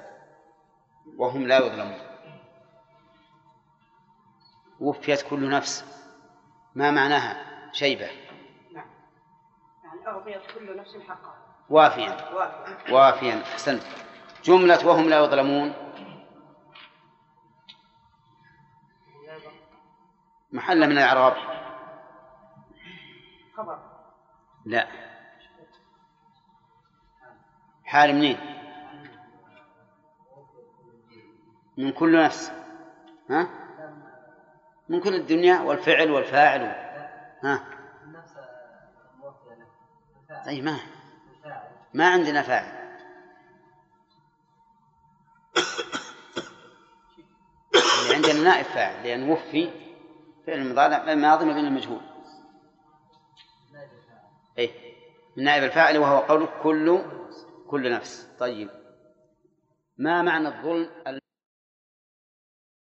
[1.17, 1.99] وهم لا يظلمون.
[4.81, 5.85] وفيت كل نفس.
[6.75, 8.07] ما معناها؟ شيبة.
[8.07, 8.87] يعني
[10.07, 11.35] أعطيت كل نفس حقها.
[11.71, 12.35] وافيا.
[12.35, 12.95] وافيا.
[12.95, 13.43] وافيا.
[13.43, 13.83] أحسنت
[14.45, 15.73] جملة وهم لا يظلمون.
[20.53, 21.37] محل من الإعراب.
[23.57, 23.79] خبر.
[24.65, 24.89] لا.
[27.85, 28.60] حال منين؟
[31.81, 32.53] من كل نفس.
[33.31, 33.49] ها؟
[34.89, 36.63] من كل الدنيا والفعل والفاعل.
[37.45, 37.65] ها؟
[40.49, 40.77] أي ما
[41.95, 42.81] ما عندنا فاعل.
[48.03, 49.71] اللي عندنا نائب فاعل لأن وفي
[50.47, 52.01] فعل المضارع ماضي مبني المجهول
[54.59, 54.71] أي
[55.37, 57.03] من نائب الفاعل وهو قوله كل
[57.69, 58.37] كل نفس.
[58.39, 58.71] طيب.
[59.99, 61.20] ما معنى الظلم